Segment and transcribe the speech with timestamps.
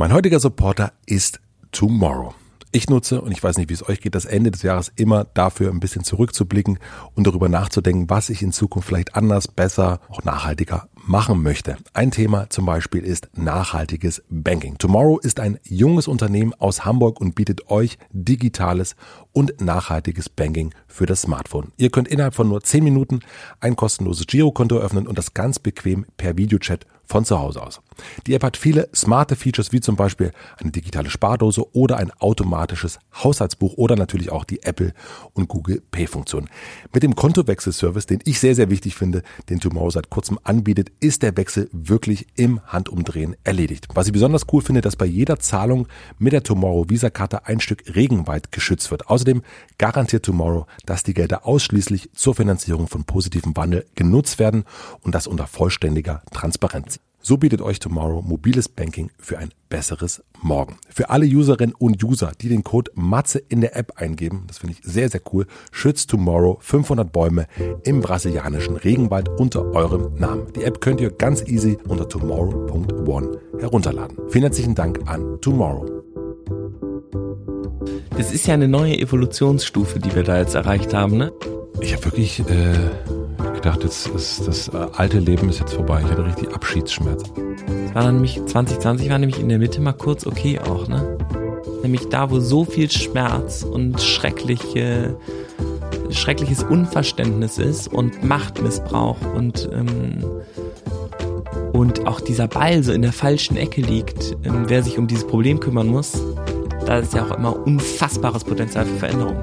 [0.00, 1.40] Mein heutiger Supporter ist
[1.72, 2.32] Tomorrow.
[2.70, 5.24] Ich nutze, und ich weiß nicht, wie es euch geht, das Ende des Jahres immer
[5.24, 6.78] dafür, ein bisschen zurückzublicken
[7.16, 11.78] und darüber nachzudenken, was ich in Zukunft vielleicht anders, besser, auch nachhaltiger machen möchte.
[11.94, 14.78] Ein Thema zum Beispiel ist nachhaltiges Banking.
[14.78, 18.94] Tomorrow ist ein junges Unternehmen aus Hamburg und bietet euch digitales
[19.32, 21.72] und nachhaltiges Banking für das Smartphone.
[21.76, 23.18] Ihr könnt innerhalb von nur 10 Minuten
[23.58, 27.80] ein kostenloses Girokonto öffnen und das ganz bequem per Videochat von zu Hause aus.
[28.26, 32.98] Die App hat viele smarte Features wie zum Beispiel eine digitale Spardose oder ein automatisches
[33.22, 34.92] Haushaltsbuch oder natürlich auch die Apple
[35.32, 36.48] und Google Pay Funktion.
[36.92, 41.22] Mit dem Kontowechselservice, den ich sehr, sehr wichtig finde, den Tomorrow seit kurzem anbietet, ist
[41.22, 43.88] der Wechsel wirklich im Handumdrehen erledigt.
[43.94, 47.60] Was ich besonders cool finde, dass bei jeder Zahlung mit der Tomorrow Visa Karte ein
[47.60, 49.08] Stück Regenwald geschützt wird.
[49.08, 49.42] Außerdem
[49.78, 54.64] garantiert Tomorrow, dass die Gelder ausschließlich zur Finanzierung von positivem Wandel genutzt werden
[55.00, 57.00] und das unter vollständiger Transparenz.
[57.20, 60.78] So bietet euch Tomorrow mobiles Banking für ein besseres Morgen.
[60.88, 64.76] Für alle Userinnen und User, die den Code Matze in der App eingeben, das finde
[64.78, 67.46] ich sehr, sehr cool, schützt Tomorrow 500 Bäume
[67.82, 70.52] im brasilianischen Regenwald unter eurem Namen.
[70.54, 74.16] Die App könnt ihr ganz easy unter tomorrow.one herunterladen.
[74.28, 75.86] Vielen herzlichen Dank an Tomorrow.
[78.16, 81.32] Das ist ja eine neue Evolutionsstufe, die wir da jetzt erreicht haben, ne?
[81.80, 82.90] Ich habe wirklich äh,
[83.54, 86.02] gedacht, jetzt ist das äh, alte Leben ist jetzt vorbei.
[86.04, 87.24] Ich hatte richtig Abschiedsschmerz.
[87.92, 91.18] War dann nämlich 2020 war nämlich in der Mitte mal kurz okay auch, ne?
[91.82, 95.16] Nämlich da, wo so viel Schmerz und schreckliche,
[96.10, 100.24] schreckliches Unverständnis ist und Machtmissbrauch und ähm,
[101.72, 105.26] und auch dieser Ball so in der falschen Ecke liegt, ähm, wer sich um dieses
[105.26, 106.20] Problem kümmern muss,
[106.86, 109.36] da ist ja auch immer unfassbares Potenzial für Veränderung.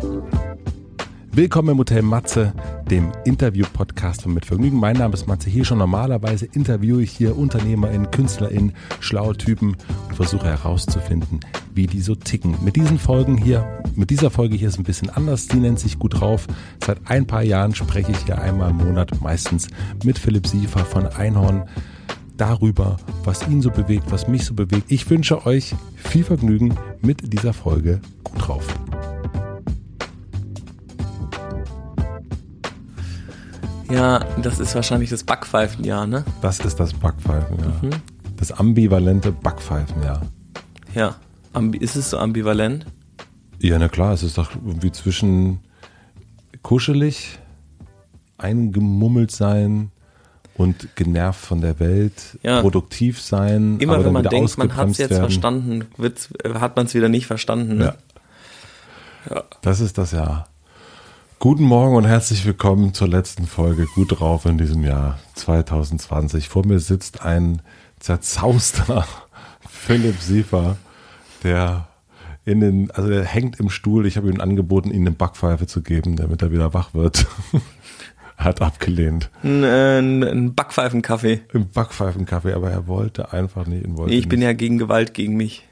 [1.36, 2.54] Willkommen im Hotel Matze,
[2.90, 4.80] dem Interview-Podcast von Mitvergnügen.
[4.80, 5.80] Mein Name ist Matze hier schon.
[5.80, 9.76] Normalerweise interviewe ich hier UnternehmerInnen, KünstlerInnen, schlaue Typen
[10.08, 11.42] und versuche herauszufinden,
[11.74, 12.56] wie die so ticken.
[12.64, 15.48] Mit diesen Folgen hier, mit dieser Folge hier ist ein bisschen anders.
[15.48, 16.48] Die nennt sich gut drauf.
[16.86, 19.68] Seit ein paar Jahren spreche ich hier einmal im Monat meistens
[20.06, 21.68] mit Philipp Siefer von Einhorn
[22.38, 24.90] darüber, was ihn so bewegt, was mich so bewegt.
[24.90, 28.66] Ich wünsche euch viel Vergnügen mit dieser Folge gut drauf.
[33.90, 36.24] Ja, das ist wahrscheinlich das Backpfeifenjahr, ne?
[36.42, 37.74] Das ist das Backpfeifenjahr.
[37.82, 37.92] Mhm.
[38.38, 40.22] Das ambivalente Backpfeifenjahr.
[40.94, 41.16] Ja.
[41.54, 42.86] Ambi ist es so ambivalent?
[43.60, 45.60] Ja, na klar, es ist doch irgendwie zwischen
[46.62, 47.40] kuschelig,
[48.38, 49.92] eingemummelt sein
[50.56, 52.62] und genervt von der Welt, ja.
[52.62, 53.80] produktiv sein.
[53.80, 55.24] Immer wenn man denkt, man hat es jetzt werden.
[55.24, 55.86] verstanden,
[56.60, 57.78] hat man es wieder nicht verstanden.
[57.78, 57.96] Ne?
[59.30, 59.36] Ja.
[59.36, 59.44] ja.
[59.62, 60.50] Das ist das Jahr.
[61.40, 66.50] Guten Morgen und herzlich willkommen zur letzten Folge Gut drauf in diesem Jahr 2020.
[66.50, 67.62] Vor mir sitzt ein
[68.00, 69.06] zerzauster
[69.70, 70.78] Philipp Siefer,
[71.44, 71.88] der
[72.46, 74.06] in den, also der hängt im Stuhl.
[74.06, 77.28] Ich habe ihm angeboten, ihm eine Backpfeife zu geben, damit er wieder wach wird.
[78.38, 79.30] hat abgelehnt.
[79.44, 81.42] Ein, äh, ein Backpfeifenkaffee.
[81.54, 83.86] Ein Backpfeifenkaffee, aber er wollte einfach nicht.
[83.90, 84.48] Wollte nee, ich bin nicht.
[84.48, 85.68] ja gegen Gewalt gegen mich.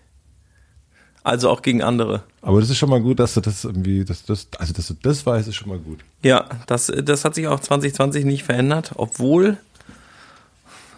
[1.24, 2.24] Also auch gegen andere.
[2.42, 4.94] Aber das ist schon mal gut, dass du das irgendwie, dass das, also dass du
[5.02, 6.00] das weißt, ist schon mal gut.
[6.22, 9.58] Ja, das, das hat sich auch 2020 nicht verändert, obwohl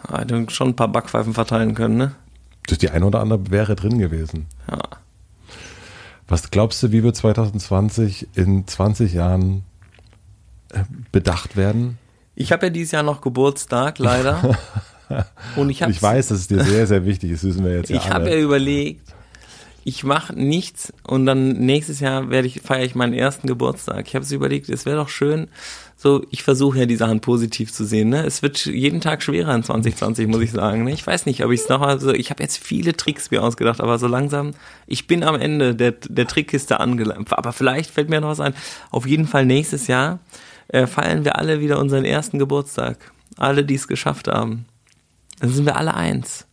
[0.08, 2.12] ah, schon ein paar Backpfeifen verteilen können, ne?
[2.66, 4.46] Das die eine oder andere wäre drin gewesen.
[4.68, 4.80] Ja.
[6.26, 9.62] Was glaubst du, wie wir 2020 in 20 Jahren
[10.72, 10.80] äh,
[11.12, 11.98] bedacht werden?
[12.34, 14.58] Ich habe ja dieses Jahr noch Geburtstag, leider.
[15.56, 17.96] Und ich, ich weiß, dass es dir sehr, sehr wichtig ist, wissen wir jetzt ja
[17.96, 19.14] Ich habe ja überlegt,
[19.86, 24.08] ich mache nichts und dann nächstes Jahr werde ich feiere ich meinen ersten Geburtstag.
[24.08, 25.46] Ich habe es überlegt, es wäre doch schön.
[25.96, 28.08] So, ich versuche ja die Sachen positiv zu sehen.
[28.08, 28.26] Ne?
[28.26, 30.82] Es wird jeden Tag schwerer in 2020, muss ich sagen.
[30.82, 30.92] Ne?
[30.92, 33.80] Ich weiß nicht, ob ich es noch also ich habe jetzt viele Tricks mir ausgedacht,
[33.80, 34.54] aber so langsam,
[34.88, 37.32] ich bin am Ende der der Trickkiste angelangt.
[37.32, 38.54] Aber vielleicht fällt mir noch was ein.
[38.90, 40.18] Auf jeden Fall nächstes Jahr
[40.66, 43.12] äh, feiern wir alle wieder unseren ersten Geburtstag.
[43.36, 44.64] Alle, die es geschafft haben.
[45.38, 46.44] Dann sind wir alle eins.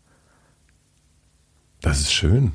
[1.82, 2.54] Das ist schön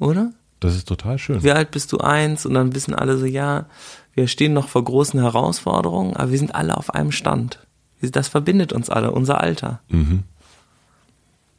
[0.00, 0.32] oder?
[0.58, 1.42] Das ist total schön.
[1.42, 2.44] Wie alt bist du eins?
[2.44, 3.66] Und dann wissen alle so, ja,
[4.14, 7.66] wir stehen noch vor großen Herausforderungen, aber wir sind alle auf einem Stand.
[8.02, 9.80] Das verbindet uns alle, unser Alter.
[9.88, 10.24] Mhm.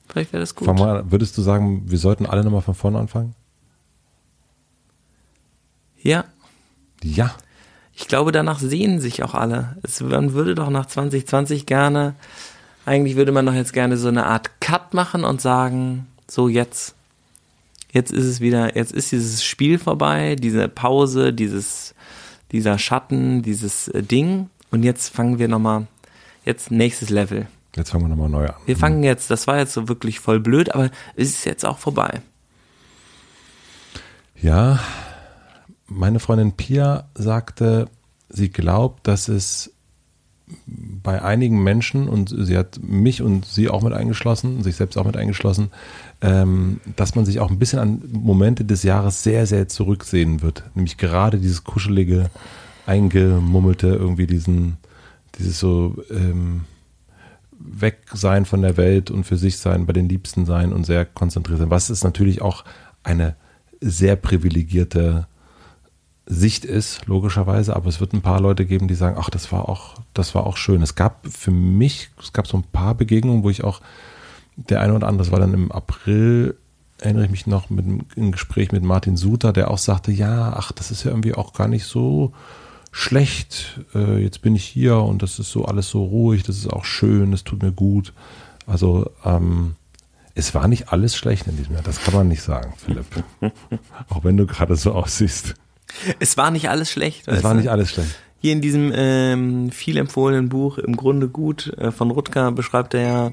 [0.07, 0.68] Vielleicht wäre das gut.
[0.68, 3.33] Mal, würdest du sagen, wir sollten alle nochmal von vorne anfangen?
[6.01, 6.25] Ja.
[7.01, 7.31] Ja.
[7.94, 9.77] Ich glaube, danach sehen sich auch alle.
[9.83, 12.15] Es, man würde doch nach 2020 gerne,
[12.86, 16.95] eigentlich würde man doch jetzt gerne so eine Art Cut machen und sagen, so jetzt
[17.91, 21.93] jetzt ist es wieder, jetzt ist dieses Spiel vorbei, diese Pause, dieses,
[22.51, 24.49] dieser Schatten, dieses äh, Ding.
[24.71, 25.88] Und jetzt fangen wir nochmal,
[26.45, 27.47] jetzt nächstes Level.
[27.75, 28.55] Jetzt fangen wir nochmal neu an.
[28.65, 31.77] Wir fangen jetzt, das war jetzt so wirklich voll blöd, aber es ist jetzt auch
[31.77, 32.21] vorbei.
[34.41, 34.79] Ja,
[35.88, 37.88] meine Freundin Pia sagte,
[38.29, 39.73] sie glaubt, dass es
[40.68, 45.06] bei einigen Menschen, und sie hat mich und sie auch mit eingeschlossen, sich selbst auch
[45.06, 45.69] mit eingeschlossen,
[46.21, 50.63] ähm, dass man sich auch ein bisschen an Momente des Jahres sehr, sehr zurücksehen wird.
[50.75, 52.30] Nämlich gerade dieses kuschelige,
[52.86, 54.77] eingemummelte, irgendwie diesen,
[55.38, 56.62] dieses so ähm,
[57.59, 61.06] weg sein von der Welt und für sich sein, bei den Liebsten sein und sehr
[61.06, 61.69] konzentriert sein.
[61.69, 62.63] Was ist natürlich auch
[63.03, 63.36] eine
[63.80, 65.27] sehr privilegierte
[66.33, 69.68] Sicht ist, logischerweise, aber es wird ein paar Leute geben, die sagen, ach, das war
[69.68, 70.81] auch, das war auch schön.
[70.81, 73.81] Es gab für mich, es gab so ein paar Begegnungen, wo ich auch
[74.56, 76.56] der eine oder andere, das war dann im April,
[77.00, 77.86] erinnere ich mich noch mit
[78.16, 81.51] einem Gespräch mit Martin Suter, der auch sagte, ja, ach, das ist ja irgendwie auch
[81.51, 82.31] gar nicht so
[82.94, 83.81] schlecht.
[83.94, 86.86] Äh, jetzt bin ich hier und das ist so alles so ruhig, das ist auch
[86.86, 88.13] schön, das tut mir gut.
[88.66, 89.75] Also ähm,
[90.34, 93.06] es war nicht alles schlecht in diesem Jahr, das kann man nicht sagen, Philipp.
[94.10, 95.56] auch wenn du gerade so aussiehst.
[96.19, 97.27] Es war nicht alles schlecht.
[97.27, 98.17] Es war nicht alles schlecht.
[98.39, 103.01] Hier in diesem ähm, viel empfohlenen Buch Im Grunde gut äh, von Rutger beschreibt er
[103.01, 103.31] ja,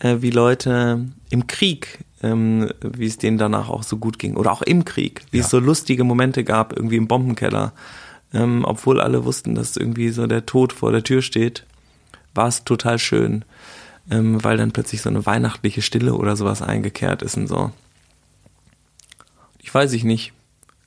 [0.00, 4.36] äh, wie Leute im Krieg, ähm, wie es denen danach auch so gut ging.
[4.36, 5.44] Oder auch im Krieg, wie ja.
[5.44, 7.72] es so lustige Momente gab, irgendwie im Bombenkeller.
[8.32, 11.64] Ähm, obwohl alle wussten, dass irgendwie so der Tod vor der Tür steht,
[12.34, 13.44] war es total schön,
[14.10, 17.70] ähm, weil dann plötzlich so eine weihnachtliche Stille oder sowas eingekehrt ist und so.
[19.60, 20.32] Ich weiß ich nicht.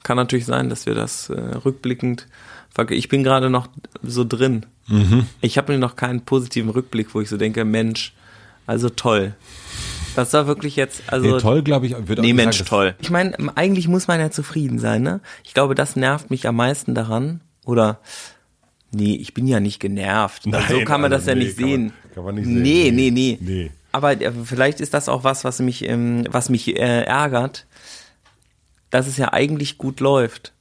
[0.03, 2.27] Kann natürlich sein, dass wir das äh, rückblickend.
[2.89, 3.67] Ich bin gerade noch
[4.03, 4.65] so drin.
[4.88, 5.25] Mhm.
[5.41, 8.13] Ich habe mir noch keinen positiven Rückblick, wo ich so denke, Mensch,
[8.67, 9.33] also toll.
[10.15, 11.35] Das war wirklich jetzt, also.
[11.35, 12.95] Nee, toll, glaube ich, würde Nee, Mensch, sagen, toll.
[12.99, 15.21] Ich meine, eigentlich muss man ja zufrieden sein, ne?
[15.44, 17.41] Ich glaube, das nervt mich am meisten daran.
[17.65, 17.99] Oder,
[18.91, 20.47] nee, ich bin ja nicht genervt.
[20.47, 21.81] Nein, so kann man also, das ja nee, nicht, sehen.
[21.81, 22.61] Man, kann man nicht sehen.
[22.61, 23.38] Nee, nee, nee.
[23.39, 23.71] nee.
[23.91, 27.65] Aber äh, vielleicht ist das auch was, was mich, ähm, was mich äh, ärgert,
[28.89, 30.54] dass es ja eigentlich gut läuft.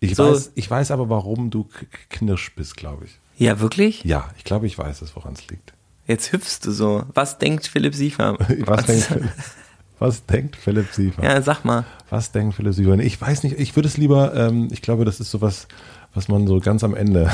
[0.00, 0.30] Ich, so.
[0.30, 1.68] weiß, ich weiß aber, warum du
[2.08, 3.18] knirsch bist, glaube ich.
[3.36, 4.04] Ja, wirklich?
[4.04, 5.72] Ja, ich glaube, ich weiß es, woran es liegt.
[6.06, 7.04] Jetzt hüpfst du so.
[7.14, 8.36] Was denkt Philipp Siefer?
[8.60, 9.08] was, denkt,
[9.98, 11.22] was denkt Philipp Siefer?
[11.22, 11.84] Ja, sag mal.
[12.10, 12.98] Was denkt Philipp Siefer?
[12.98, 15.68] Ich weiß nicht, ich würde es lieber, ähm, ich glaube, das ist sowas,
[16.14, 17.30] was man so ganz am Ende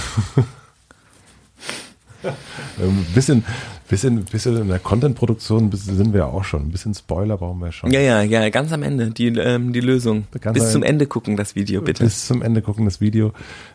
[2.23, 2.35] ein
[2.83, 3.45] ähm, bisschen,
[3.89, 6.63] bisschen, bisschen in der Content-Produktion sind wir ja auch schon.
[6.63, 7.91] Ein bisschen Spoiler brauchen wir schon.
[7.91, 10.25] Ja, ja, ja, ganz am Ende, die, ähm, die Lösung.
[10.41, 12.05] Ganz bis zum Ende gucken, das Video, bitte.
[12.05, 13.33] Bis zum Ende gucken, das Video.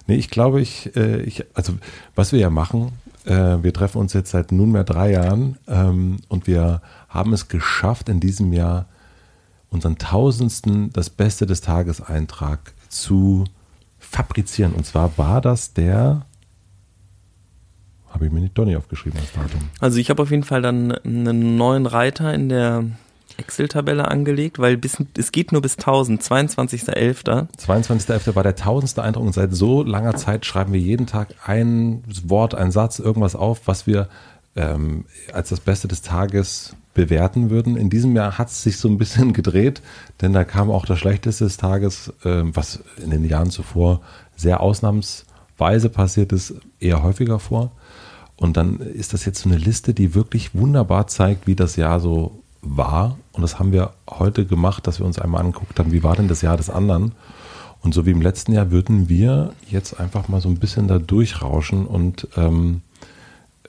[0.08, 1.74] Nee, ich glaube, ich, äh, ich, also,
[2.16, 2.92] was wir ja machen,
[3.26, 8.10] äh, wir treffen uns jetzt seit nunmehr drei Jahren ähm, und wir haben es geschafft,
[8.10, 8.88] in diesem Jahr
[9.70, 13.46] unseren tausendsten Das Beste des Tages Eintrag zu
[14.00, 14.74] fabrizieren.
[14.74, 16.26] Und zwar war das der
[18.10, 19.70] habe ich mir nicht doch nicht aufgeschrieben als Datum.
[19.80, 22.86] Also ich habe auf jeden Fall dann einen neuen Reiter in der
[23.38, 27.48] Excel-Tabelle angelegt, weil bis, es geht nur bis 1000, 22.11.
[27.58, 28.36] 22.11.
[28.36, 32.54] war der tausendste Eindruck und seit so langer Zeit schreiben wir jeden Tag ein Wort,
[32.54, 34.10] ein Satz, irgendwas auf, was wir
[34.56, 37.78] ähm, als das Beste des Tages bewerten würden.
[37.78, 39.82] In diesem Jahr hat es sich so ein bisschen gedreht,
[40.22, 44.02] denn da kam auch das Schlechteste des Tages, äh, was in den Jahren zuvor
[44.36, 47.72] sehr ausnahmsweise passiert ist, eher häufiger vor.
[48.40, 52.00] Und dann ist das jetzt so eine Liste, die wirklich wunderbar zeigt, wie das Jahr
[52.00, 53.18] so war.
[53.34, 56.30] Und das haben wir heute gemacht, dass wir uns einmal angeguckt haben, wie war denn
[56.30, 57.14] das Jahr des anderen.
[57.82, 61.00] Und so wie im letzten Jahr würden wir jetzt einfach mal so ein bisschen da
[61.00, 61.86] durchrauschen.
[61.86, 62.82] Und ähm,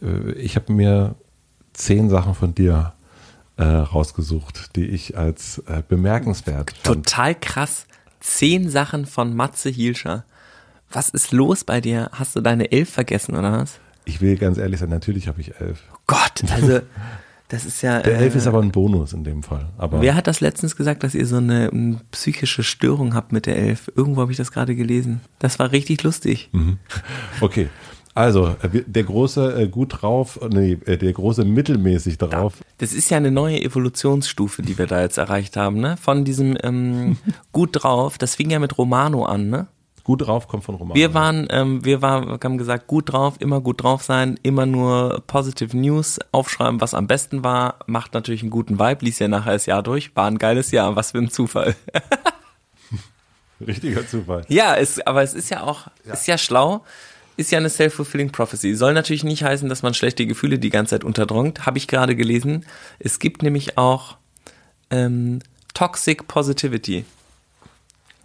[0.01, 1.17] äh, ich habe mir
[1.73, 2.93] zehn Sachen von dir
[3.57, 7.05] äh, rausgesucht, die ich als äh, bemerkenswert fand.
[7.07, 7.87] Total krass.
[8.21, 10.25] Zehn Sachen von Matze Hielscher.
[10.93, 12.11] Was ist los bei dir?
[12.13, 13.81] Hast du deine elf vergessen oder was?
[14.11, 15.85] Ich will ganz ehrlich sein, natürlich habe ich elf.
[15.95, 16.81] Oh Gott, also
[17.49, 18.01] das ist ja.
[18.01, 19.69] Der elf äh, ist aber ein Bonus in dem Fall.
[19.79, 23.47] Aber wer hat das letztens gesagt, dass ihr so eine, eine psychische Störung habt mit
[23.47, 23.89] der elf?
[23.95, 25.21] Irgendwo habe ich das gerade gelesen.
[25.39, 26.49] Das war richtig lustig.
[26.51, 26.79] Mhm.
[27.41, 27.69] Okay.
[28.15, 32.55] Also, äh, der große äh, gut drauf, nee, äh, der große mittelmäßig drauf.
[32.79, 35.97] Das ist ja eine neue Evolutionsstufe, die wir da jetzt erreicht haben, ne?
[35.97, 37.17] Von diesem ähm,
[37.53, 39.69] gut drauf, das fing ja mit Romano an, ne?
[40.11, 40.97] Gut drauf kommt von Romano.
[40.97, 45.23] Wir waren, ähm, wir war, haben gesagt, gut drauf, immer gut drauf sein, immer nur
[45.29, 49.53] positive News aufschreiben, was am besten war, macht natürlich einen guten Vibe, ließ ja nachher
[49.53, 51.77] das Jahr durch, war ein geiles Jahr, was für ein Zufall.
[53.65, 54.45] Richtiger Zufall.
[54.49, 56.15] Ja, es, aber es ist ja auch, ja.
[56.15, 56.83] ist ja schlau,
[57.37, 58.75] ist ja eine self-fulfilling prophecy.
[58.75, 62.17] Soll natürlich nicht heißen, dass man schlechte Gefühle die ganze Zeit unterdrückt, habe ich gerade
[62.17, 62.67] gelesen.
[62.99, 64.17] Es gibt nämlich auch
[64.91, 65.39] ähm,
[65.73, 67.05] Toxic Positivity.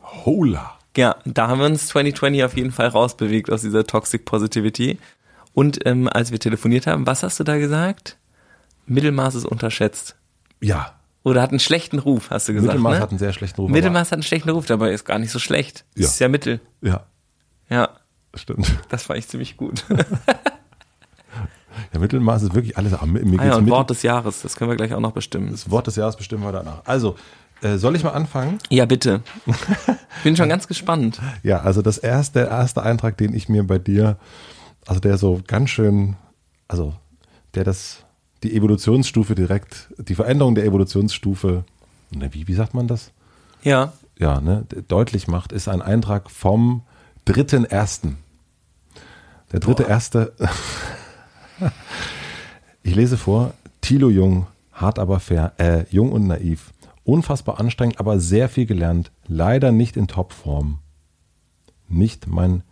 [0.01, 0.79] Hola.
[0.97, 4.99] Ja, da haben wir uns 2020 auf jeden Fall rausbewegt aus dieser Toxic Positivity.
[5.53, 8.17] Und ähm, als wir telefoniert haben, was hast du da gesagt?
[8.87, 10.15] Mittelmaß ist unterschätzt.
[10.61, 12.73] Ja, Oder hat einen schlechten Ruf, hast du gesagt.
[12.73, 12.99] Mittelmaß ne?
[13.01, 13.71] hat einen sehr schlechten Ruf.
[13.71, 15.85] Mittelmaß hat einen schlechten Ruf, dabei ist gar nicht so schlecht.
[15.95, 16.05] Ja.
[16.05, 16.59] Ist ja Mittel.
[16.81, 17.05] Ja,
[17.69, 17.89] Ja,
[18.33, 18.71] stimmt.
[18.89, 19.85] das fand ich ziemlich gut.
[21.93, 22.93] Ja, Mittelmaß ist wirklich alles.
[23.01, 25.51] Mir ah ja, und Wort des Jahres, das können wir gleich auch noch bestimmen.
[25.51, 26.81] das Wort des Jahres bestimmen wir danach.
[26.85, 27.15] Also,
[27.61, 28.59] äh, soll ich mal anfangen?
[28.69, 29.21] Ja, bitte.
[30.23, 31.19] Bin schon ganz gespannt.
[31.43, 34.17] Ja, also das erste, der erste Eintrag, den ich mir bei dir,
[34.85, 36.15] also der so ganz schön,
[36.67, 36.93] also
[37.53, 38.03] der das,
[38.43, 41.63] die Evolutionsstufe direkt, die Veränderung der Evolutionsstufe,
[42.11, 43.11] ne, wie, wie sagt man das?
[43.63, 46.83] Ja, Ja, ne, deutlich macht, ist ein Eintrag vom
[47.25, 48.17] dritten ersten.
[49.51, 50.33] Der dritte erste,
[52.83, 56.73] ich lese vor, Thilo Jung, hart aber fair, äh, jung und naiv,
[57.05, 60.79] unfassbar anstrengend, aber sehr viel gelernt, leider nicht in Topform.
[61.87, 62.63] Nicht mein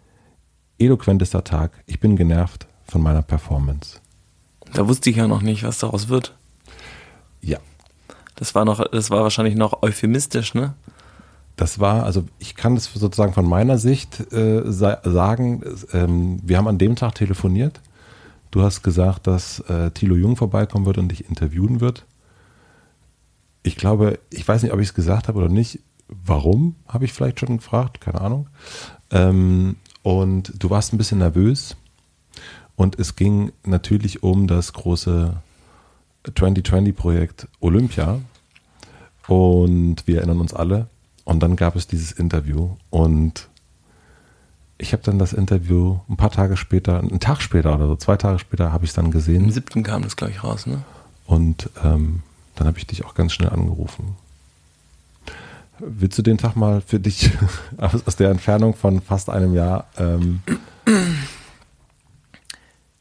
[0.80, 4.00] eloquentester Tag, ich bin genervt von meiner Performance.
[4.74, 6.36] da wusste ich ja noch nicht, was daraus wird.
[7.42, 7.60] Ja,
[8.36, 10.74] Das war noch, das war wahrscheinlich noch euphemistisch, ne?
[11.56, 15.64] Das war, also ich kann das sozusagen von meiner Sicht äh, sa sagen,
[15.94, 17.80] ähm, wir haben an dem Tag telefoniert.
[18.50, 22.06] Du hast gesagt, dass äh, Thilo Jung vorbeikommen wird und dich interviewen wird.
[23.64, 25.80] Ich glaube, ich weiß nicht, ob ich es gesagt habe oder nicht.
[26.08, 28.50] Warum, habe ich vielleicht schon gefragt, keine Ahnung.
[29.10, 31.76] Ähm, und du warst ein bisschen nervös.
[32.76, 35.38] Und es ging natürlich um das große
[36.26, 38.20] 2020-Projekt Olympia.
[39.28, 40.88] Und wir erinnern uns alle.
[41.24, 42.76] Und dann gab es dieses Interview.
[42.90, 43.48] Und
[44.78, 48.18] ich habe dann das Interview ein paar Tage später, einen Tag später oder so, zwei
[48.18, 49.50] Tage später, habe ich es dann gesehen.
[49.50, 50.84] siebten kam das, glaube ich, raus, ne?
[51.26, 52.22] Und ähm,
[52.56, 54.16] dann habe ich dich auch ganz schnell angerufen.
[55.80, 57.32] Willst du den Tag mal für dich
[57.78, 60.42] aus, aus der Entfernung von fast einem Jahr ähm,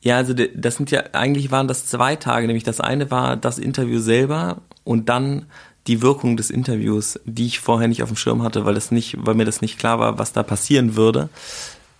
[0.02, 3.59] Ja, also das sind ja, eigentlich waren das zwei Tage, nämlich das eine war das
[3.59, 5.47] Interview selber und dann
[5.87, 9.16] die Wirkung des Interviews, die ich vorher nicht auf dem Schirm hatte, weil das nicht,
[9.18, 11.28] weil mir das nicht klar war, was da passieren würde.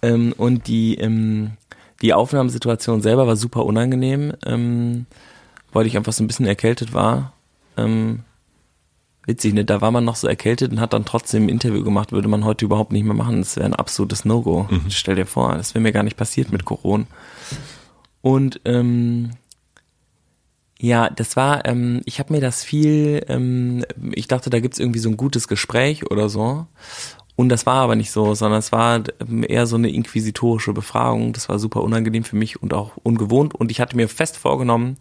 [0.03, 1.53] Ähm, und die, ähm,
[2.01, 5.07] die Aufnahmesituation selber war super unangenehm, ähm,
[5.73, 7.33] weil ich einfach so ein bisschen erkältet war.
[7.77, 8.25] Ähm,
[9.27, 9.65] witzig, ne?
[9.65, 12.45] Da war man noch so erkältet und hat dann trotzdem ein Interview gemacht, würde man
[12.45, 13.39] heute überhaupt nicht mehr machen.
[13.39, 14.69] Das wäre ein absolutes No-Go.
[14.89, 17.07] Stell dir vor, das wäre mir gar nicht passiert mit Corona.
[18.21, 19.31] Und ähm,
[20.83, 24.99] ja, das war, ähm, ich habe mir das viel, ähm, ich dachte, da gibt's irgendwie
[24.99, 26.67] so ein gutes Gespräch oder so.
[27.37, 31.33] Und das war aber nicht so, sondern es war ähm, eher so eine inquisitorische Befragung.
[31.33, 33.55] Das war super unangenehm für mich und auch ungewohnt.
[33.55, 34.97] Und ich hatte mir fest vorgenommen,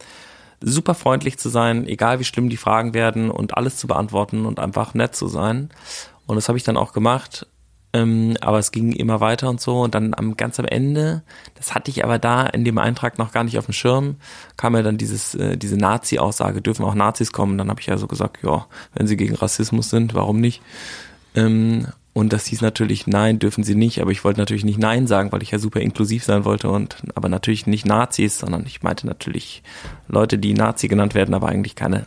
[0.62, 4.60] super freundlich zu sein, egal wie schlimm die Fragen werden und alles zu beantworten und
[4.60, 5.70] einfach nett zu sein.
[6.28, 7.48] Und das habe ich dann auch gemacht.
[7.94, 9.82] Ähm, aber es ging immer weiter und so.
[9.82, 11.24] Und dann am ganz am Ende,
[11.56, 14.16] das hatte ich aber da in dem Eintrag noch gar nicht auf dem Schirm,
[14.56, 17.58] kam ja dann dieses, äh, diese Nazi-Aussage, dürfen auch Nazis kommen.
[17.58, 20.62] Dann habe ich ja so gesagt, ja, wenn sie gegen Rassismus sind, warum nicht?
[21.36, 25.08] Ähm, und das hieß natürlich, nein, dürfen sie nicht, aber ich wollte natürlich nicht nein
[25.08, 28.84] sagen, weil ich ja super inklusiv sein wollte und aber natürlich nicht Nazis, sondern ich
[28.84, 29.64] meinte natürlich
[30.08, 32.06] Leute, die Nazi genannt werden, aber eigentlich keine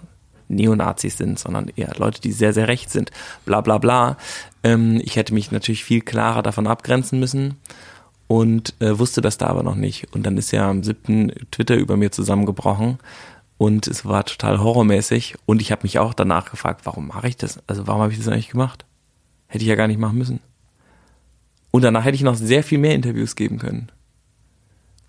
[0.48, 3.10] Neonazis sind, sondern eher Leute, die sehr, sehr recht sind,
[3.46, 4.18] bla bla bla.
[4.62, 7.56] Ähm, ich hätte mich natürlich viel klarer davon abgrenzen müssen
[8.26, 10.12] und äh, wusste das da aber noch nicht.
[10.12, 11.32] Und dann ist ja am 7.
[11.50, 12.98] Twitter über mir zusammengebrochen
[13.56, 17.38] und es war total horrormäßig und ich habe mich auch danach gefragt, warum mache ich
[17.38, 17.62] das?
[17.66, 18.84] Also warum habe ich das eigentlich gemacht?
[19.54, 20.40] Hätte ich ja gar nicht machen müssen.
[21.70, 23.92] Und danach hätte ich noch sehr viel mehr Interviews geben können.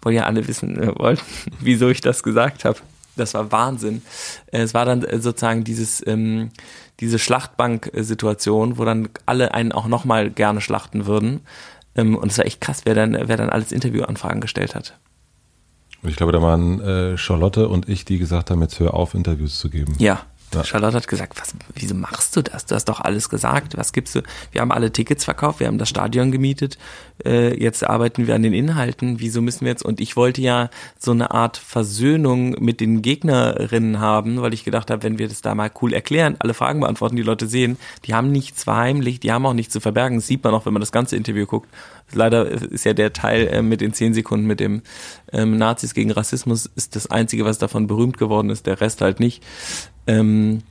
[0.04, 1.24] Wollen ja alle wissen äh, wollten,
[1.62, 2.78] wieso ich das gesagt habe.
[3.16, 4.04] Das war Wahnsinn.
[4.52, 6.52] Äh, Es war dann äh, sozusagen dieses, ähm,
[7.00, 11.42] diese Schlachtbank-Situation, wo dann alle einen auch nochmal gerne schlachten würden.
[11.96, 14.96] Ähm, und es war echt krass, wer dann, wer dann alles Interviewanfragen gestellt hat.
[16.04, 19.16] Und ich glaube, da waren äh, Charlotte und ich, die gesagt haben, jetzt hör auf,
[19.16, 19.96] Interviews zu geben.
[19.98, 20.22] Ja.
[20.56, 20.64] Ja.
[20.64, 22.66] Charlotte hat gesagt, was, wieso machst du das?
[22.66, 23.78] Du hast doch alles gesagt.
[23.78, 24.22] Was gibst du?
[24.52, 26.78] Wir haben alle Tickets verkauft, wir haben das Stadion gemietet.
[27.24, 29.20] Äh, jetzt arbeiten wir an den Inhalten.
[29.20, 29.84] Wieso müssen wir jetzt?
[29.84, 34.92] Und ich wollte ja so eine Art Versöhnung mit den Gegnerinnen haben, weil ich gedacht
[34.92, 38.14] habe, wenn wir das da mal cool erklären, alle Fragen beantworten, die Leute sehen, die
[38.14, 40.18] haben nichts verheimlicht, die haben auch nichts zu verbergen.
[40.18, 41.70] Das sieht man auch, wenn man das ganze Interview guckt.
[42.16, 44.82] Leider ist ja der Teil äh, mit den zehn Sekunden mit dem
[45.32, 49.20] ähm, Nazis gegen Rassismus ist das Einzige, was davon berühmt geworden ist, der Rest halt
[49.20, 49.44] nicht.
[50.08, 50.64] Ähm,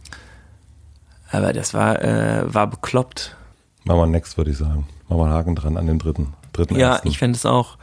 [1.31, 3.37] aber das war, äh, war bekloppt.
[3.85, 4.87] Machen wir next, würde ich sagen.
[5.09, 6.33] Machen wir einen Haken dran an den dritten.
[6.53, 7.09] dritten Ja, ersten.
[7.09, 7.77] ich fände es auch.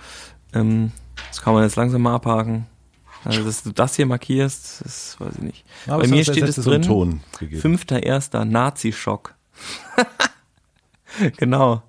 [0.54, 0.92] Ähm,
[1.30, 2.66] das kann man jetzt langsam mal abhaken.
[3.24, 5.66] Also, dass du das hier markierst, das weiß ich nicht.
[5.86, 6.82] Aber Bei mir steht es drin.
[6.82, 7.62] Ton gegeben.
[7.62, 9.36] Fünfter erster Nazi-Schock.
[11.38, 11.84] genau.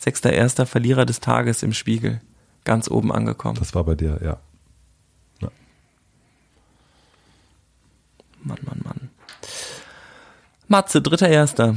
[0.00, 2.20] Sechster erster Verlierer des Tages im Spiegel.
[2.64, 3.58] Ganz oben angekommen.
[3.58, 4.38] Das war bei dir, ja.
[8.42, 9.10] Mann, Mann, Mann.
[10.68, 11.76] Matze, dritter Erster.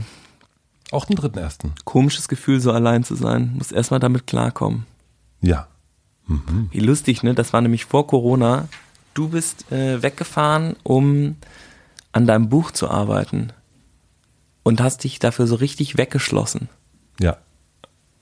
[0.91, 1.73] Auch den dritten ersten.
[1.85, 3.53] Komisches Gefühl, so allein zu sein.
[3.57, 4.85] Muss erstmal damit klarkommen.
[5.41, 5.67] Ja.
[6.71, 7.33] Wie lustig, ne?
[7.33, 8.67] Das war nämlich vor Corona.
[9.13, 11.35] Du bist äh, weggefahren, um
[12.11, 13.51] an deinem Buch zu arbeiten.
[14.61, 16.69] Und hast dich dafür so richtig weggeschlossen.
[17.19, 17.37] Ja.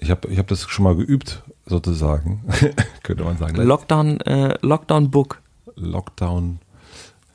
[0.02, 2.44] Ich habe ich hab das schon mal geübt, sozusagen.
[3.04, 3.56] Könnte man sagen.
[3.56, 5.42] Lockdown, äh, Lockdown Book.
[5.76, 6.60] Lockdown.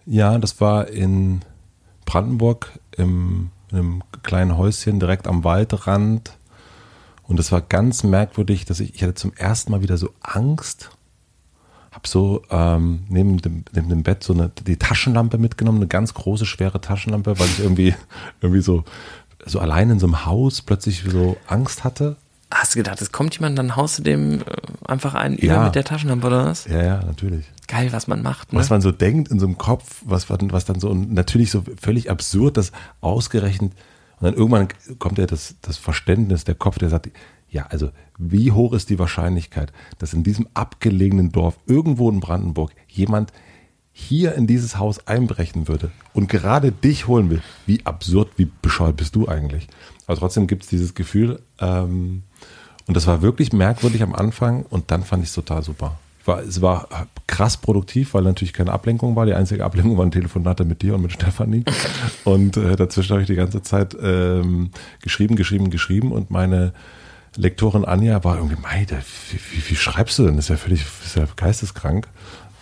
[0.04, 1.40] Ja, das war in
[2.04, 6.32] Brandenburg im, in einem kleinen Häuschen direkt am Waldrand.
[7.23, 10.90] Und es war ganz merkwürdig, dass ich, ich hatte zum ersten Mal wieder so Angst.
[11.92, 16.14] Hab so ähm, neben, dem, neben dem Bett so eine die Taschenlampe mitgenommen, eine ganz
[16.14, 17.94] große, schwere Taschenlampe, weil ich irgendwie,
[18.40, 18.85] irgendwie so,
[19.44, 22.16] so allein in so einem Haus plötzlich so Angst hatte.
[22.50, 24.45] Hast du gedacht, es kommt jemand, dann haust du dem äh,
[24.87, 25.57] einfach einen Ja.
[25.57, 26.67] über mit der Taschenlampe oder was?
[26.67, 27.47] Ja, ja, natürlich.
[27.67, 28.59] Geil, was man macht, ne?
[28.61, 31.65] was man so denkt in so einem Kopf, was, was dann so und natürlich so
[31.81, 33.73] völlig absurd, das ausgerechnet
[34.21, 37.11] und dann irgendwann kommt ja das, das Verständnis, der Kopf, der sagt,
[37.49, 42.73] ja, also wie hoch ist die Wahrscheinlichkeit, dass in diesem abgelegenen Dorf irgendwo in Brandenburg
[42.88, 43.33] jemand
[43.93, 47.43] hier in dieses Haus einbrechen würde und gerade dich holen will.
[47.67, 49.69] Wie absurd, wie bescheuert bist du eigentlich?
[50.07, 52.23] Aber trotzdem gibt es dieses Gefühl ähm,
[52.87, 55.99] und das war wirklich merkwürdig am Anfang und dann fand ich es total super.
[56.25, 56.88] War, es war
[57.26, 59.26] krass produktiv, weil natürlich keine Ablenkung war.
[59.26, 61.64] Die einzige Ablenkung war ein Telefonat mit dir und mit Stefanie.
[62.25, 64.71] Und äh, dazwischen habe ich die ganze Zeit ähm,
[65.02, 66.11] geschrieben, geschrieben, geschrieben.
[66.11, 66.73] Und meine
[67.37, 70.37] Lektorin Anja war irgendwie, Meide, wie, wie, wie schreibst du denn?
[70.37, 72.09] Das ist ja völlig ist ja geisteskrank.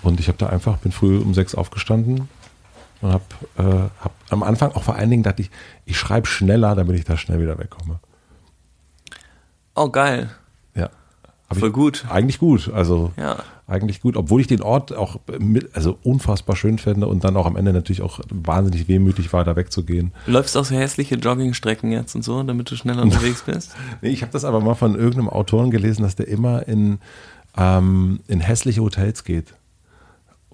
[0.03, 2.29] Und ich habe da einfach, bin früh um sechs aufgestanden
[3.01, 3.25] und habe
[3.57, 5.51] äh, hab am Anfang auch vor allen Dingen dachte ich,
[5.87, 7.99] ich schreibe schneller, damit ich da schnell wieder wegkomme.
[9.75, 10.31] Oh, geil.
[10.75, 10.91] Ja.
[11.53, 12.05] Voll gut.
[12.11, 12.71] Eigentlich gut.
[12.75, 13.37] Also Ja.
[13.67, 17.47] eigentlich gut, obwohl ich den Ort auch mit, also unfassbar schön finde und dann auch
[17.47, 20.13] am Ende natürlich auch wahnsinnig wehmütig war, da wegzugehen.
[20.27, 23.73] Läufst auch so hässliche Joggingstrecken jetzt und so, damit du schneller unterwegs bist?
[24.03, 26.99] Nee, ich habe das aber mal von irgendeinem Autoren gelesen, dass der immer in,
[27.57, 29.55] ähm, in hässliche Hotels geht.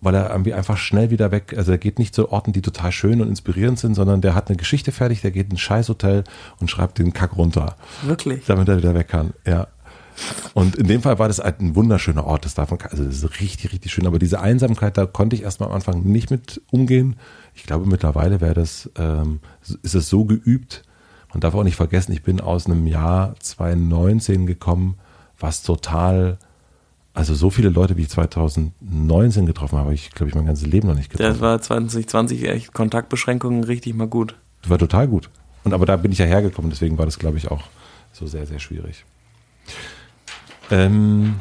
[0.00, 2.90] Weil er irgendwie einfach schnell wieder weg, also er geht nicht zu Orten, die total
[2.90, 6.24] schön und inspirierend sind, sondern der hat eine Geschichte fertig, der geht in ein Scheißhotel
[6.58, 8.46] und schreibt den Kack runter, Wirklich?
[8.46, 9.34] damit er wieder weg kann.
[9.46, 9.68] Ja.
[10.54, 13.22] Und in dem Fall war das halt ein wunderschöner Ort, das darf man, also das
[13.22, 14.06] ist richtig, richtig schön.
[14.06, 17.16] Aber diese Einsamkeit, da konnte ich erstmal am Anfang nicht mit umgehen.
[17.54, 19.40] Ich glaube, mittlerweile wäre das, ähm,
[19.82, 20.82] ist es so geübt.
[21.32, 24.96] Man darf auch nicht vergessen, ich bin aus einem Jahr 2019 gekommen,
[25.38, 26.38] was total,
[27.20, 30.66] also so viele Leute, wie ich 2019 getroffen habe, habe ich, glaube ich, mein ganzes
[30.66, 31.30] Leben noch nicht getroffen.
[31.30, 34.36] Das war 2020 echt Kontaktbeschränkungen richtig mal gut.
[34.62, 35.28] Das war total gut.
[35.62, 37.64] Und aber da bin ich ja hergekommen, deswegen war das, glaube ich, auch
[38.10, 39.04] so sehr, sehr schwierig.
[40.70, 41.40] Ähm,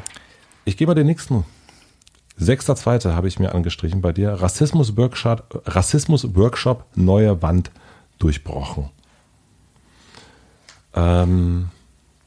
[0.66, 1.44] ich gehe mal den nächsten.
[2.36, 4.32] Sechster Zweite habe ich mir angestrichen bei dir.
[4.32, 7.70] Rassismus Workshop, Rassismus Workshop neue Wand
[8.18, 8.90] durchbrochen.
[10.92, 11.70] Ähm,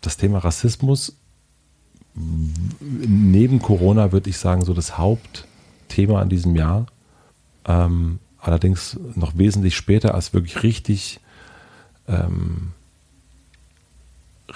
[0.01, 1.17] das Thema Rassismus
[2.15, 6.85] neben Corona würde ich sagen so das Hauptthema an diesem Jahr.
[7.65, 11.19] Ähm, allerdings noch wesentlich später als wirklich richtig
[12.07, 12.73] ähm,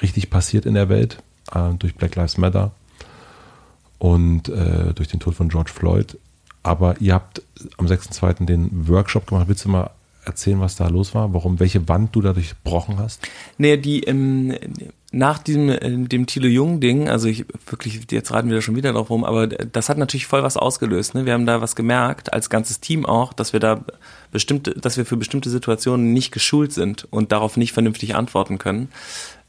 [0.02, 2.72] richtig passiert in der Welt äh, durch Black Lives Matter
[3.98, 6.18] und äh, durch den Tod von George Floyd.
[6.64, 7.42] Aber ihr habt
[7.78, 8.46] am 6.2.
[8.46, 9.48] den Workshop gemacht.
[9.48, 9.92] Willst du mal
[10.26, 11.34] erzählen, was da los war?
[11.34, 13.26] Warum, welche Wand du da durchbrochen hast?
[13.58, 14.54] Nee, die, ähm,
[15.18, 18.94] nach diesem, äh, dem Thilo Jung-Ding, also ich wirklich, jetzt raten wir da schon wieder
[18.94, 21.16] drauf rum, aber das hat natürlich voll was ausgelöst.
[21.16, 21.26] Ne?
[21.26, 23.84] Wir haben da was gemerkt, als ganzes Team auch, dass wir da
[24.32, 28.90] bestimmte, dass wir für bestimmte Situationen nicht geschult sind und darauf nicht vernünftig antworten können.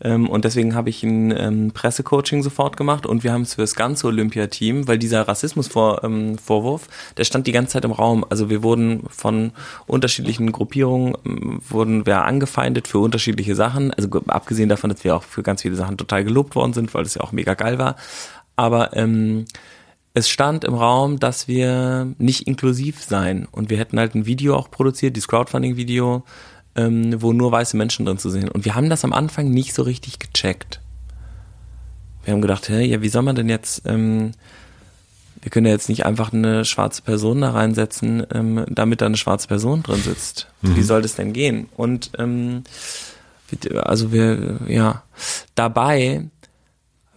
[0.00, 3.62] Ähm, und deswegen habe ich ein ähm, Pressecoaching sofort gemacht und wir haben es für
[3.62, 8.24] das ganze Olympiateam, weil dieser Rassismusvorwurf, ähm, der stand die ganze Zeit im Raum.
[8.28, 9.52] Also wir wurden von
[9.86, 13.92] unterschiedlichen Gruppierungen, ähm, wurden wir angefeindet für unterschiedliche Sachen.
[13.92, 16.94] Also ge- abgesehen davon, dass wir auch für ganz viele Sachen total gelobt worden sind,
[16.94, 17.96] weil das ja auch mega geil war.
[18.54, 19.46] Aber ähm,
[20.14, 23.46] es stand im Raum, dass wir nicht inklusiv seien.
[23.50, 26.24] Und wir hätten halt ein Video auch produziert, dieses Crowdfunding-Video,
[26.78, 28.48] ähm, wo nur weiße Menschen drin zu sehen.
[28.48, 30.80] Und wir haben das am Anfang nicht so richtig gecheckt.
[32.24, 34.30] Wir haben gedacht, hä, ja, wie soll man denn jetzt, ähm,
[35.42, 39.16] wir können ja jetzt nicht einfach eine schwarze Person da reinsetzen, ähm, damit da eine
[39.16, 40.48] schwarze Person drin sitzt.
[40.62, 41.68] Wie soll das denn gehen?
[41.76, 42.62] Und ähm,
[43.74, 45.02] also wir, ja,
[45.54, 46.28] dabei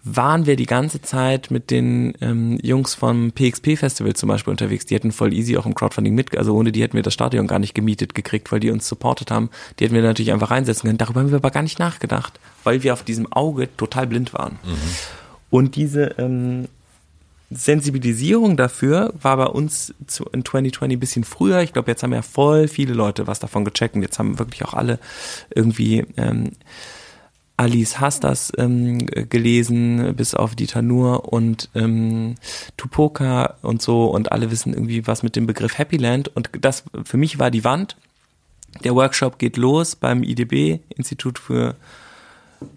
[0.04, 4.86] waren wir die ganze Zeit mit den ähm, Jungs vom PXP-Festival zum Beispiel unterwegs.
[4.86, 7.48] Die hätten voll easy auch im Crowdfunding mit, also ohne die hätten wir das Stadion
[7.48, 9.50] gar nicht gemietet gekriegt, weil die uns supportet haben.
[9.80, 10.98] Die hätten wir natürlich einfach reinsetzen können.
[10.98, 14.58] Darüber haben wir aber gar nicht nachgedacht, weil wir auf diesem Auge total blind waren.
[15.50, 16.68] Und diese, ähm,
[17.52, 21.62] Sensibilisierung dafür war bei uns zu, in 2020 ein bisschen früher.
[21.62, 24.64] Ich glaube, jetzt haben ja voll viele Leute was davon gecheckt und jetzt haben wirklich
[24.64, 25.00] auch alle
[25.54, 26.52] irgendwie ähm,
[27.62, 32.34] Alice Hastas ähm, gelesen, bis auf Dieter Nur und ähm,
[32.76, 37.17] Tupoka und so und alle wissen irgendwie was mit dem Begriff Happyland und das für
[37.17, 37.97] mich war die Wand.
[38.84, 41.76] Der Workshop geht los beim IDB, Institut für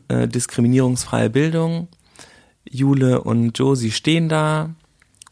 [0.08, 1.88] äh, diskriminierungsfreie Bildung.
[2.68, 4.74] Jule und Josie stehen da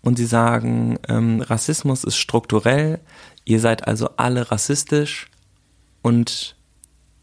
[0.00, 3.00] und sie sagen, ähm, Rassismus ist strukturell,
[3.44, 5.28] ihr seid also alle rassistisch
[6.00, 6.56] und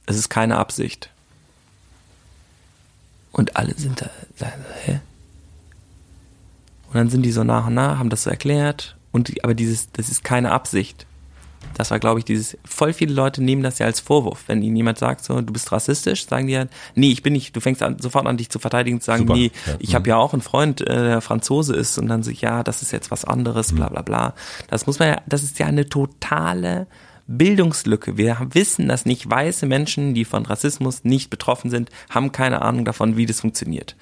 [0.05, 1.09] es ist keine Absicht.
[3.31, 4.51] Und alle sind da, da
[4.85, 4.99] hä?
[6.87, 8.95] Und dann sind die so nach und nach, haben das so erklärt.
[9.11, 11.05] Und die, aber dieses, das ist keine Absicht.
[11.75, 14.43] Das war, glaube ich, dieses, voll viele Leute nehmen das ja als Vorwurf.
[14.47, 16.65] Wenn ihnen jemand sagt, so, du bist rassistisch, sagen die ja,
[16.95, 19.35] nee, ich bin nicht, du fängst an, sofort an, dich zu verteidigen, zu sagen, Super.
[19.35, 19.75] nee, ja.
[19.79, 19.93] ich mhm.
[19.95, 22.91] habe ja auch einen Freund, äh, der Franzose ist und dann so, ja, das ist
[22.91, 23.77] jetzt was anderes, mhm.
[23.77, 24.33] bla bla bla.
[24.67, 26.87] Das muss man ja, das ist ja eine totale
[27.29, 28.17] Bildungslücke.
[28.17, 32.85] Wir wissen, dass nicht weiße Menschen, die von Rassismus nicht betroffen sind, haben keine Ahnung
[32.85, 33.95] davon, wie das funktioniert.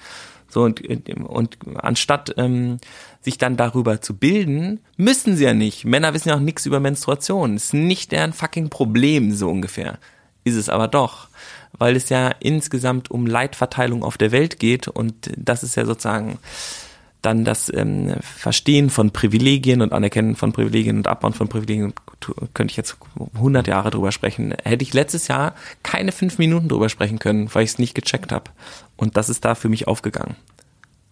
[0.48, 2.78] So und, und anstatt ähm,
[3.20, 5.84] sich dann darüber zu bilden, müssen sie ja nicht.
[5.84, 7.56] Männer wissen ja auch nichts über Menstruation.
[7.56, 9.98] Ist nicht deren fucking Problem, so ungefähr.
[10.44, 11.28] Ist es aber doch.
[11.76, 16.38] Weil es ja insgesamt um Leitverteilung auf der Welt geht und das ist ja sozusagen
[17.22, 21.92] dann das ähm, Verstehen von Privilegien und Anerkennen von Privilegien und Abbauen von Privilegien,
[22.54, 22.96] könnte ich jetzt
[23.34, 24.54] 100 Jahre drüber sprechen.
[24.62, 28.30] Hätte ich letztes Jahr keine fünf Minuten drüber sprechen können, weil ich es nicht gecheckt
[28.30, 28.50] habe.
[28.96, 30.36] Und das ist da für mich aufgegangen.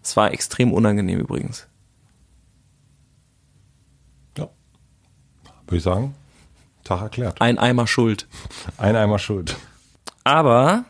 [0.01, 1.67] Es war extrem unangenehm übrigens.
[4.37, 4.47] Ja.
[5.65, 6.15] Würde ich sagen,
[6.85, 7.41] Tag erklärt.
[7.41, 8.27] Ein Eimer Schuld.
[8.77, 9.57] Ein Eimer Schuld.
[10.23, 10.85] Aber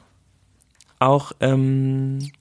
[1.00, 2.32] auch ähm,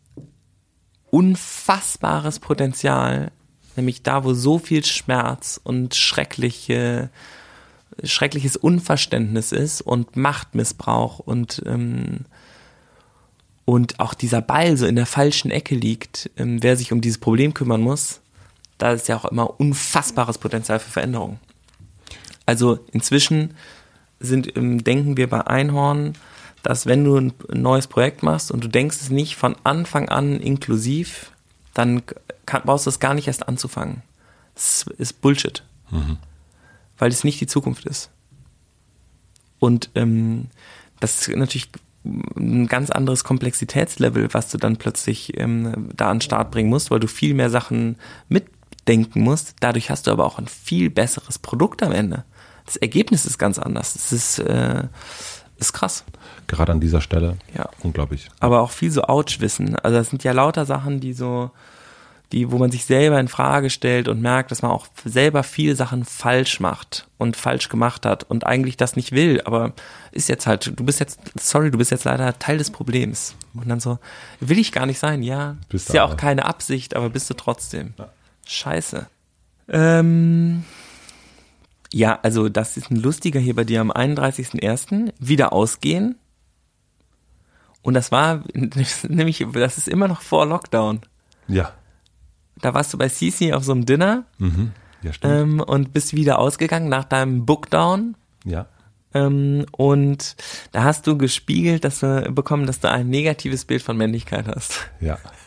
[1.17, 3.33] unfassbares Potenzial,
[3.75, 7.09] nämlich da, wo so viel Schmerz und schreckliche,
[8.05, 12.27] schreckliches Unverständnis ist und Machtmissbrauch und ähm,
[13.65, 17.19] und auch dieser Ball so in der falschen Ecke liegt, ähm, wer sich um dieses
[17.19, 18.21] Problem kümmern muss,
[18.77, 21.41] da ist ja auch immer unfassbares Potenzial für Veränderung.
[22.45, 23.55] Also inzwischen
[24.21, 26.13] sind, ähm, denken wir bei Einhorn,
[26.67, 30.41] dass wenn du ein neues Projekt machst und du denkst es nicht von Anfang an
[30.41, 31.31] inklusiv,
[31.75, 32.03] dann
[32.45, 34.03] kann, brauchst du es gar nicht erst anzufangen.
[34.55, 35.63] Das ist Bullshit.
[35.91, 36.17] Mhm.
[36.99, 38.11] Weil es nicht die Zukunft ist.
[39.61, 40.49] Und ähm,
[40.99, 41.69] das ist natürlich
[42.05, 46.91] ein ganz anderes Komplexitätslevel, was du dann plötzlich ähm, da an den Start bringen musst,
[46.91, 47.97] weil du viel mehr Sachen
[48.29, 49.55] mitdenken musst.
[49.61, 52.25] Dadurch hast du aber auch ein viel besseres Produkt am Ende.
[52.65, 53.95] Das Ergebnis ist ganz anders.
[53.95, 54.85] Es ist, äh,
[55.59, 56.05] ist krass.
[56.47, 57.37] Gerade an dieser Stelle.
[57.57, 57.69] Ja.
[57.83, 58.29] Unglaublich.
[58.41, 59.77] Aber auch viel so Ouch-Wissen.
[59.77, 61.51] Also das sind ja lauter Sachen, die so,
[62.33, 65.77] die, wo man sich selber in Frage stellt und merkt, dass man auch selber viele
[65.77, 69.73] Sachen falsch macht und falsch gemacht hat und eigentlich das nicht will, aber
[70.13, 73.35] ist jetzt halt, du bist jetzt, sorry, du bist jetzt leider Teil des Problems.
[73.55, 73.99] Und dann so,
[74.41, 75.57] will ich gar nicht sein, ja.
[75.69, 77.95] Bist ist ja auch keine Absicht, aber bist du trotzdem.
[77.97, 78.09] Ja.
[78.47, 79.07] Scheiße.
[79.69, 80.65] Ähm,
[81.93, 85.13] ja, also das ist ein lustiger hier bei dir am 31.01.
[85.19, 86.17] wieder ausgehen.
[87.83, 91.01] Und das war nämlich, das ist immer noch vor Lockdown.
[91.49, 91.73] Ja.
[92.61, 94.25] Da warst du bei Sisi auf so einem Dinner.
[94.39, 94.73] Mhm.
[95.03, 95.35] Ja, stimmt.
[95.35, 98.17] Ähm, und bist wieder ausgegangen nach deinem Bookdown.
[98.45, 98.67] Ja.
[99.15, 100.37] Ähm, und
[100.73, 104.91] da hast du gespiegelt, dass du bekommen, dass du ein negatives Bild von Männlichkeit hast.
[105.01, 105.19] Ja.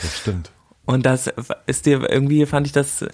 [0.00, 0.50] das stimmt.
[0.84, 1.32] Und das
[1.66, 3.04] ist dir irgendwie, fand ich das,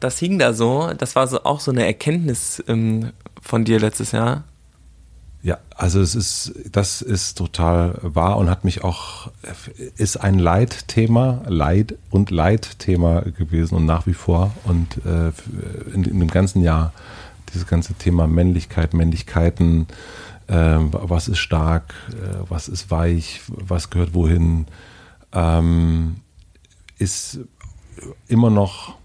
[0.00, 0.92] das hing da so.
[0.96, 4.44] Das war so auch so eine Erkenntnis ähm, von dir letztes Jahr.
[5.42, 9.30] Ja, also es ist, das ist total wahr und hat mich auch,
[9.96, 15.30] ist ein Leitthema, Leid und Leitthema gewesen und nach wie vor und äh,
[15.94, 16.92] in, in dem ganzen Jahr
[17.52, 19.86] dieses ganze Thema Männlichkeit, Männlichkeiten,
[20.48, 24.66] äh, was ist stark, äh, was ist weich, was gehört wohin,
[25.32, 26.16] ähm,
[26.98, 27.38] ist
[28.26, 28.96] immer noch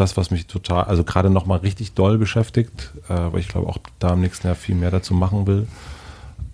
[0.00, 3.78] das, was mich total, also gerade nochmal richtig doll beschäftigt, äh, weil ich glaube auch
[3.98, 5.68] da im nächsten Jahr viel mehr dazu machen will.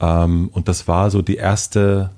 [0.00, 2.10] Ähm, und das war so die erste,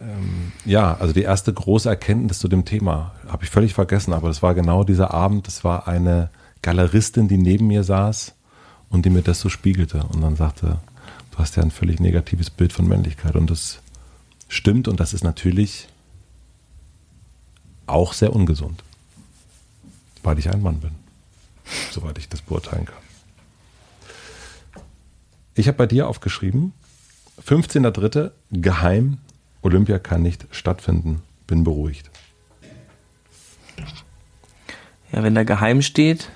[0.00, 3.12] ähm, ja, also die erste große Erkenntnis zu dem Thema.
[3.28, 5.46] Habe ich völlig vergessen, aber das war genau dieser Abend.
[5.46, 6.30] Das war eine
[6.62, 8.34] Galeristin, die neben mir saß
[8.90, 10.78] und die mir das so spiegelte und dann sagte,
[11.30, 13.78] du hast ja ein völlig negatives Bild von Männlichkeit und das
[14.48, 15.88] stimmt und das ist natürlich
[17.86, 18.82] auch sehr ungesund
[20.22, 20.92] weil ich ein Mann bin.
[21.90, 22.96] Soweit ich das beurteilen kann.
[25.54, 26.72] Ich habe bei dir aufgeschrieben,
[27.46, 28.30] 15.3.
[28.52, 29.18] geheim,
[29.62, 31.22] Olympia kann nicht stattfinden.
[31.46, 32.10] Bin beruhigt.
[35.12, 36.30] Ja, wenn da geheim steht.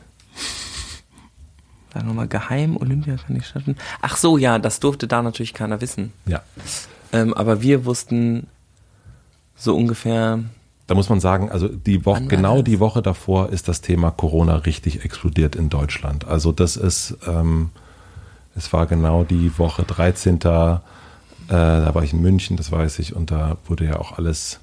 [1.93, 3.79] Sagen wir mal, geheim, Olympia kann nicht stattfinden.
[4.01, 6.13] Ach so, ja, das durfte da natürlich keiner wissen.
[6.25, 6.43] Ja.
[7.13, 8.47] Ähm, aber wir wussten
[9.55, 10.43] so ungefähr.
[10.93, 14.57] Da muss man sagen, also die Woche, genau die Woche davor ist das Thema Corona
[14.57, 16.27] richtig explodiert in Deutschland.
[16.27, 17.71] Also das ist, ähm,
[18.55, 20.35] es war genau die Woche 13.
[20.35, 20.83] Äh, da
[21.49, 24.61] war ich in München, das weiß ich, und da wurde ja auch alles,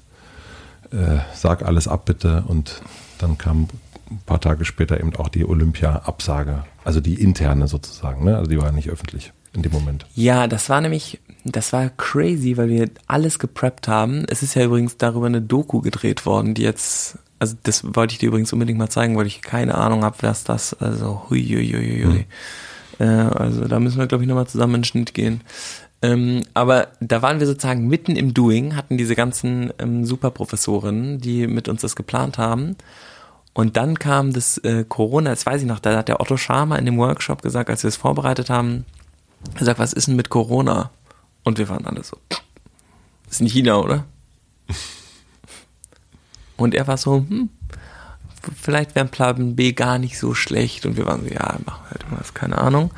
[0.92, 2.44] äh, sag alles ab bitte.
[2.46, 2.80] Und
[3.18, 3.66] dann kam
[4.08, 8.36] ein paar Tage später eben auch die Olympia-Absage, also die interne sozusagen, ne?
[8.36, 10.06] Also die war ja nicht öffentlich in dem Moment.
[10.14, 14.24] Ja, das war nämlich, das war crazy, weil wir alles gepreppt haben.
[14.28, 18.18] Es ist ja übrigens darüber eine Doku gedreht worden, die jetzt, also das wollte ich
[18.18, 21.72] dir übrigens unbedingt mal zeigen, weil ich keine Ahnung habe, was das, also hui, hui,
[21.72, 22.26] hui, hui.
[22.98, 25.40] Äh, also da müssen wir, glaube ich, nochmal zusammen in den Schnitt gehen.
[26.02, 31.46] Ähm, aber da waren wir sozusagen mitten im Doing, hatten diese ganzen ähm, Superprofessorinnen, die
[31.46, 32.76] mit uns das geplant haben.
[33.52, 36.78] Und dann kam das äh, Corona, das weiß ich noch, da hat der Otto Scharmer
[36.78, 38.84] in dem Workshop gesagt, als wir es vorbereitet haben,
[39.58, 40.90] er sagt, was ist denn mit Corona?
[41.44, 44.04] Und wir waren alle so, das ist in China, oder?
[46.56, 47.48] Und er war so, hm,
[48.54, 50.84] vielleicht wäre Plan B gar nicht so schlecht.
[50.84, 52.90] Und wir waren so, ja, machen wir halt irgendwas, keine Ahnung.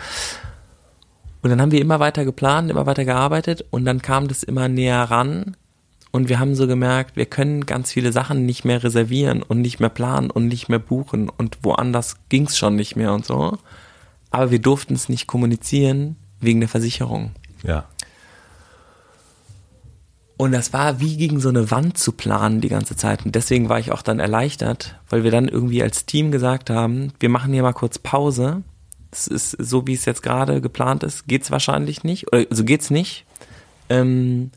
[1.43, 4.69] Und dann haben wir immer weiter geplant, immer weiter gearbeitet und dann kam das immer
[4.69, 5.57] näher ran
[6.13, 9.81] und wir haben so gemerkt, wir können ganz viele Sachen nicht mehr reservieren und nicht
[9.81, 13.59] mehr planen und nicht mehr buchen und woanders ging's schon nicht mehr und so.
[14.31, 17.33] Aber wir durften es nicht kommunizieren wegen der Versicherung.
[17.65, 17.87] Ja.
[20.43, 23.25] Und das war wie gegen so eine Wand zu planen die ganze Zeit.
[23.25, 27.13] Und deswegen war ich auch dann erleichtert, weil wir dann irgendwie als Team gesagt haben,
[27.21, 28.65] wir machen hier mal kurz Pause.
[29.13, 32.27] Es ist so, wie es jetzt gerade geplant ist, geht's wahrscheinlich nicht.
[32.27, 33.25] Oder also geht's nicht.
[33.89, 34.51] Ähm,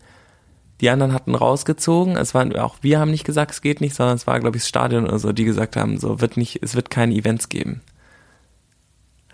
[0.81, 2.17] die anderen hatten rausgezogen.
[2.17, 4.63] Es waren auch wir haben nicht gesagt, es geht nicht, sondern es war, glaube ich,
[4.63, 7.81] das Stadion oder so, die gesagt haben, so wird nicht, es wird keine Events geben.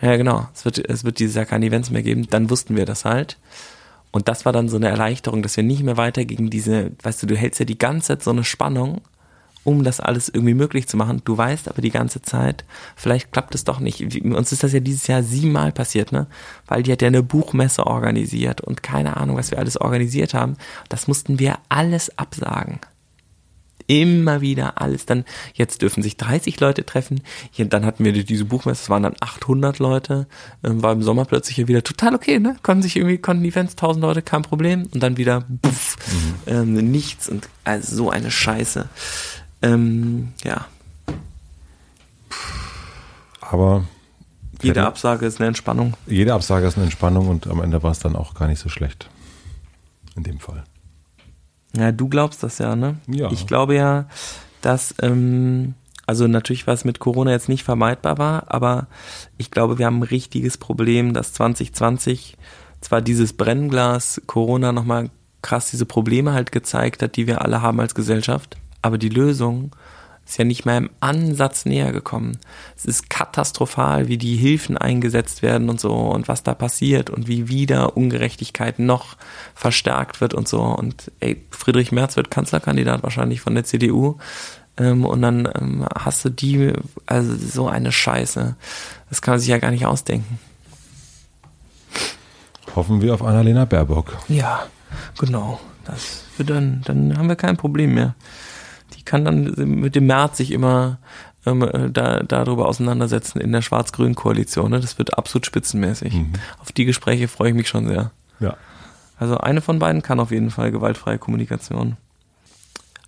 [0.01, 0.49] Ja, genau.
[0.53, 2.27] Es wird, es wird dieses Jahr keine Events mehr geben.
[2.29, 3.37] Dann wussten wir das halt.
[4.11, 7.23] Und das war dann so eine Erleichterung, dass wir nicht mehr weiter gegen diese, weißt
[7.23, 9.01] du, du hältst ja die ganze Zeit so eine Spannung,
[9.63, 11.21] um das alles irgendwie möglich zu machen.
[11.23, 14.01] Du weißt aber die ganze Zeit, vielleicht klappt es doch nicht.
[14.23, 16.27] Uns ist das ja dieses Jahr siebenmal passiert, ne?
[16.67, 20.57] Weil die hat ja eine Buchmesse organisiert und keine Ahnung, was wir alles organisiert haben.
[20.89, 22.79] Das mussten wir alles absagen.
[23.87, 25.05] Immer wieder alles.
[25.05, 27.21] Dann, jetzt dürfen sich 30 Leute treffen.
[27.51, 30.27] Hier, dann hatten wir diese Buchmesse, es waren dann 800 Leute.
[30.63, 32.55] Ähm, war im Sommer plötzlich ja wieder total okay, ne?
[32.63, 34.87] Konnten sich irgendwie, konnten Events, 1000 Leute, kein Problem.
[34.93, 35.95] Und dann wieder, puff,
[36.47, 38.87] ähm, nichts und also so eine Scheiße.
[39.61, 40.65] Ähm, ja,
[43.51, 43.83] Aber
[44.61, 45.95] jede Absage ist eine Entspannung.
[46.07, 48.69] jede Absage ist eine Entspannung und am Ende war es dann auch gar nicht so
[48.69, 49.09] schlecht.
[50.15, 50.63] In dem Fall.
[51.75, 52.97] Ja, du glaubst das ja, ne?
[53.07, 53.31] Ja.
[53.31, 54.05] Ich glaube ja,
[54.61, 58.87] dass, ähm, also natürlich was mit Corona jetzt nicht vermeidbar war, aber
[59.37, 62.37] ich glaube, wir haben ein richtiges Problem, dass 2020
[62.81, 65.09] zwar dieses Brennglas Corona nochmal
[65.41, 69.71] krass diese Probleme halt gezeigt hat, die wir alle haben als Gesellschaft, aber die Lösung
[70.25, 72.37] ist ja nicht mehr im Ansatz näher gekommen.
[72.77, 77.27] Es ist katastrophal, wie die Hilfen eingesetzt werden und so und was da passiert und
[77.27, 79.17] wie wieder Ungerechtigkeit noch
[79.55, 80.61] verstärkt wird und so.
[80.61, 84.17] Und ey, Friedrich Merz wird Kanzlerkandidat wahrscheinlich von der CDU.
[84.77, 86.73] Ähm, und dann ähm, hast du die,
[87.05, 88.55] also so eine Scheiße.
[89.09, 90.39] Das kann man sich ja gar nicht ausdenken.
[92.75, 94.17] Hoffen wir auf Annalena Baerbock.
[94.29, 94.67] Ja,
[95.19, 95.59] genau.
[95.85, 98.15] Das wird dann, dann haben wir kein Problem mehr.
[99.01, 100.99] Die kann dann mit dem März sich immer
[101.47, 104.69] ähm, äh, da, darüber auseinandersetzen in der schwarz-grünen Koalition.
[104.69, 104.79] Ne?
[104.79, 106.13] Das wird absolut spitzenmäßig.
[106.59, 108.11] Auf die Gespräche freue ich mich schon sehr.
[108.39, 108.57] Ja.
[109.17, 111.97] Also eine von beiden kann auf jeden Fall gewaltfreie Kommunikation.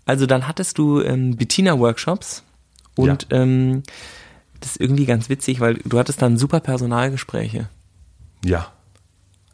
[0.06, 2.44] Also dann hattest du ähm, Bettina-Workshops
[2.96, 3.84] und ähm,
[4.60, 7.70] das ist irgendwie ganz witzig, weil du hattest dann super Personalgespräche.
[8.44, 8.72] Ja.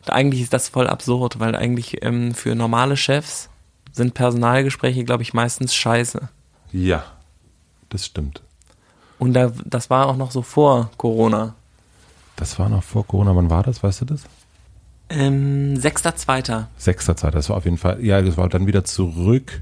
[0.02, 3.50] Und eigentlich ist das voll absurd, weil eigentlich ähm, für normale Chefs
[3.92, 6.30] sind Personalgespräche, glaube ich, meistens scheiße.
[6.72, 7.04] Ja.
[7.90, 8.42] Das stimmt.
[9.18, 11.56] Und da, das war auch noch so vor Corona.
[12.36, 13.36] Das war noch vor Corona.
[13.36, 13.84] Wann war das?
[13.84, 14.24] Weißt du das?
[15.10, 16.66] Ähm, 6.2.
[16.78, 17.34] Sechster Zeit.
[17.36, 19.60] Das war auf jeden Fall, ja, das war dann wieder zurück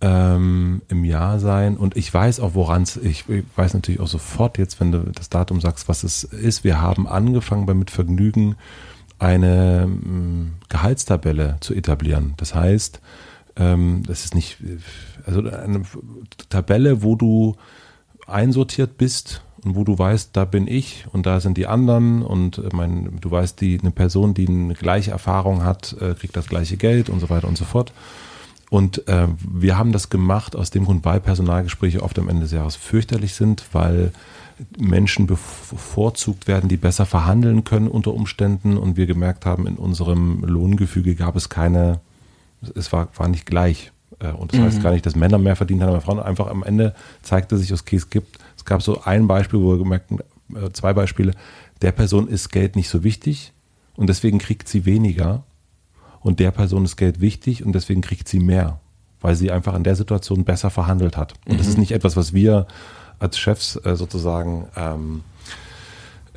[0.00, 1.76] ähm, im Jahr sein.
[1.76, 3.24] Und ich weiß auch, woran es, ich
[3.56, 6.64] weiß natürlich auch sofort jetzt, wenn du das Datum sagst, was es ist.
[6.64, 8.56] Wir haben angefangen bei Mit Vergnügen
[9.18, 12.34] eine ähm, Gehaltstabelle zu etablieren.
[12.36, 13.00] Das heißt,
[13.56, 14.58] ähm, das ist nicht,
[15.26, 15.82] also eine
[16.48, 17.56] Tabelle, wo du
[18.26, 22.58] einsortiert bist und wo du weißt, da bin ich und da sind die anderen und
[22.58, 26.48] äh, mein, du weißt, die, eine Person, die eine gleiche Erfahrung hat, äh, kriegt das
[26.48, 27.92] gleiche Geld und so weiter und so fort.
[28.70, 32.52] Und äh, wir haben das gemacht aus dem Grund, weil Personalgespräche oft am Ende des
[32.52, 34.12] Jahres fürchterlich sind, weil
[34.78, 38.76] Menschen bevorzugt werden, die besser verhandeln können unter Umständen.
[38.76, 42.00] Und wir gemerkt haben, in unserem Lohngefüge gab es keine,
[42.74, 43.92] es war, war nicht gleich.
[44.20, 44.64] Äh, und das mhm.
[44.64, 46.20] heißt gar nicht, dass Männer mehr verdient haben, aber Frauen.
[46.20, 49.78] Einfach am Ende zeigte sich, okay, es gibt, es gab so ein Beispiel, wo wir
[49.78, 50.20] gemerkt haben,
[50.56, 51.32] äh, zwei Beispiele,
[51.82, 53.52] der Person ist Geld nicht so wichtig
[53.96, 55.44] und deswegen kriegt sie weniger.
[56.20, 58.80] Und der Person ist Geld wichtig und deswegen kriegt sie mehr,
[59.20, 61.34] weil sie einfach in der Situation besser verhandelt hat.
[61.44, 61.58] Und mhm.
[61.58, 62.66] das ist nicht etwas, was wir
[63.18, 65.22] als Chefs äh, sozusagen ähm,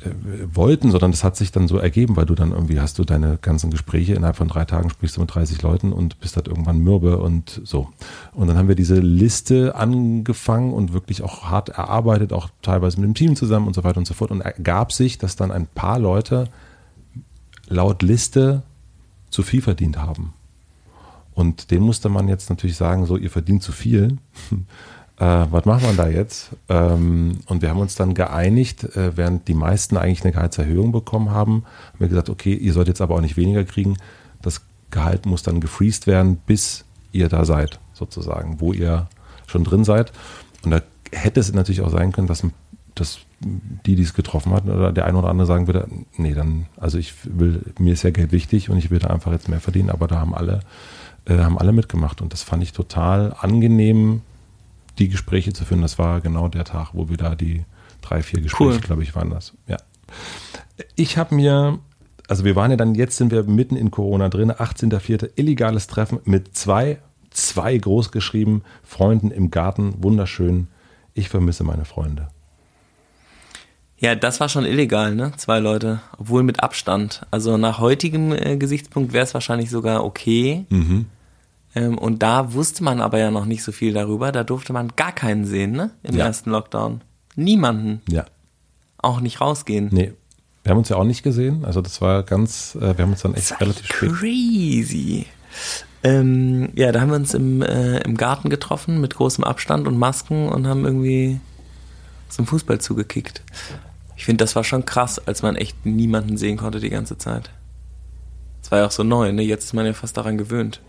[0.00, 0.10] äh,
[0.54, 3.36] wollten, sondern das hat sich dann so ergeben, weil du dann irgendwie hast du deine
[3.42, 6.78] ganzen Gespräche, innerhalb von drei Tagen sprichst du mit 30 Leuten und bist halt irgendwann
[6.78, 7.88] mürbe und so.
[8.32, 13.08] Und dann haben wir diese Liste angefangen und wirklich auch hart erarbeitet, auch teilweise mit
[13.08, 14.30] dem Team zusammen und so weiter und so fort.
[14.30, 16.48] Und ergab sich, dass dann ein paar Leute
[17.66, 18.62] laut Liste
[19.30, 20.32] zu viel verdient haben.
[21.34, 24.18] Und den musste man jetzt natürlich sagen, so, ihr verdient zu viel
[25.18, 26.50] äh, was macht man da jetzt?
[26.68, 31.30] Ähm, und wir haben uns dann geeinigt, äh, während die meisten eigentlich eine Gehaltserhöhung bekommen
[31.30, 33.96] haben, haben wir gesagt, okay, ihr sollt jetzt aber auch nicht weniger kriegen.
[34.42, 39.08] Das Gehalt muss dann gefreezed werden, bis ihr da seid, sozusagen, wo ihr
[39.46, 40.12] schon drin seid.
[40.62, 42.46] Und da hätte es natürlich auch sein können, dass,
[42.94, 46.66] dass die, die es getroffen hat, oder der eine oder andere sagen würde, nee, dann,
[46.76, 49.60] also ich will, mir ist ja Geld wichtig und ich will da einfach jetzt mehr
[49.60, 50.60] verdienen, aber da haben alle,
[51.24, 54.22] äh, haben alle mitgemacht und das fand ich total angenehm,
[54.98, 55.82] die Gespräche zu führen.
[55.82, 57.64] Das war genau der Tag, wo wir da die
[58.02, 58.80] drei, vier Gespräche, cool.
[58.80, 59.54] glaube ich, waren das.
[59.66, 59.76] Ja.
[60.96, 61.78] Ich habe mir,
[62.28, 65.30] also wir waren ja dann, jetzt sind wir mitten in Corona drin, 18.04.
[65.36, 66.98] illegales Treffen mit zwei,
[67.30, 70.68] zwei großgeschrieben Freunden im Garten, wunderschön.
[71.14, 72.28] Ich vermisse meine Freunde.
[74.00, 75.32] Ja, das war schon illegal, ne?
[75.36, 77.26] Zwei Leute, obwohl mit Abstand.
[77.32, 80.66] Also nach heutigem äh, Gesichtspunkt wäre es wahrscheinlich sogar okay.
[80.70, 81.06] Mhm.
[81.74, 84.32] Ähm, und da wusste man aber ja noch nicht so viel darüber.
[84.32, 85.90] Da durfte man gar keinen sehen, ne?
[86.02, 86.26] Im ja.
[86.26, 87.02] ersten Lockdown.
[87.36, 88.02] Niemanden.
[88.08, 88.24] Ja.
[88.98, 89.88] Auch nicht rausgehen.
[89.92, 90.12] Nee.
[90.64, 91.64] Wir haben uns ja auch nicht gesehen.
[91.64, 94.12] Also das war ganz, äh, wir haben uns dann echt relativ spät.
[94.12, 95.26] Crazy.
[96.02, 99.98] Ähm, ja, da haben wir uns im, äh, im Garten getroffen mit großem Abstand und
[99.98, 101.40] Masken und haben irgendwie
[102.28, 103.42] zum Fußball zugekickt.
[104.16, 107.50] Ich finde, das war schon krass, als man echt niemanden sehen konnte die ganze Zeit.
[108.62, 109.42] Das war ja auch so neu, ne?
[109.42, 110.80] Jetzt ist man ja fast daran gewöhnt.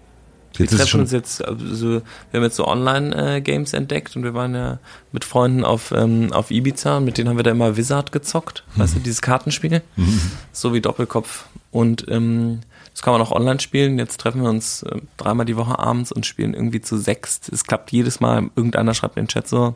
[0.54, 2.02] Wir jetzt treffen uns jetzt, also wir
[2.34, 4.80] haben jetzt so Online-Games entdeckt und wir waren ja
[5.12, 8.64] mit Freunden auf, ähm, auf Ibiza und mit denen haben wir da immer Wizard gezockt,
[8.76, 8.82] mhm.
[8.82, 10.22] weißt du, dieses Kartenspiel, mhm.
[10.52, 11.46] so wie Doppelkopf.
[11.72, 12.62] Und ähm,
[12.94, 14.00] das kann man auch online spielen.
[14.00, 17.50] Jetzt treffen wir uns äh, dreimal die Woche abends und spielen irgendwie zu sechst.
[17.50, 19.76] Es klappt jedes Mal, irgendeiner schreibt in den Chat so,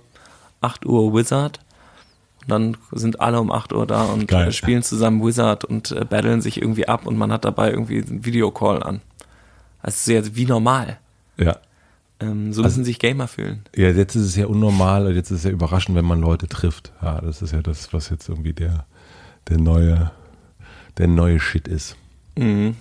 [0.61, 1.59] 8 Uhr Wizard.
[2.41, 4.51] Und dann sind alle um 8 Uhr da und Geil.
[4.51, 8.25] spielen zusammen Wizard und äh, battlen sich irgendwie ab und man hat dabei irgendwie einen
[8.25, 9.01] Videocall an.
[9.83, 10.97] Also sehr wie normal.
[11.37, 11.57] Ja.
[12.19, 13.63] Ähm, so also, müssen sich Gamer fühlen.
[13.75, 16.47] Ja, jetzt ist es ja unnormal und jetzt ist es ja überraschend, wenn man Leute
[16.47, 16.93] trifft.
[17.01, 18.85] Ja, das ist ja das, was jetzt irgendwie der,
[19.49, 20.11] der neue,
[20.97, 21.97] der neue Shit ist.
[22.37, 22.77] Mhm.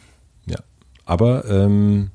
[0.46, 0.58] Ja.
[1.04, 2.10] Aber ähm,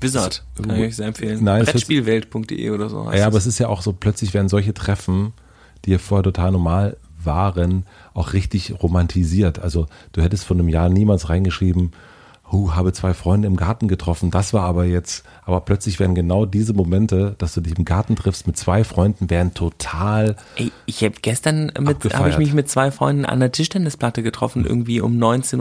[0.00, 1.42] Wizard, kann ich sehr empfehlen.
[1.42, 3.10] Nein, Brettspielwelt.de oder so.
[3.12, 5.32] Ja, aber es ist ja auch so, plötzlich werden solche Treffen,
[5.84, 9.58] die ja vorher total normal waren, auch richtig romantisiert.
[9.58, 11.92] Also du hättest vor einem Jahr niemals reingeschrieben,
[12.52, 16.46] huh, habe zwei Freunde im Garten getroffen, das war aber jetzt, aber plötzlich werden genau
[16.46, 20.36] diese Momente, dass du dich im Garten triffst mit zwei Freunden, werden total.
[20.56, 24.66] Ey, ich habe gestern mit, habe ich mich mit zwei Freunden an der Tischtennisplatte getroffen,
[24.66, 25.58] irgendwie um 19.30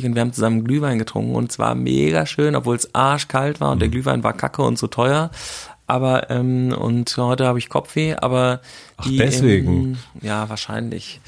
[0.00, 3.60] Uhr und wir haben zusammen Glühwein getrunken und es war mega schön, obwohl es arschkalt
[3.60, 3.80] war und mhm.
[3.80, 5.30] der Glühwein war kacke und so teuer.
[5.88, 8.60] Aber, ähm, und heute habe ich Kopfweh, aber
[9.06, 9.18] die.
[9.20, 9.68] Ach, deswegen.
[9.68, 11.20] Ähm, ja, wahrscheinlich.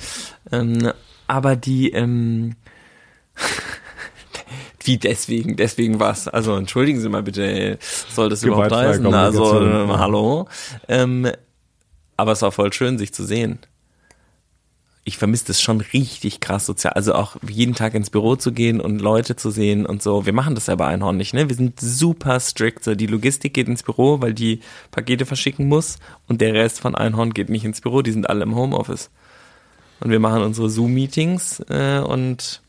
[0.53, 0.93] Ähm,
[1.27, 2.57] aber die, ähm,
[4.85, 5.57] Wie deswegen?
[5.57, 6.29] Deswegen was?
[6.29, 9.13] Also entschuldigen Sie mal bitte, soll das überhaupt heißen?
[9.13, 10.49] Also äh, hallo.
[10.89, 11.31] Ähm,
[12.17, 13.59] aber es war voll schön, sich zu sehen.
[15.05, 16.93] Ich vermisse das schon richtig krass sozial.
[16.93, 20.27] Also auch jeden Tag ins Büro zu gehen und Leute zu sehen und so.
[20.27, 21.49] Wir machen das ja bei Einhorn nicht, ne?
[21.49, 22.85] Wir sind super strikt.
[22.85, 26.95] So, die Logistik geht ins Büro, weil die Pakete verschicken muss und der Rest von
[26.95, 28.03] Einhorn geht nicht ins Büro.
[28.03, 29.11] Die sind alle im Homeoffice.
[30.01, 32.63] Und wir machen unsere Zoom-Meetings äh, und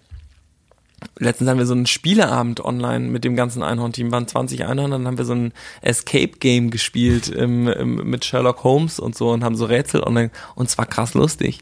[1.18, 5.08] letztens haben wir so einen Spieleabend online mit dem ganzen Einhorn-Team, waren 20 Einhorn, dann
[5.08, 9.56] haben wir so ein Escape-Game gespielt im, im, mit Sherlock Holmes und so und haben
[9.56, 11.60] so Rätsel online und es war krass lustig.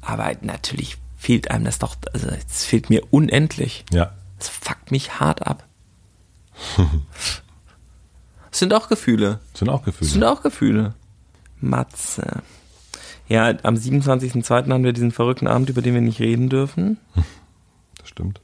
[0.00, 3.84] Aber natürlich fehlt einem das doch, also es fehlt mir unendlich.
[3.92, 4.12] Ja.
[4.38, 5.66] Es fuckt mich hart ab.
[8.50, 9.40] Es sind auch Gefühle.
[9.52, 10.06] Es sind auch Gefühle.
[10.06, 10.94] Es sind auch Gefühle.
[11.60, 12.42] Matze.
[13.28, 14.70] Ja, am 27.02.
[14.70, 16.98] haben wir diesen verrückten Abend, über den wir nicht reden dürfen.
[17.98, 18.40] Das stimmt.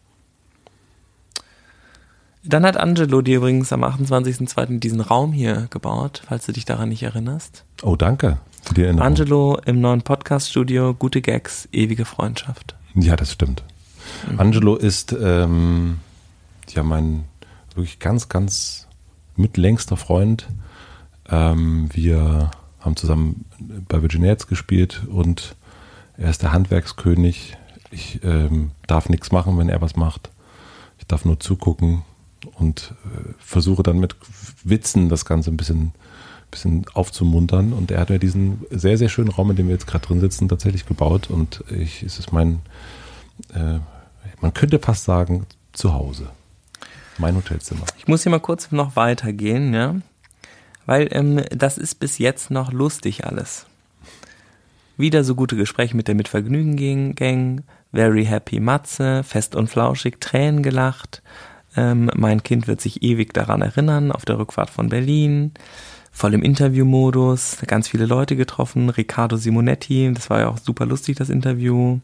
[2.49, 4.79] Dann hat Angelo dir übrigens am 28.02.
[4.79, 7.67] diesen Raum hier gebaut, falls du dich daran nicht erinnerst.
[7.83, 9.07] Oh, danke für die Erinnerung.
[9.07, 12.75] Angelo im neuen Podcast-Studio, gute Gags, ewige Freundschaft.
[12.95, 13.65] Ja, das stimmt.
[14.31, 14.41] Mhm.
[14.41, 15.99] Angelo ist ähm,
[16.71, 17.25] ja mein
[17.75, 18.89] wirklich ganz, ganz
[19.37, 20.49] mitlängster Freund.
[21.29, 23.45] Ähm, wir haben zusammen
[23.89, 25.55] bei Virginia gespielt und
[26.17, 27.59] er ist der Handwerkskönig.
[27.91, 30.31] Ich ähm, darf nichts machen, wenn er was macht.
[30.99, 32.05] Ich darf nur zugucken
[32.55, 34.17] und äh, versuche dann mit
[34.65, 35.93] Witzen das Ganze ein bisschen,
[36.51, 37.73] bisschen aufzumuntern.
[37.73, 40.21] Und er hat mir diesen sehr, sehr schönen Raum, in dem wir jetzt gerade drin
[40.21, 41.29] sitzen, tatsächlich gebaut.
[41.31, 42.61] Und ich, es ist mein,
[43.55, 43.79] äh,
[44.41, 46.31] man könnte fast sagen, Zuhause.
[47.19, 47.85] Mein Hotelzimmer.
[47.99, 49.97] Ich muss hier mal kurz noch weitergehen, ja.
[50.87, 53.67] Weil ähm, das ist bis jetzt noch lustig alles.
[54.97, 57.63] Wieder so gute Gespräche mit der Mitvergnügen-Gang,
[57.93, 61.23] Very Happy Matze, fest und flauschig, Tränen gelacht.
[61.79, 65.53] Ähm, mein Kind wird sich ewig daran erinnern, auf der Rückfahrt von Berlin.
[66.11, 68.91] Voll im Interviewmodus, ganz viele Leute getroffen.
[68.91, 72.01] Riccardo Simonetti, das war ja auch super lustig, das Interview.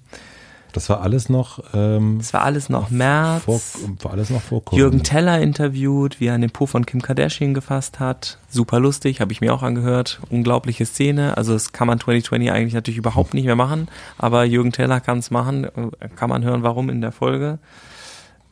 [0.73, 1.61] Das war alles noch.
[1.73, 3.45] Ähm, das war alles noch März.
[3.45, 3.61] Vor,
[4.03, 4.81] war alles noch vor Corona.
[4.81, 8.39] Jürgen Teller interviewt, wie er an den Po von Kim Kardashian gefasst hat.
[8.49, 10.21] Super lustig, habe ich mir auch angehört.
[10.31, 11.37] Unglaubliche Szene.
[11.37, 15.19] Also das kann man 2020 eigentlich natürlich überhaupt nicht mehr machen, aber Jürgen Teller kann
[15.19, 15.67] es machen.
[16.15, 17.59] Kann man hören, warum in der Folge.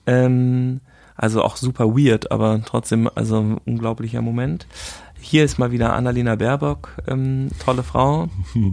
[0.07, 0.81] Ähm,
[1.17, 4.67] also auch super weird, aber trotzdem also ein unglaublicher Moment.
[5.21, 8.29] Hier ist mal wieder Annalena Baerbock, ähm, tolle Frau,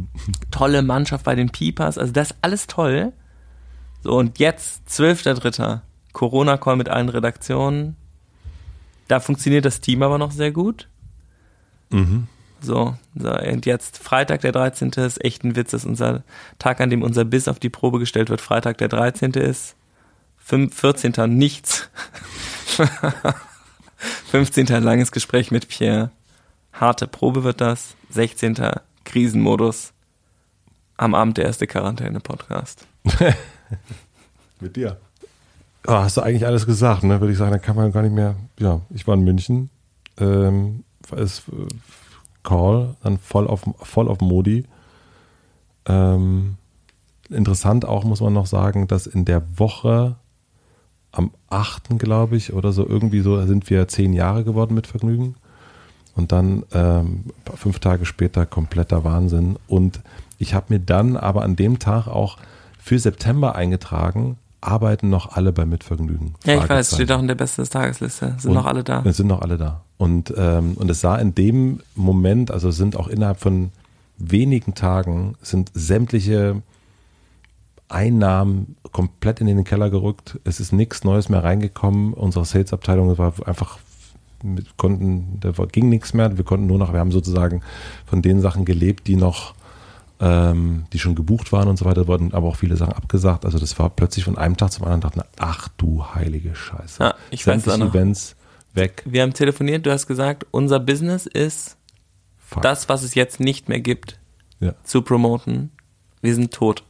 [0.51, 3.13] tolle Mannschaft bei den Peepers, also das ist alles toll.
[4.01, 5.81] So, und jetzt, 12.3.
[6.13, 7.95] Corona-Call mit allen Redaktionen.
[9.07, 10.87] Da funktioniert das Team aber noch sehr gut.
[11.89, 12.27] Mhm.
[12.61, 14.89] So, so, und jetzt Freitag der 13.
[14.89, 16.23] ist echt ein Witz, dass unser
[16.57, 19.31] Tag, an dem unser Biss auf die Probe gestellt wird, Freitag der 13.
[19.31, 19.75] ist.
[20.49, 21.13] 5, 14.
[21.27, 21.91] nichts.
[24.31, 24.65] 15.
[24.81, 26.09] langes Gespräch mit Pierre.
[26.73, 27.95] Harte Probe wird das.
[28.09, 28.55] 16.
[29.03, 29.93] Krisenmodus.
[30.97, 32.87] Am Abend der erste Quarantäne-Podcast.
[34.59, 34.99] Mit dir.
[35.85, 37.21] Oh, hast du eigentlich alles gesagt, ne?
[37.21, 38.35] Würde ich sagen, da kann man gar nicht mehr.
[38.57, 39.69] Ja, ich war in München.
[40.17, 40.83] Ähm,
[41.15, 41.67] ist äh,
[42.41, 44.65] Call, dann voll auf, voll auf Modi.
[45.85, 46.55] Ähm,
[47.29, 50.15] interessant auch, muss man noch sagen, dass in der Woche
[51.11, 51.97] am 8.
[51.97, 55.35] glaube ich, oder so, irgendwie so sind wir zehn Jahre geworden mit Vergnügen.
[56.15, 59.57] Und dann ähm, fünf Tage später kompletter Wahnsinn.
[59.67, 60.01] Und
[60.37, 62.37] ich habe mir dann aber an dem Tag auch
[62.79, 66.35] für September eingetragen, arbeiten noch alle bei Mitvergnügen.
[66.43, 68.35] Ja, ich weiß, steht auch in der Beste des Tagesliste.
[68.37, 69.01] Sind und noch alle da.
[69.05, 69.81] Es sind noch alle da.
[69.97, 73.71] Und, ähm, und es sah in dem Moment, also sind auch innerhalb von
[74.17, 76.61] wenigen Tagen, sind sämtliche
[77.89, 80.39] Einnahmen komplett in den Keller gerückt.
[80.43, 82.13] Es ist nichts Neues mehr reingekommen.
[82.13, 83.79] Unsere Sales-Abteilung war einfach,
[84.43, 86.37] wir konnten, da ging nichts mehr.
[86.37, 87.61] Wir konnten nur noch, wir haben sozusagen
[88.05, 89.53] von den Sachen gelebt, die noch
[90.19, 93.45] ähm, die schon gebucht waren und so weiter, wurden aber auch viele Sachen abgesagt.
[93.45, 97.01] Also das war plötzlich von einem Tag zum anderen, dachte, ach du heilige Scheiße.
[97.03, 97.89] Ja, ich weiß noch.
[97.89, 98.35] Events
[98.73, 99.03] weg.
[99.05, 101.77] Wir haben telefoniert, du hast gesagt, unser Business ist
[102.37, 102.63] Fuck.
[102.63, 104.19] das, was es jetzt nicht mehr gibt,
[104.59, 104.73] ja.
[104.83, 105.71] zu promoten.
[106.21, 106.83] Wir sind tot.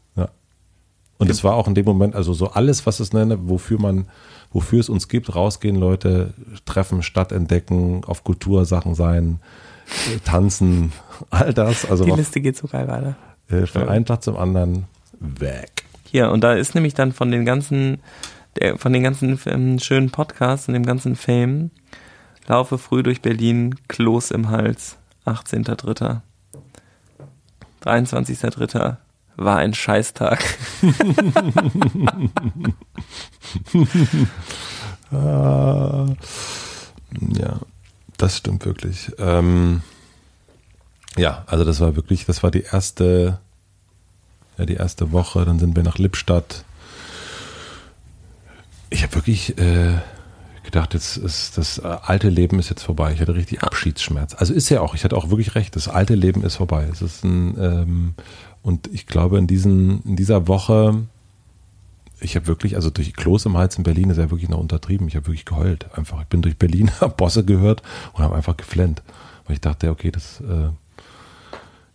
[1.20, 4.08] Und es war auch in dem Moment, also so alles, was es nenne, wofür man,
[4.54, 6.34] wofür es uns gibt, rausgehen, Leute
[6.66, 9.40] treffen, Stadt entdecken, auf Kultursachen sein,
[10.24, 10.94] tanzen,
[11.30, 11.86] all das.
[11.86, 13.18] Also Die Liste geht so geil weiter.
[13.50, 14.86] Äh, von einem Tag zum anderen
[15.20, 15.84] weg.
[16.06, 18.00] Hier, und da ist nämlich dann von den ganzen,
[18.58, 21.70] der, von den ganzen ähm, schönen Podcasts und dem ganzen Fame,
[22.48, 26.22] laufe früh durch Berlin, Kloß im Hals, 18.3.
[27.84, 28.98] 23.3.
[29.40, 30.44] war ein Scheißtag.
[35.12, 36.06] ah,
[37.20, 37.60] ja.
[38.20, 39.14] Das stimmt wirklich.
[39.18, 39.82] Ähm,
[41.18, 43.40] ja, also das war wirklich, das war die erste,
[44.58, 45.46] ja, die erste Woche.
[45.46, 46.66] Dann sind wir nach Lippstadt.
[48.90, 49.94] Ich habe wirklich äh,
[50.64, 53.14] gedacht, jetzt ist das alte Leben ist jetzt vorbei.
[53.14, 54.36] Ich hatte richtig Abschiedsschmerz.
[54.36, 56.90] Also ist ja auch, ich hatte auch wirklich recht, das alte Leben ist vorbei.
[56.92, 58.16] Es ist ein, ähm,
[58.62, 61.08] und ich glaube, in, diesen, in dieser Woche
[62.22, 65.08] ich habe wirklich, also durch Kloß im Hals in Berlin ist ja wirklich noch untertrieben.
[65.08, 65.88] Ich habe wirklich geheult.
[65.98, 67.82] Einfach, ich bin durch Berlin, habe Bosse gehört
[68.14, 69.02] und habe einfach geflennt.
[69.46, 70.70] Weil ich dachte, okay, das, äh,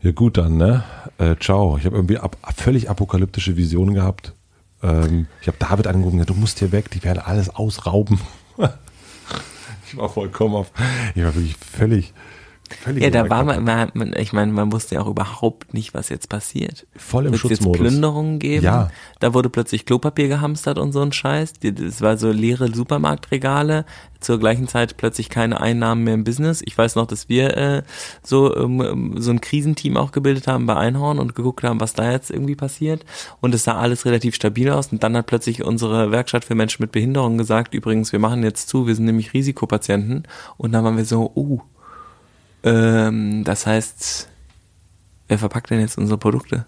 [0.03, 0.85] ja gut dann, ne?
[1.19, 1.79] Äh, ciao.
[1.79, 4.35] Ich habe irgendwie ab, völlig apokalyptische Visionen gehabt.
[4.83, 8.21] Ähm, ich habe David gesagt, du musst hier weg, die werden alles ausrauben.
[9.87, 10.73] ich war vollkommen auf,
[11.15, 12.13] ich war wirklich völlig,
[12.71, 16.09] Völlig Ja, da war man, man, ich meine, man wusste ja auch überhaupt nicht, was
[16.09, 16.87] jetzt passiert.
[16.97, 17.81] Voll im Wird es jetzt Schutzmodus.
[17.81, 18.65] Plünderungen geben?
[18.65, 18.91] Ja.
[19.21, 21.55] Da wurde plötzlich Klopapier gehamstert und so ein Scheiß.
[21.61, 23.85] Das war so leere Supermarktregale.
[24.21, 26.63] Zur gleichen Zeit plötzlich keine Einnahmen mehr im Business.
[26.65, 27.83] Ich weiß noch, dass wir äh,
[28.23, 32.11] so ähm, so ein Krisenteam auch gebildet haben bei Einhorn und geguckt haben, was da
[32.11, 33.05] jetzt irgendwie passiert.
[33.43, 34.91] Und es sah alles relativ stabil aus.
[34.91, 38.71] Und dann hat plötzlich unsere Werkstatt für Menschen mit Behinderung gesagt, übrigens, wir machen jetzt
[38.71, 40.23] zu, wir sind nämlich Risikopatienten.
[40.57, 41.61] Und dann waren wir so, uh,
[42.65, 44.29] ähm, das heißt,
[45.29, 46.67] wer verpackt denn jetzt unsere Produkte?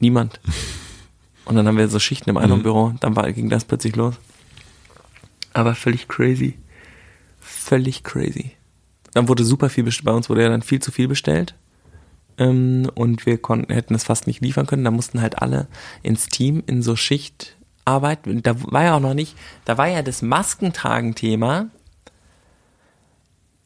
[0.00, 0.40] Niemand.
[1.44, 4.14] Und dann haben wir so Schichten im Einraum-Büro, dann war, ging das plötzlich los.
[5.52, 6.58] Aber völlig crazy.
[7.40, 8.52] Völlig crazy.
[9.12, 11.54] Dann wurde super viel bestellt, bei uns wurde ja dann viel zu viel bestellt.
[12.38, 14.84] Ähm, und wir konnten, hätten es fast nicht liefern können.
[14.84, 15.68] Da mussten halt alle
[16.02, 18.42] ins Team in so Schicht arbeiten.
[18.42, 21.68] Da war ja auch noch nicht, da war ja das Maskentragen-Thema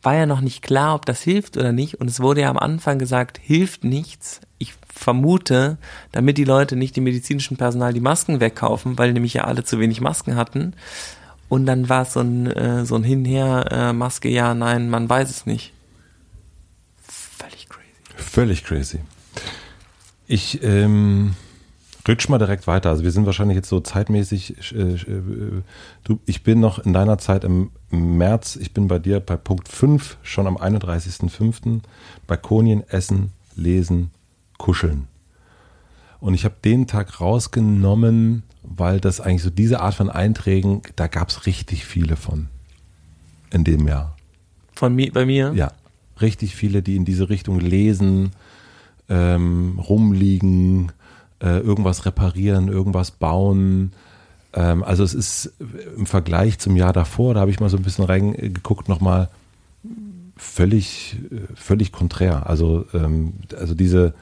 [0.03, 2.01] war ja noch nicht klar, ob das hilft oder nicht.
[2.01, 4.41] Und es wurde ja am Anfang gesagt, hilft nichts.
[4.59, 5.79] Ich vermute,
[6.13, 9.79] damit die Leute nicht dem medizinischen Personal die Masken wegkaufen, weil nämlich ja alle zu
[9.81, 10.75] wenig Masken hatten.
[11.49, 15.09] Und dann war es so ein, äh, so ein Hinher, äh, Maske, ja, nein, man
[15.09, 15.73] weiß es nicht.
[17.03, 17.89] Völlig crazy.
[18.17, 19.01] Völlig crazy.
[20.27, 21.35] Ich ähm,
[22.09, 22.91] rutsch mal direkt weiter.
[22.91, 24.73] Also wir sind wahrscheinlich jetzt so zeitmäßig.
[24.75, 25.63] Äh, äh,
[26.05, 28.57] du, ich bin noch in deiner Zeit im März.
[28.57, 31.81] Ich bin bei dir bei Punkt 5, schon am 31.05.
[32.27, 34.11] Balkonien, Essen, Lesen,
[34.57, 35.09] Kuscheln.
[36.21, 41.07] Und ich habe den Tag rausgenommen, weil das eigentlich so diese Art von Einträgen, da
[41.07, 42.49] gab es richtig viele von
[43.51, 44.17] in dem Jahr.
[44.75, 45.53] Von mir, bei mir?
[45.55, 45.73] Ja,
[46.21, 48.33] richtig viele, die in diese Richtung lesen,
[49.09, 50.93] ähm, rumliegen,
[51.41, 53.93] äh, irgendwas reparieren, irgendwas bauen.
[54.53, 55.53] Ähm, also es ist
[55.97, 59.29] im Vergleich zum Jahr davor, da habe ich mal so ein bisschen reingeguckt, nochmal
[60.37, 62.49] völlig, äh, völlig konträr.
[62.49, 64.15] Also, ähm, also diese,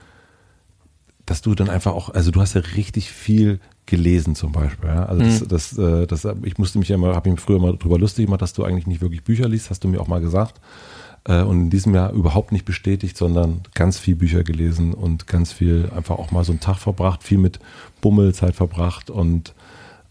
[1.25, 4.89] dass du dann einfach auch, also du hast ja richtig viel gelesen zum Beispiel.
[4.89, 5.07] Ja?
[5.07, 7.99] Also das, das, äh, das, ich musste mich ja immer, habe mich früher mal drüber
[7.99, 10.61] lustig gemacht, dass du eigentlich nicht wirklich Bücher liest, hast du mir auch mal gesagt.
[11.27, 15.53] Äh, und in diesem Jahr überhaupt nicht bestätigt, sondern ganz viel Bücher gelesen und ganz
[15.53, 17.59] viel einfach auch mal so einen Tag verbracht, viel mit
[18.01, 19.55] Bummelzeit verbracht und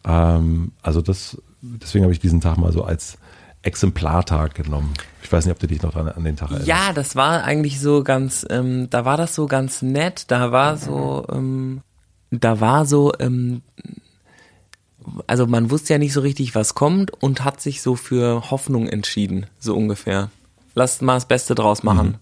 [0.05, 3.18] ähm, also das, deswegen habe ich diesen Tag mal so als
[3.61, 4.93] Exemplartag genommen.
[5.24, 6.68] Ich weiß nicht, ob du dich noch dran, an den Tag erinnerst.
[6.68, 10.78] Ja, das war eigentlich so ganz, ähm, da war das so ganz nett, da war
[10.78, 11.82] so, ähm,
[12.30, 13.63] da war so, ähm,
[15.28, 18.88] also man wusste ja nicht so richtig, was kommt und hat sich so für Hoffnung
[18.88, 20.30] entschieden, so ungefähr.
[20.76, 22.18] Lasst mal das Beste draus machen.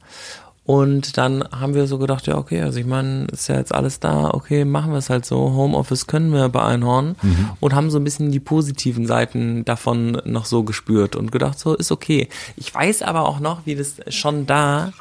[0.65, 3.99] Und dann haben wir so gedacht, ja, okay, also ich meine, ist ja jetzt alles
[3.99, 5.51] da, okay, machen wir es halt so.
[5.53, 7.17] Homeoffice können wir bei Einhorn
[7.59, 11.75] und haben so ein bisschen die positiven Seiten davon noch so gespürt und gedacht, so
[11.75, 12.29] ist okay.
[12.55, 14.93] Ich weiß aber auch noch, wie das schon da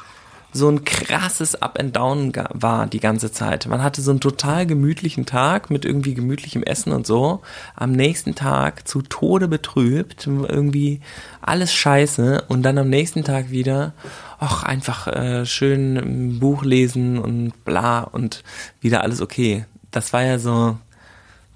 [0.53, 3.65] so ein krasses Up and Down war die ganze Zeit.
[3.67, 7.41] Man hatte so einen total gemütlichen Tag mit irgendwie gemütlichem Essen und so.
[7.75, 11.01] Am nächsten Tag zu Tode betrübt, irgendwie
[11.41, 13.93] alles scheiße und dann am nächsten Tag wieder,
[14.39, 18.43] ach, einfach äh, schön ein Buch lesen und bla und
[18.79, 19.65] wieder alles okay.
[19.91, 20.77] Das war ja so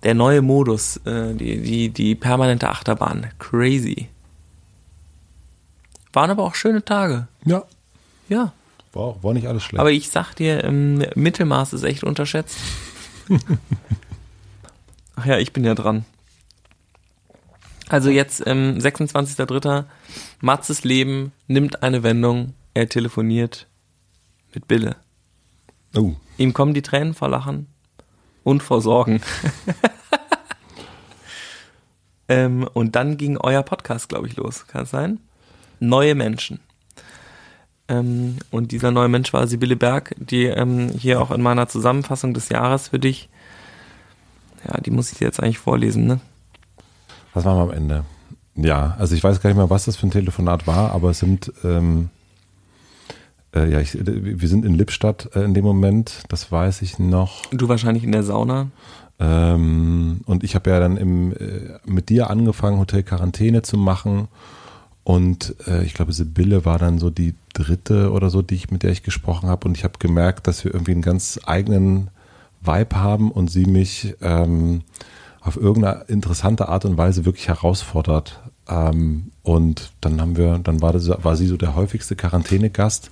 [0.04, 3.28] der neue Modus, äh, die, die, die permanente Achterbahn.
[3.40, 4.10] Crazy.
[6.14, 7.28] Waren aber auch schöne Tage.
[7.46, 7.64] Ja,
[8.28, 8.54] Ja.
[8.98, 9.80] War, auch, war nicht alles schlecht.
[9.80, 12.58] Aber ich sag dir, ähm, Mittelmaß ist echt unterschätzt.
[15.16, 16.06] Ach ja, ich bin ja dran.
[17.90, 19.86] Also jetzt, ähm, 26.03.
[20.42, 22.54] Matzes Leben nimmt eine Wendung.
[22.74, 23.68] Er telefoniert
[24.54, 24.98] mit Bille.
[25.96, 27.68] oh, Ihm kommen die Tränen vor Lachen
[28.44, 29.22] und vor Sorgen.
[32.28, 34.68] ähm, und dann ging euer Podcast, glaube ich, los.
[34.68, 35.20] Kann es sein?
[35.80, 36.60] Neue Menschen.
[37.90, 42.34] Ähm, und dieser neue Mensch war Sibylle Berg, die ähm, hier auch in meiner Zusammenfassung
[42.34, 43.30] des Jahres für dich,
[44.68, 46.20] ja, die muss ich dir jetzt eigentlich vorlesen, ne?
[47.38, 48.04] was waren wir am Ende?
[48.56, 51.20] Ja, also ich weiß gar nicht mehr, was das für ein Telefonat war, aber es
[51.20, 52.10] sind, ähm,
[53.54, 57.46] äh, ja, ich, wir sind in Lippstadt äh, in dem Moment, das weiß ich noch.
[57.52, 58.70] Du wahrscheinlich in der Sauna.
[59.20, 64.28] Ähm, und ich habe ja dann im, äh, mit dir angefangen, Hotel Quarantäne zu machen.
[65.08, 68.84] Und äh, ich glaube, Sibylle war dann so die dritte oder so, die ich, mit
[68.84, 69.66] der ich gesprochen habe.
[69.66, 72.10] Und ich habe gemerkt, dass wir irgendwie einen ganz eigenen
[72.60, 74.82] Vibe haben und sie mich ähm,
[75.40, 78.42] auf irgendeine interessante Art und Weise wirklich herausfordert.
[78.68, 83.10] Ähm, und dann haben wir, dann war, das, war sie so der häufigste Quarantänegast.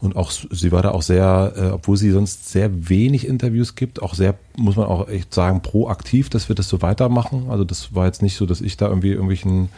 [0.00, 4.02] Und auch sie war da auch sehr, äh, obwohl sie sonst sehr wenig Interviews gibt,
[4.02, 7.46] auch sehr, muss man auch echt sagen, proaktiv, dass wir das so weitermachen.
[7.48, 9.70] Also das war jetzt nicht so, dass ich da irgendwie irgendwelchen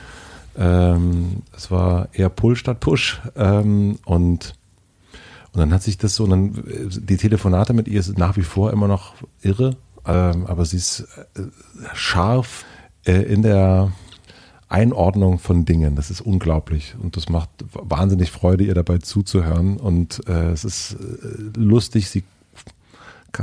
[0.56, 3.20] Ähm, es war eher Pull statt Push.
[3.36, 4.54] Ähm, und,
[5.52, 8.72] und dann hat sich das so, dann, die Telefonate mit ihr sind nach wie vor
[8.72, 9.76] immer noch irre,
[10.06, 11.42] ähm, aber sie ist äh,
[11.94, 12.64] scharf
[13.04, 13.92] äh, in der
[14.68, 15.96] Einordnung von Dingen.
[15.96, 19.76] Das ist unglaublich und das macht wahnsinnig Freude, ihr dabei zuzuhören.
[19.76, 22.24] Und äh, es ist äh, lustig, sie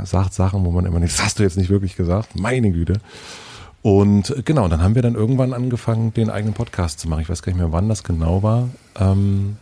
[0.04, 3.00] sagt Sachen, wo man immer nicht, das hast du jetzt nicht wirklich gesagt, meine Güte.
[3.82, 7.20] Und genau, dann haben wir dann irgendwann angefangen, den eigenen Podcast zu machen.
[7.20, 8.68] Ich weiß gar nicht mehr, wann das genau war.
[8.98, 9.56] Ähm,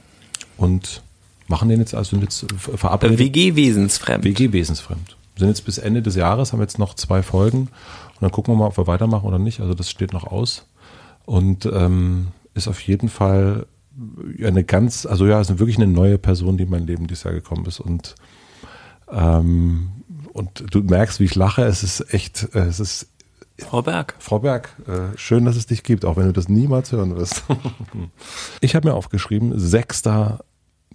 [0.57, 1.03] und
[1.49, 3.19] machen den jetzt also jetzt verabredet.
[3.19, 4.25] WG-Wesensfremd.
[4.25, 5.17] WG-Wesensfremd.
[5.37, 7.69] Sind jetzt bis Ende des Jahres, haben jetzt noch zwei Folgen
[8.17, 9.61] und dann gucken wir mal, ob wir weitermachen oder nicht.
[9.61, 10.67] Also das steht noch aus.
[11.27, 13.67] Und ähm, ist auf jeden Fall
[14.43, 17.35] eine ganz, also ja, ist wirklich eine neue Person, die in mein Leben dieses Jahr
[17.35, 17.81] gekommen ist.
[17.81, 18.15] Und,
[19.11, 19.89] ähm,
[20.33, 21.65] und du merkst, wie ich lache.
[21.65, 23.09] Es ist echt, äh, es ist
[23.59, 24.15] Frau Berg.
[24.19, 27.45] Frau Berg, äh, schön, dass es dich gibt, auch wenn du das niemals hören wirst.
[28.61, 30.45] ich habe mir aufgeschrieben, sechster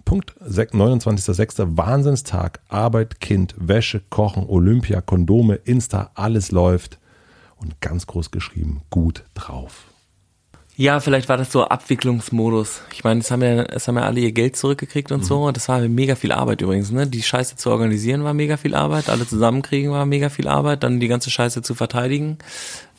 [0.04, 1.76] Punkt, 29.06.
[1.76, 6.98] Wahnsinnstag, Arbeit, Kind, Wäsche, Kochen, Olympia, Kondome, Insta, alles läuft.
[7.56, 9.91] Und ganz groß geschrieben, gut drauf.
[10.82, 12.82] Ja, vielleicht war das so Abwicklungsmodus.
[12.92, 15.24] Ich meine, es haben ja, es haben ja alle ihr Geld zurückgekriegt und mhm.
[15.24, 15.50] so.
[15.52, 17.06] Das war mega viel Arbeit übrigens, ne?
[17.06, 20.98] Die Scheiße zu organisieren war mega viel Arbeit, alle zusammenkriegen war mega viel Arbeit, dann
[20.98, 22.38] die ganze Scheiße zu verteidigen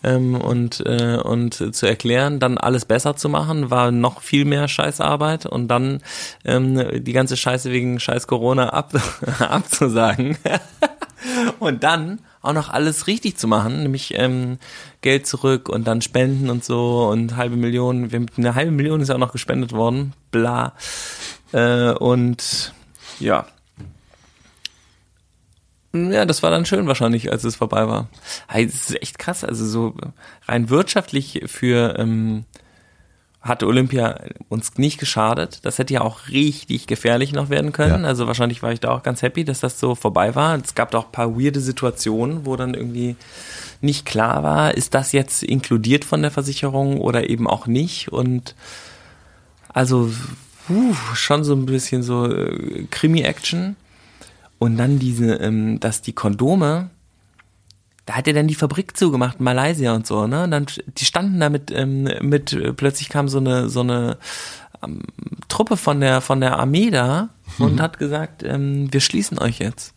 [0.02, 4.70] ähm, und äh, und zu erklären, dann alles besser zu machen, war noch viel mehr
[4.70, 6.00] Scheißarbeit und dann
[6.46, 8.94] ähm, die ganze Scheiße wegen Scheiß Corona ab,
[9.40, 10.38] abzusagen.
[11.60, 14.60] und dann auch noch alles richtig zu machen, nämlich ähm,
[15.02, 18.12] Geld zurück und dann Spenden und so und halbe Million.
[18.38, 20.74] Eine halbe Million ist ja auch noch gespendet worden, bla.
[21.54, 22.74] Äh, und
[23.20, 23.48] ja.
[25.94, 28.10] Ja, das war dann schön wahrscheinlich, als es vorbei war.
[28.48, 29.44] Das ist echt krass.
[29.44, 29.96] Also so
[30.48, 32.46] rein wirtschaftlich für ähm,
[33.44, 35.60] hatte Olympia uns nicht geschadet.
[35.64, 38.04] Das hätte ja auch richtig gefährlich noch werden können.
[38.04, 38.08] Ja.
[38.08, 40.58] Also wahrscheinlich war ich da auch ganz happy, dass das so vorbei war.
[40.58, 43.18] Es gab da auch ein paar weirde Situationen, wo dann irgendwie
[43.82, 48.14] nicht klar war, ist das jetzt inkludiert von der Versicherung oder eben auch nicht.
[48.14, 48.56] Und
[49.68, 50.10] also
[50.70, 53.76] uh, schon so ein bisschen so äh, Krimi-Action.
[54.58, 56.90] Und dann diese, ähm, dass die Kondome
[58.06, 60.44] da hat er dann die Fabrik zugemacht in Malaysia und so, ne?
[60.44, 60.66] Und dann
[60.98, 64.18] die standen da mit, ähm, mit plötzlich kam so eine so eine
[64.84, 65.04] ähm,
[65.48, 67.30] Truppe von der von der Armee da
[67.60, 67.82] und mhm.
[67.82, 69.94] hat gesagt, ähm, wir schließen euch jetzt.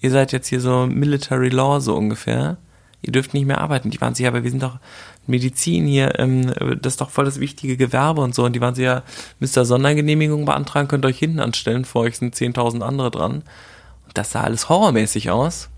[0.00, 2.58] Ihr seid jetzt hier so Military Law so ungefähr.
[3.02, 3.90] Ihr dürft nicht mehr arbeiten.
[3.90, 4.78] Die waren sie, aber wir sind doch
[5.26, 8.44] Medizin hier, ähm, das ist doch voll das wichtige Gewerbe und so.
[8.44, 9.02] Und die waren sie ja,
[9.38, 13.42] müsst ihr Sondergenehmigung beantragen, könnt euch hinten anstellen, vor euch sind 10.000 andere dran.
[14.06, 15.70] Und das sah alles horrormäßig aus.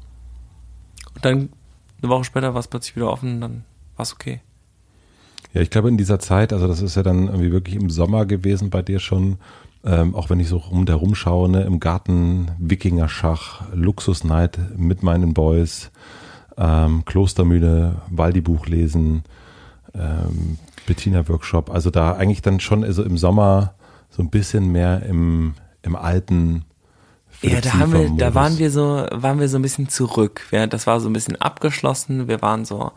[1.14, 1.48] Und dann
[2.02, 3.64] eine Woche später war es plötzlich wieder offen, dann
[3.96, 4.40] war es okay.
[5.54, 8.26] Ja, ich glaube in dieser Zeit, also das ist ja dann irgendwie wirklich im Sommer
[8.26, 9.36] gewesen bei dir schon,
[9.84, 15.34] ähm, auch wenn ich so rum der rumschaue, ne, im Garten, Wikingerschach, Luxusnight mit meinen
[15.34, 15.90] Boys,
[16.56, 19.24] ähm, Klostermühle, Waldi-Buch lesen,
[19.94, 23.74] ähm, Bettina-Workshop, also da eigentlich dann schon also im Sommer
[24.10, 26.64] so ein bisschen mehr im, im alten
[27.42, 30.46] ja, da haben wir, da waren wir so, waren wir so ein bisschen zurück.
[30.52, 32.28] Ja, das war so ein bisschen abgeschlossen.
[32.28, 32.92] Wir waren so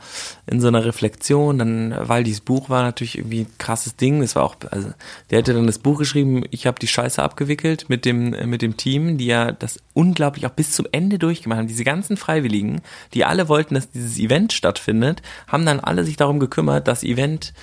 [0.46, 1.58] in so einer Reflexion.
[1.58, 4.22] Dann, weil dieses Buch war natürlich irgendwie ein krasses Ding.
[4.22, 4.90] Das war auch, also
[5.32, 6.44] der hätte dann das Buch geschrieben.
[6.52, 10.52] Ich habe die Scheiße abgewickelt mit dem mit dem Team, die ja das unglaublich auch
[10.52, 11.68] bis zum Ende durchgemacht haben.
[11.68, 12.82] Diese ganzen Freiwilligen,
[13.14, 17.54] die alle wollten, dass dieses Event stattfindet, haben dann alle sich darum gekümmert, das Event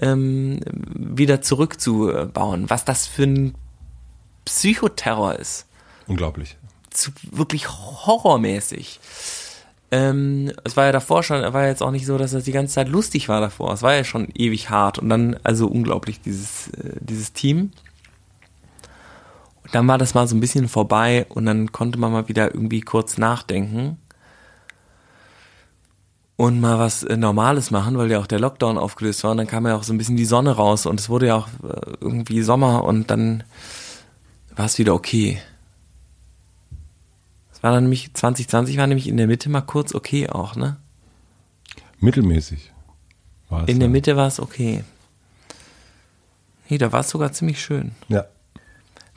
[0.00, 0.60] ähm,
[0.94, 2.68] wieder zurückzubauen.
[2.68, 3.54] Was das für ein
[4.44, 5.66] Psychoterror ist.
[6.06, 6.56] Unglaublich.
[6.90, 9.00] Zu, wirklich horrormäßig.
[9.90, 12.74] Ähm, es war ja davor schon, war jetzt auch nicht so, dass es die ganze
[12.74, 13.72] Zeit lustig war davor.
[13.74, 17.72] Es war ja schon ewig hart und dann, also unglaublich, dieses, äh, dieses Team.
[19.64, 22.54] Und dann war das mal so ein bisschen vorbei und dann konnte man mal wieder
[22.54, 23.98] irgendwie kurz nachdenken
[26.36, 29.46] und mal was äh, Normales machen, weil ja auch der Lockdown aufgelöst war und dann
[29.46, 31.92] kam ja auch so ein bisschen die Sonne raus und es wurde ja auch äh,
[32.00, 33.44] irgendwie Sommer und dann
[34.56, 35.38] war es wieder okay
[37.62, 40.76] war dann nämlich, 2020 war nämlich in der Mitte mal kurz okay auch, ne?
[42.00, 42.72] Mittelmäßig
[43.48, 43.68] war es.
[43.68, 44.84] In der Mitte war es okay.
[46.68, 47.92] Nee, da war es sogar ziemlich schön.
[48.08, 48.26] Ja.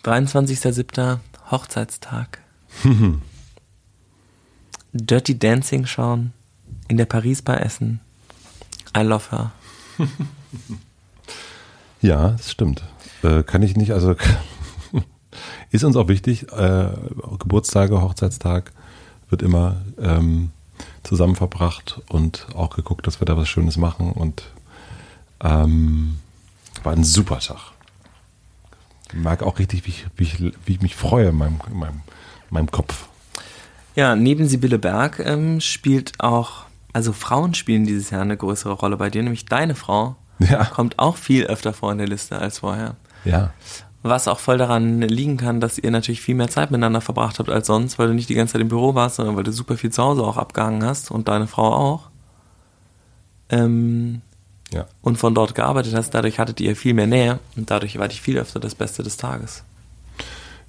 [0.04, 1.20] 23.07.
[1.52, 2.39] Hochzeitstag.
[4.93, 6.34] Dirty Dancing schauen.
[6.88, 8.00] In der Paris Bar essen.
[8.96, 9.52] I love her.
[12.02, 12.84] ja, das stimmt.
[13.24, 14.16] Äh, kann ich nicht, also
[15.72, 16.88] ist uns auch wichtig, äh,
[17.40, 18.72] Geburtstage, Hochzeitstag
[19.30, 20.52] wird immer ähm,
[21.04, 24.44] zusammen verbracht und auch geguckt, dass wir da was Schönes machen und
[25.44, 26.18] ähm,
[26.84, 27.58] War ein super Tag.
[29.10, 31.78] Ich mag auch richtig, wie ich, wie ich, wie ich mich freue in meinem, in
[31.78, 32.02] meinem,
[32.50, 33.08] in meinem Kopf.
[33.96, 38.98] Ja, neben Sibylle Berg ähm, spielt auch, also Frauen spielen dieses Jahr eine größere Rolle
[38.98, 40.66] bei dir, nämlich deine Frau Ja.
[40.66, 42.96] kommt auch viel öfter vor in der Liste als vorher.
[43.24, 43.54] Ja.
[44.08, 47.49] Was auch voll daran liegen kann, dass ihr natürlich viel mehr Zeit miteinander verbracht habt
[47.49, 49.78] als sonst, weil du nicht die ganze Zeit im Büro warst, sondern weil du super
[49.78, 52.10] viel zu Hause auch abgehangen hast und deine Frau auch.
[53.49, 54.22] Ähm,
[54.72, 54.86] Ja.
[55.01, 58.22] und von dort gearbeitet hast, dadurch hattet ihr viel mehr Nähe und dadurch war ich
[58.22, 59.64] viel öfter das Beste des Tages.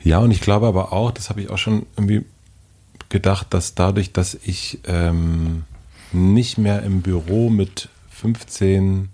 [0.02, 2.24] Ja, und ich glaube aber auch, das habe ich auch schon irgendwie
[3.10, 5.64] gedacht, dass dadurch, dass ich ähm,
[6.10, 9.10] nicht mehr im Büro mit 15,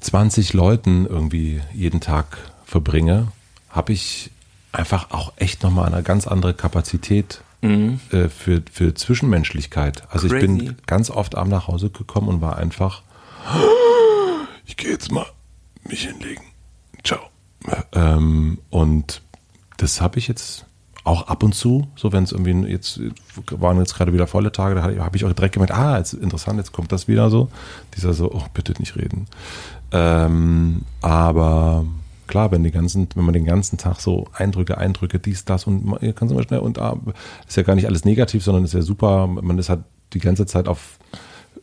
[0.00, 3.28] 20 Leuten irgendwie jeden Tag verbringe,
[3.70, 4.30] habe ich
[4.72, 10.02] einfach auch echt nochmal eine ganz andere Kapazität äh, für, für Zwischenmenschlichkeit.
[10.10, 10.46] Also ich Crazy.
[10.46, 13.02] bin ganz oft abends nach Hause gekommen und war einfach,
[14.66, 15.26] ich gehe jetzt mal
[15.88, 16.44] mich hinlegen.
[17.02, 17.20] Ciao.
[17.92, 19.22] Ähm, und
[19.78, 20.66] das habe ich jetzt
[21.04, 23.00] auch ab und zu, so wenn es irgendwie jetzt
[23.50, 26.58] waren jetzt gerade wieder volle Tage, da habe ich auch direkt gemerkt, ah, jetzt interessant,
[26.58, 27.50] jetzt kommt das wieder so.
[27.96, 29.26] Dieser so, oh, bitte nicht reden.
[29.92, 31.86] Ähm, aber
[32.26, 35.84] klar, wenn die ganzen, wenn man den ganzen Tag so Eindrücke, Eindrücke, dies, das und
[35.84, 36.98] man kann so schnell und ah,
[37.46, 40.46] ist ja gar nicht alles negativ, sondern ist ja super, man ist halt die ganze
[40.46, 40.98] Zeit auf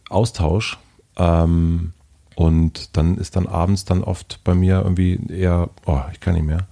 [0.09, 0.77] Austausch.
[1.17, 1.93] Ähm,
[2.35, 6.45] und dann ist dann abends dann oft bei mir irgendwie eher, oh, ich kann nicht
[6.45, 6.67] mehr.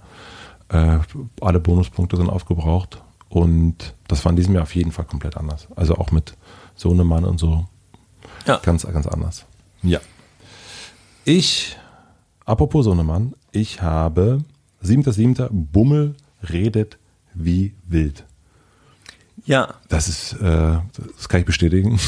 [0.68, 0.98] Äh,
[1.40, 3.02] alle Bonuspunkte sind aufgebraucht.
[3.28, 5.68] Und das war in diesem Jahr auf jeden Fall komplett anders.
[5.76, 6.34] Also auch mit
[6.74, 7.66] Sohnemann und so.
[8.46, 8.58] Ja.
[8.62, 9.46] Ganz, ganz anders.
[9.82, 10.00] Ja.
[11.24, 11.76] Ich,
[12.50, 14.44] apropos Sohnemann, ich habe
[14.82, 15.48] 7.7.
[15.50, 16.16] Bummel
[16.48, 16.98] redet
[17.32, 18.24] wie wild.
[19.44, 20.78] Ja, Das ist, äh,
[21.16, 21.98] das kann ich bestätigen.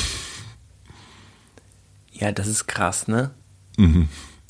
[2.12, 3.30] ja, das ist krass, ne?
[3.78, 4.09] Mhm.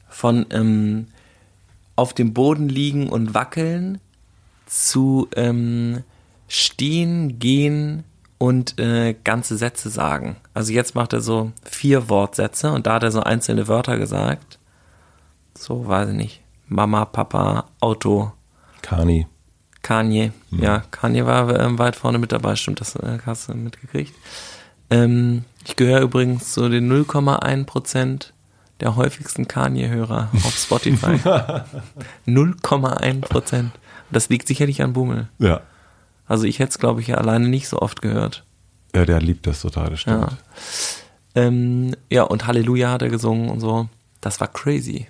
[0.09, 1.07] Von ähm,
[1.95, 4.01] auf dem Boden liegen und wackeln
[4.67, 6.03] zu ähm,
[6.49, 8.05] stehen, gehen
[8.39, 10.37] und äh, ganze Sätze sagen.
[10.55, 14.59] Also jetzt macht er so vier Wortsätze und da hat er so einzelne Wörter gesagt.
[15.55, 16.43] So, weiß ich nicht.
[16.67, 18.33] Mama, Papa, Auto,
[18.83, 19.27] Kani.
[19.83, 20.33] Kanye.
[20.51, 24.15] Ja, Kanye war ähm, weit vorne mit dabei, stimmt, das äh, hast du mitgekriegt.
[24.91, 28.33] Ähm, ich gehöre übrigens zu den 0,1 Prozent
[28.81, 31.17] der häufigsten Kanye-Hörer auf Spotify.
[32.27, 33.73] 0,1 Prozent.
[34.11, 35.29] Das liegt sicherlich an Bummel.
[35.39, 35.61] Ja.
[36.27, 38.45] Also ich hätte es, glaube ich, ja alleine nicht so oft gehört.
[38.95, 40.23] Ja, der liebt das total, das stimmt.
[40.23, 40.37] Ja.
[41.35, 43.89] Ähm, ja, und Halleluja hat er gesungen und so.
[44.21, 45.07] Das war crazy.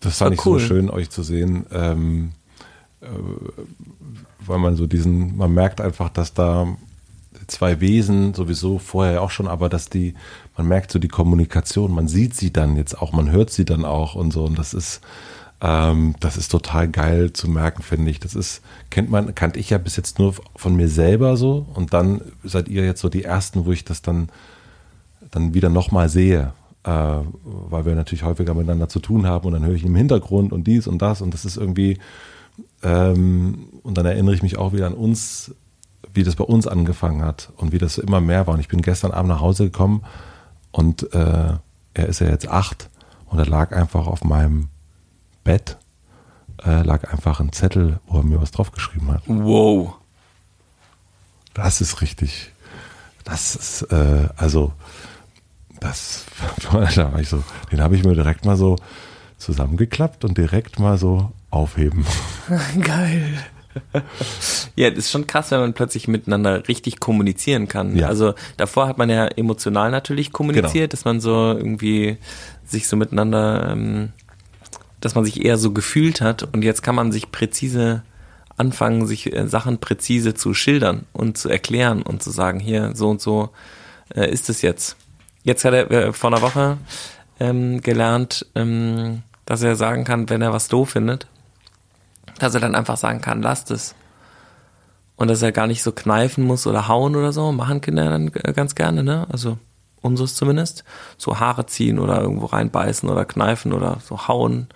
[0.00, 0.58] Das war fand ich cool.
[0.58, 2.32] so schön, euch zu sehen, ähm,
[3.00, 3.06] äh,
[4.40, 6.66] weil man so diesen, man merkt einfach, dass da
[7.46, 10.14] zwei Wesen sowieso vorher auch schon, aber dass die,
[10.56, 13.84] man merkt so die Kommunikation, man sieht sie dann jetzt auch, man hört sie dann
[13.84, 15.00] auch und so und das ist,
[15.60, 18.20] ähm, das ist total geil zu merken, finde ich.
[18.20, 21.92] Das ist, kennt man, kannte ich ja bis jetzt nur von mir selber so und
[21.92, 24.30] dann seid ihr jetzt so die Ersten, wo ich das dann
[25.30, 26.52] dann wieder nochmal sehe,
[26.82, 30.66] weil wir natürlich häufiger miteinander zu tun haben und dann höre ich im Hintergrund und
[30.66, 31.98] dies und das und das ist irgendwie,
[32.82, 35.54] ähm, und dann erinnere ich mich auch wieder an uns,
[36.12, 38.54] wie das bei uns angefangen hat und wie das immer mehr war.
[38.54, 40.02] Und ich bin gestern Abend nach Hause gekommen
[40.72, 41.54] und äh,
[41.94, 42.88] er ist ja jetzt acht
[43.26, 44.68] und er lag einfach auf meinem
[45.44, 45.76] Bett,
[46.64, 49.22] äh, lag einfach ein Zettel, wo er mir was draufgeschrieben hat.
[49.26, 49.94] Wow.
[51.54, 52.52] Das ist richtig.
[53.24, 54.72] Das ist, äh, also,
[55.80, 56.24] das,
[56.96, 58.76] da war ich so, den habe ich mir direkt mal so
[59.38, 62.04] zusammengeklappt und direkt mal so aufheben.
[62.80, 63.38] Geil.
[64.74, 67.96] Ja, das ist schon krass, wenn man plötzlich miteinander richtig kommunizieren kann.
[67.96, 68.08] Ja.
[68.08, 70.86] Also davor hat man ja emotional natürlich kommuniziert, Genau.
[70.90, 72.18] dass man so irgendwie
[72.66, 74.10] sich so miteinander, ähm,
[75.00, 78.02] dass man sich eher so gefühlt hat und jetzt kann man sich präzise
[78.56, 83.08] anfangen, sich äh, Sachen präzise zu schildern und zu erklären und zu sagen, hier so
[83.08, 83.50] und so
[84.14, 84.96] äh, ist es jetzt.
[85.42, 86.78] Jetzt hat er äh, vor einer Woche
[87.38, 91.26] ähm, gelernt, ähm, dass er sagen kann, wenn er was doof findet,
[92.38, 93.94] dass er dann einfach sagen kann, lasst es.
[95.16, 98.30] Und dass er gar nicht so kneifen muss oder hauen oder so, machen Kinder dann
[98.34, 99.26] äh, ganz gerne, ne?
[99.30, 99.58] Also
[100.00, 100.84] unseres zumindest.
[101.18, 104.68] So Haare ziehen oder irgendwo reinbeißen oder kneifen oder so hauen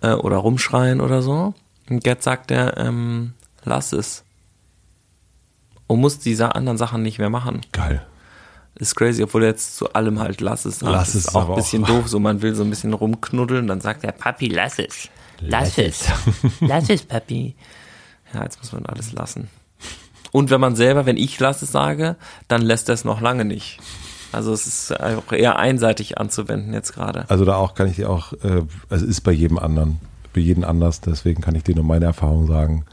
[0.00, 1.54] äh, oder rumschreien oder so.
[1.88, 4.24] Und jetzt sagt er, ähm, lass es.
[5.86, 7.62] Und muss diese anderen Sachen nicht mehr machen.
[7.72, 8.06] Geil.
[8.78, 10.80] Ist crazy, obwohl er jetzt zu allem halt lass es.
[10.80, 12.92] Lass Das es ist auch ein bisschen auch- doof, so man will so ein bisschen
[12.94, 15.08] rumknuddeln, dann sagt er, Papi, lass es.
[15.40, 16.08] Lass, Lass es.
[16.60, 17.54] lass es, Papi.
[18.34, 19.48] Ja, jetzt muss man alles lassen.
[20.32, 22.16] Und wenn man selber, wenn ich lass es sage,
[22.48, 23.78] dann lässt er es noch lange nicht.
[24.30, 27.24] Also es ist auch eher einseitig anzuwenden jetzt gerade.
[27.30, 30.00] Also da auch kann ich dir auch, äh, es ist bei jedem anderen,
[30.34, 32.84] bei jedem anders, deswegen kann ich dir nur meine Erfahrung sagen.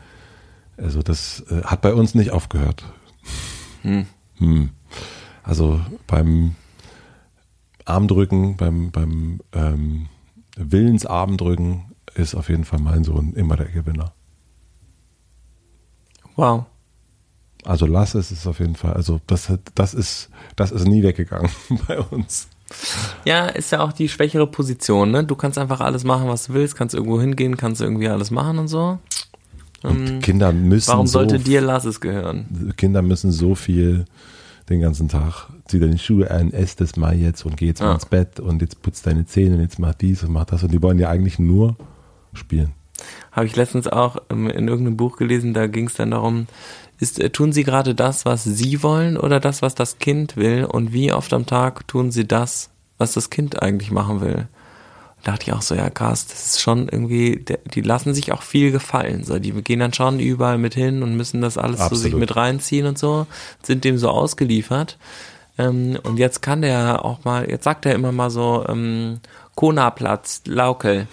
[0.77, 2.85] Also das äh, hat bei uns nicht aufgehört.
[3.81, 4.05] Hm.
[4.37, 4.69] Hm.
[5.45, 6.55] Also beim
[7.85, 10.07] Armdrücken, beim, beim ähm,
[10.57, 11.85] Willensarmdrücken
[12.15, 14.13] ist auf jeden Fall mein Sohn immer der Gewinner.
[16.35, 16.65] Wow.
[17.63, 18.93] Also lass es ist auf jeden Fall.
[18.93, 21.51] Also das, das ist, das ist nie weggegangen
[21.87, 22.47] bei uns.
[23.25, 25.23] Ja, ist ja auch die schwächere Position, ne?
[25.23, 28.57] Du kannst einfach alles machen, was du willst, kannst irgendwo hingehen, kannst irgendwie alles machen
[28.57, 28.97] und so.
[29.83, 30.91] Und ähm, Kinder müssen.
[30.91, 32.73] Warum sollte so, dir Lasses gehören?
[32.75, 34.05] Kinder müssen so viel
[34.69, 35.47] den ganzen Tag.
[35.67, 38.61] Zieh deine Schuhe an, ess das mal jetzt und geh jetzt mal ins Bett und
[38.61, 40.63] jetzt putz deine Zähne und jetzt mach dies und mach das.
[40.63, 41.75] Und die wollen ja eigentlich nur
[42.33, 42.73] spielen.
[43.31, 46.47] Habe ich letztens auch in irgendeinem Buch gelesen, da ging es dann darum,
[46.99, 50.65] ist, äh, tun sie gerade das, was sie wollen oder das, was das Kind will?
[50.65, 54.47] Und wie oft am Tag tun sie das, was das Kind eigentlich machen will?
[55.25, 58.43] Da dachte ich auch so, ja krass, das ist schon irgendwie, die lassen sich auch
[58.43, 59.23] viel gefallen.
[59.23, 61.97] So, die gehen dann schon überall mit hin und müssen das alles Absolut.
[61.97, 63.25] zu sich mit reinziehen und so,
[63.63, 64.99] sind dem so ausgeliefert.
[65.57, 69.19] Ähm, und jetzt kann der auch mal, jetzt sagt er immer mal so, ähm,
[69.55, 71.07] Kona-Platz, Laukel.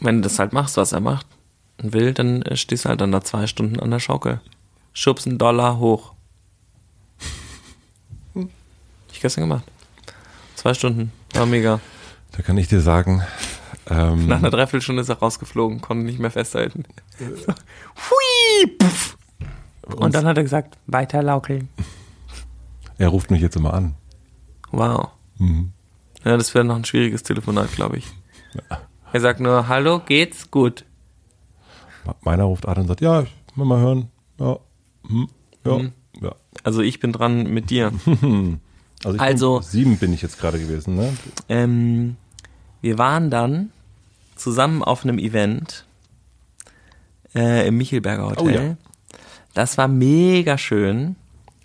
[0.00, 1.26] Wenn du das halt machst, was er macht,
[1.76, 4.40] will, dann äh, stehst du halt dann da zwei Stunden an der Schaukel.
[4.94, 6.14] Schubsen Dollar hoch.
[8.32, 8.48] Hm.
[9.12, 9.64] Ich gestern gemacht.
[10.54, 11.12] Zwei Stunden.
[11.34, 11.80] War mega.
[12.36, 13.22] Da kann ich dir sagen.
[13.88, 16.84] Ähm, Nach einer Dreiviertelstunde ist er rausgeflogen, konnte nicht mehr festhalten.
[17.18, 17.26] So.
[17.52, 18.66] Hui!
[18.78, 19.16] Puff.
[19.96, 21.68] Und dann hat er gesagt, weiter laukeln.
[22.96, 23.94] Er ruft mich jetzt immer an.
[24.70, 25.10] Wow.
[25.38, 25.72] Mhm.
[26.24, 28.06] Ja, das wäre noch ein schwieriges Telefonat, glaube ich.
[28.54, 28.80] Ja.
[29.12, 30.50] Er sagt nur, hallo, geht's?
[30.50, 30.84] Gut.
[32.22, 34.08] Meiner ruft an und sagt, ja, ich will mal hören.
[34.38, 34.58] Ja,
[35.06, 35.28] hm,
[35.64, 35.92] ja, mhm.
[36.20, 36.34] ja.
[36.62, 37.92] Also ich bin dran mit dir.
[39.04, 41.12] also, also bin, sieben bin ich jetzt gerade gewesen, ne?
[41.48, 42.16] Ähm,
[42.84, 43.70] wir waren dann
[44.36, 45.86] zusammen auf einem Event
[47.34, 48.44] äh, im Michelberger Hotel.
[48.44, 48.76] Oh, ja.
[49.54, 51.16] Das war mega schön.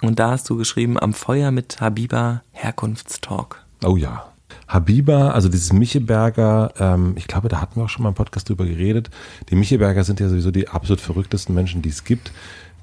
[0.01, 3.65] Und da hast du geschrieben, am Feuer mit Habiba Herkunftstalk.
[3.83, 4.31] Oh ja.
[4.69, 8.47] Habiba, also dieses Michelberger, ähm, ich glaube, da hatten wir auch schon mal im Podcast
[8.47, 9.09] drüber geredet.
[9.49, 12.31] Die Michelberger sind ja sowieso die absolut verrücktesten Menschen, die es gibt.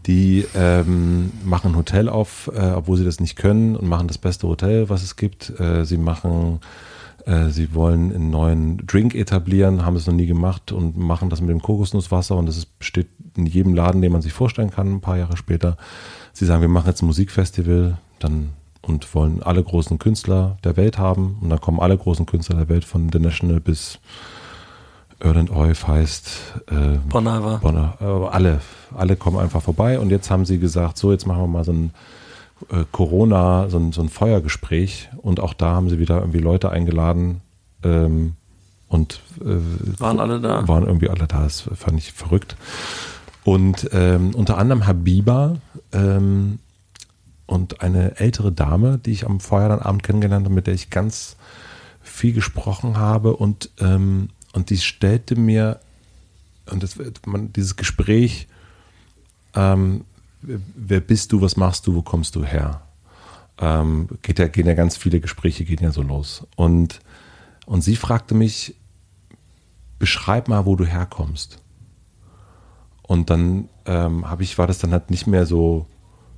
[0.06, 4.18] Die ähm, machen ein Hotel auf, äh, obwohl sie das nicht können und machen das
[4.18, 5.58] beste Hotel, was es gibt.
[5.58, 6.60] Äh, sie machen,
[7.26, 11.40] äh, sie wollen einen neuen Drink etablieren, haben es noch nie gemacht und machen das
[11.40, 14.94] mit dem Kokosnusswasser und das ist, steht in jedem Laden, den man sich vorstellen kann,
[14.94, 15.76] ein paar Jahre später.
[16.32, 18.50] Sie sagen, wir machen jetzt ein Musikfestival, dann
[18.86, 21.38] und wollen alle großen Künstler der Welt haben.
[21.40, 23.98] Und dann kommen alle großen Künstler der Welt von The National bis
[25.18, 26.28] Erland Oif heißt
[26.68, 27.56] äh, Bonava.
[27.56, 28.60] Bonner, äh, alle,
[28.94, 31.72] alle kommen einfach vorbei und jetzt haben sie gesagt, so jetzt machen wir mal so
[31.72, 31.90] ein
[32.70, 36.70] äh, Corona, so ein, so ein Feuergespräch und auch da haben sie wieder irgendwie Leute
[36.70, 37.40] eingeladen
[37.82, 38.34] ähm,
[38.88, 40.66] und äh, waren alle da.
[40.68, 42.56] Waren irgendwie alle da, das fand ich verrückt.
[43.44, 45.56] Und ähm, unter anderem Habiba,
[45.92, 46.58] ähm,
[47.46, 51.36] und eine ältere Dame, die ich am Abend kennengelernt habe, mit der ich ganz
[52.02, 55.80] viel gesprochen habe und, ähm, und die stellte mir,
[56.70, 58.48] und das, man, dieses Gespräch,
[59.54, 60.04] ähm,
[60.46, 62.82] wer bist du, was machst du, wo kommst du her?
[63.58, 66.46] Ähm, geht ja, gehen ja ganz viele Gespräche, gehen ja so los.
[66.56, 67.00] Und,
[67.66, 68.76] und sie fragte mich,
[69.98, 71.62] beschreib mal, wo du herkommst.
[73.02, 75.86] Und dann ähm, habe ich, war das dann halt nicht mehr so,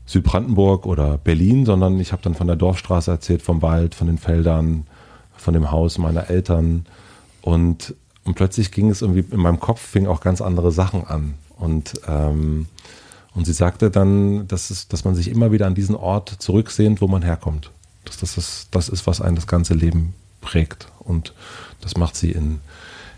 [0.08, 4.16] Südbrandenburg oder Berlin, sondern ich habe dann von der Dorfstraße erzählt, vom Wald, von den
[4.16, 4.86] Feldern,
[5.36, 6.86] von dem Haus meiner Eltern.
[7.42, 7.94] Und,
[8.24, 11.34] und plötzlich ging es irgendwie in meinem Kopf, fing auch ganz andere Sachen an.
[11.58, 12.68] Und, ähm,
[13.34, 17.00] und sie sagte dann, dass, es, dass man sich immer wieder an diesen Ort zurücksehnt,
[17.00, 17.70] wo man herkommt.
[18.04, 20.88] Dass das, das, das ist, was einen das ganze Leben prägt.
[20.98, 21.34] Und
[21.80, 22.60] das macht sie in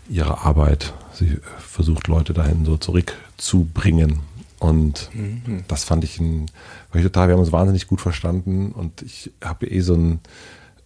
[0.09, 0.93] ihrer Arbeit.
[1.13, 4.19] Sie versucht Leute dahin so zurückzubringen.
[4.59, 5.63] Und mhm.
[5.67, 6.45] das fand ich ein,
[6.93, 10.19] ich total, wir haben uns wahnsinnig gut verstanden und ich habe eh so ein,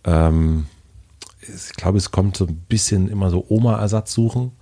[0.05, 0.67] ähm,
[1.41, 4.53] ich glaube, es kommt so ein bisschen immer so Oma-Ersatz suchen,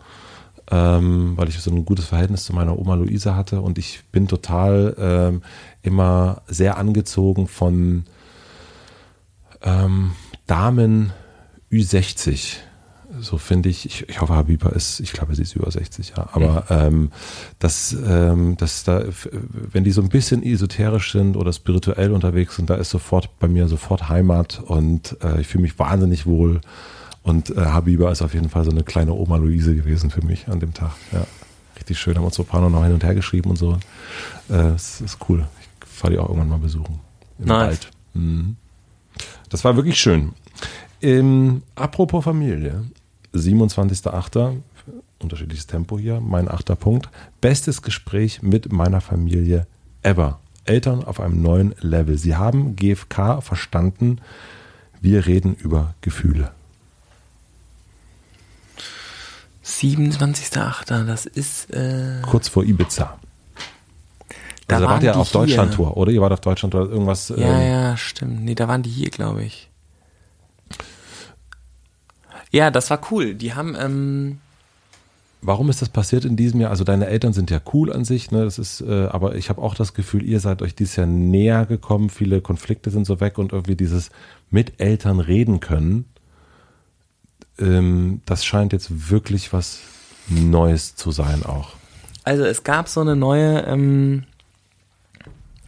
[0.71, 4.27] ähm, weil ich so ein gutes Verhältnis zu meiner Oma Luisa hatte und ich bin
[4.27, 5.41] total ähm,
[5.81, 8.05] immer sehr angezogen von
[9.61, 10.11] ähm,
[10.47, 11.13] Damen
[11.71, 12.57] Ü60
[13.19, 16.29] so finde ich, ich, ich hoffe, Habiba ist, ich glaube, sie ist über 60, ja.
[16.31, 17.11] Aber ähm,
[17.59, 19.03] dass, ähm, dass da,
[19.71, 23.47] wenn die so ein bisschen esoterisch sind oder spirituell unterwegs sind, da ist sofort bei
[23.47, 26.61] mir sofort Heimat und äh, ich fühle mich wahnsinnig wohl.
[27.23, 30.47] Und äh, Habiba ist auf jeden Fall so eine kleine Oma Luise gewesen für mich
[30.49, 30.91] an dem Tag.
[31.11, 31.25] Ja.
[31.77, 33.77] Richtig schön, haben uns so ein paar noch hin und her geschrieben und so.
[34.49, 35.47] Äh, es ist cool.
[35.81, 36.99] Ich fahre die auch irgendwann mal besuchen.
[37.39, 37.67] Im nice.
[37.67, 37.91] Wald.
[38.13, 38.57] Mhm.
[39.49, 40.33] Das war wirklich schön.
[41.01, 42.83] Ähm, apropos Familie,
[43.33, 44.57] 27.8.,
[45.19, 47.09] unterschiedliches Tempo hier, mein achter Punkt.
[47.41, 49.67] Bestes Gespräch mit meiner Familie
[50.01, 50.39] ever.
[50.65, 52.17] Eltern auf einem neuen Level.
[52.17, 54.19] Sie haben GFK verstanden.
[55.01, 56.51] Wir reden über Gefühle.
[59.63, 61.73] 27.8., das ist.
[61.73, 63.17] Äh, Kurz vor Ibiza.
[64.67, 65.31] Da also da wart ihr auf.
[65.31, 66.11] Deutschland-Tour, oder?
[66.11, 67.29] Ihr wart auf Deutschland-Tour, irgendwas.
[67.29, 68.43] ja, ähm, ja, stimmt.
[68.43, 69.69] Nee, da waren die hier, glaube ich.
[72.51, 73.33] Ja, das war cool.
[73.33, 74.39] Die haben, ähm,
[75.45, 76.69] Warum ist das passiert in diesem Jahr?
[76.69, 78.45] Also deine Eltern sind ja cool an sich, ne?
[78.45, 81.65] Das ist, äh, aber ich habe auch das Gefühl, ihr seid euch dieses Jahr näher
[81.65, 82.09] gekommen.
[82.09, 84.09] Viele Konflikte sind so weg und irgendwie dieses
[84.49, 86.05] mit Eltern reden können.
[87.59, 89.79] Ähm, das scheint jetzt wirklich was
[90.27, 91.73] Neues zu sein auch.
[92.23, 94.23] also es gab so eine neue ähm,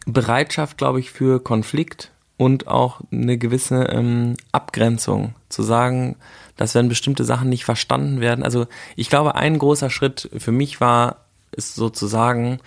[0.06, 5.34] Bereitschaft, glaube ich, für Konflikt und auch eine gewisse ähm, Abgrenzung.
[5.48, 6.16] Zu sagen,
[6.56, 8.44] dass wenn bestimmte Sachen nicht verstanden werden.
[8.44, 12.58] Also ich glaube, ein großer Schritt für mich war, ist sozusagen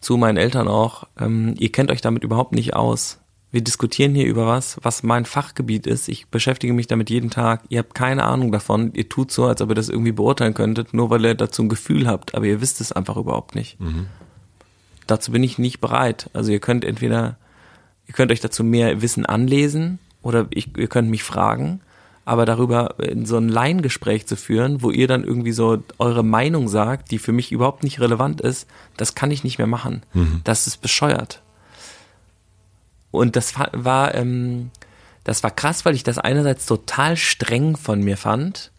[0.00, 3.18] zu meinen Eltern auch, ähm, ihr kennt euch damit überhaupt nicht aus.
[3.54, 6.08] Wir diskutieren hier über was, was mein Fachgebiet ist.
[6.08, 7.62] Ich beschäftige mich damit jeden Tag.
[7.68, 8.92] Ihr habt keine Ahnung davon.
[8.94, 11.68] Ihr tut so, als ob ihr das irgendwie beurteilen könntet, nur weil ihr dazu ein
[11.68, 13.78] Gefühl habt, aber ihr wisst es einfach überhaupt nicht.
[15.06, 16.30] Dazu bin ich nicht bereit.
[16.32, 17.36] Also ihr könnt entweder,
[18.08, 21.80] ihr könnt euch dazu mehr Wissen anlesen oder ich, ihr könnt mich fragen,
[22.24, 26.66] aber darüber in so ein Laiengespräch zu führen, wo ihr dann irgendwie so eure Meinung
[26.66, 30.02] sagt, die für mich überhaupt nicht relevant ist, das kann ich nicht mehr machen.
[30.42, 31.40] Das ist bescheuert.
[33.14, 34.70] Und das war, ähm,
[35.22, 38.72] das war krass, weil ich das einerseits total streng von mir fand,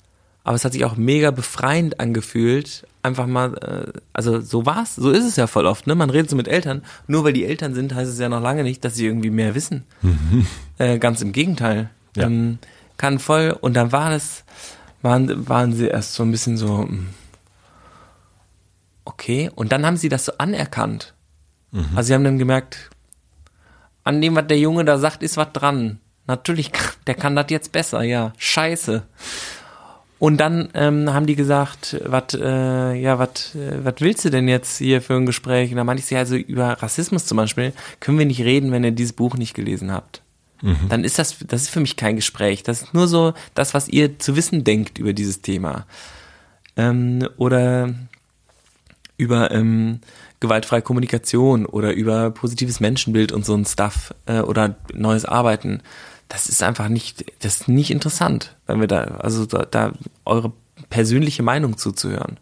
[0.44, 2.86] aber es hat sich auch mega befreiend angefühlt.
[3.02, 5.96] Einfach mal, äh, also so war's, so ist es ja voll oft, ne?
[5.96, 8.64] Man redet so mit Eltern, nur weil die Eltern sind, heißt es ja noch lange
[8.64, 9.86] nicht, dass sie irgendwie mehr wissen.
[10.78, 11.90] Äh, ganz im Gegenteil.
[12.16, 12.24] Ja.
[12.26, 12.60] Ähm,
[12.98, 14.44] kann voll, und dann war das,
[15.02, 17.08] waren, waren sie erst so ein bisschen so, hm,
[19.06, 21.14] okay, und dann haben sie das so anerkannt.
[21.96, 22.90] Also sie haben dann gemerkt,
[24.06, 25.99] an dem, was der Junge da sagt, ist was dran.
[26.28, 26.72] Natürlich,
[27.08, 28.34] der kann das jetzt besser, ja.
[28.38, 29.03] Scheiße.
[30.18, 34.78] Und dann ähm, haben die gesagt, was, äh, ja, was, äh, willst du denn jetzt
[34.78, 35.72] hier für ein Gespräch?
[35.72, 38.86] Und da meinte ich sie also über Rassismus zum Beispiel, können wir nicht reden, wenn
[38.86, 40.22] ihr dieses Buch nicht gelesen habt.
[40.89, 42.64] Dann ist das, das ist für mich kein Gespräch.
[42.64, 45.86] Das ist nur so das, was ihr zu wissen denkt über dieses Thema.
[46.76, 47.93] Ähm, oder
[49.18, 49.99] über ähm,
[50.46, 55.82] gewaltfreie Kommunikation oder über positives Menschenbild und so ein Stuff äh, oder neues Arbeiten.
[56.30, 59.93] Das ist einfach nicht, das ist nicht interessant, wenn wir da, also da, da
[60.24, 60.54] eure
[60.89, 62.39] persönliche Meinung zuzuhören.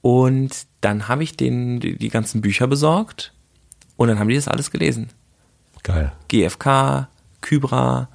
[0.00, 3.32] Und dann habe ich denen die, die ganzen Bücher besorgt
[3.96, 5.10] und dann haben die das alles gelesen.
[5.82, 6.12] Geil.
[6.28, 7.08] GFK,
[7.40, 8.08] Kybra,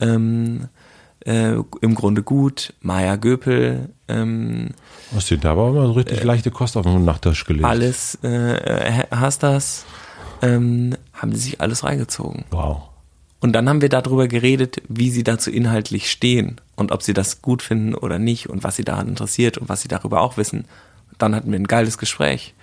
[0.00, 0.68] ähm,
[1.24, 4.70] äh, im Grunde gut, Maya Göpel, ähm,
[5.14, 7.64] Hast du da aber immer so richtig leichte Kost auf den Nachttisch gelegt?
[7.64, 9.84] alles, äh, hast das,
[10.42, 12.44] ähm, haben sie sich alles reingezogen.
[12.50, 12.82] Wow.
[13.40, 17.40] Und dann haben wir darüber geredet, wie sie dazu inhaltlich stehen und ob sie das
[17.40, 20.66] gut finden oder nicht und was sie daran interessiert und was sie darüber auch wissen.
[21.18, 22.54] Dann hatten wir ein geiles Gespräch.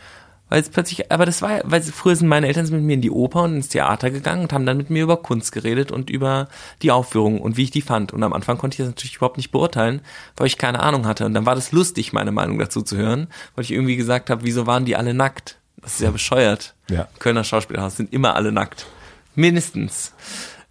[0.49, 3.11] Weil es plötzlich, aber das war, weil früher sind meine Eltern mit mir in die
[3.11, 6.47] Oper und ins Theater gegangen und haben dann mit mir über Kunst geredet und über
[6.81, 8.13] die Aufführung und wie ich die fand.
[8.13, 10.01] Und am Anfang konnte ich das natürlich überhaupt nicht beurteilen,
[10.37, 11.25] weil ich keine Ahnung hatte.
[11.25, 14.43] Und dann war das lustig, meine Meinung dazu zu hören, weil ich irgendwie gesagt habe,
[14.43, 15.57] wieso waren die alle nackt?
[15.81, 16.75] Das ist ja bescheuert.
[16.89, 17.07] Ja.
[17.19, 18.87] Kölner Schauspielhaus sind immer alle nackt.
[19.35, 20.13] Mindestens.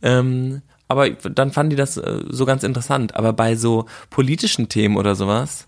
[0.02, 3.14] Ähm, aber dann fanden die das äh, so ganz interessant.
[3.16, 5.65] Aber bei so politischen Themen oder sowas,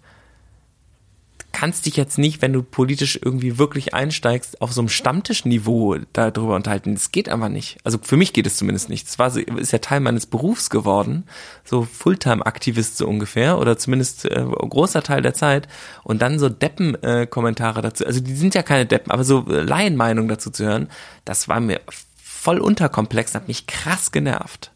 [1.58, 6.54] kannst dich jetzt nicht, wenn du politisch irgendwie wirklich einsteigst, auf so einem Stammtischniveau darüber
[6.54, 6.94] unterhalten.
[6.94, 7.78] Das geht einfach nicht.
[7.82, 9.08] Also für mich geht es zumindest nicht.
[9.08, 11.24] Das war ist ja Teil meines Berufs geworden.
[11.64, 15.66] So Fulltime-Aktivist so ungefähr oder zumindest äh, großer Teil der Zeit.
[16.04, 18.06] Und dann so Deppen-Kommentare dazu.
[18.06, 20.86] Also die sind ja keine Deppen, aber so Laienmeinungen dazu zu hören,
[21.24, 21.80] das war mir
[22.22, 24.70] voll unterkomplex, hat mich krass genervt.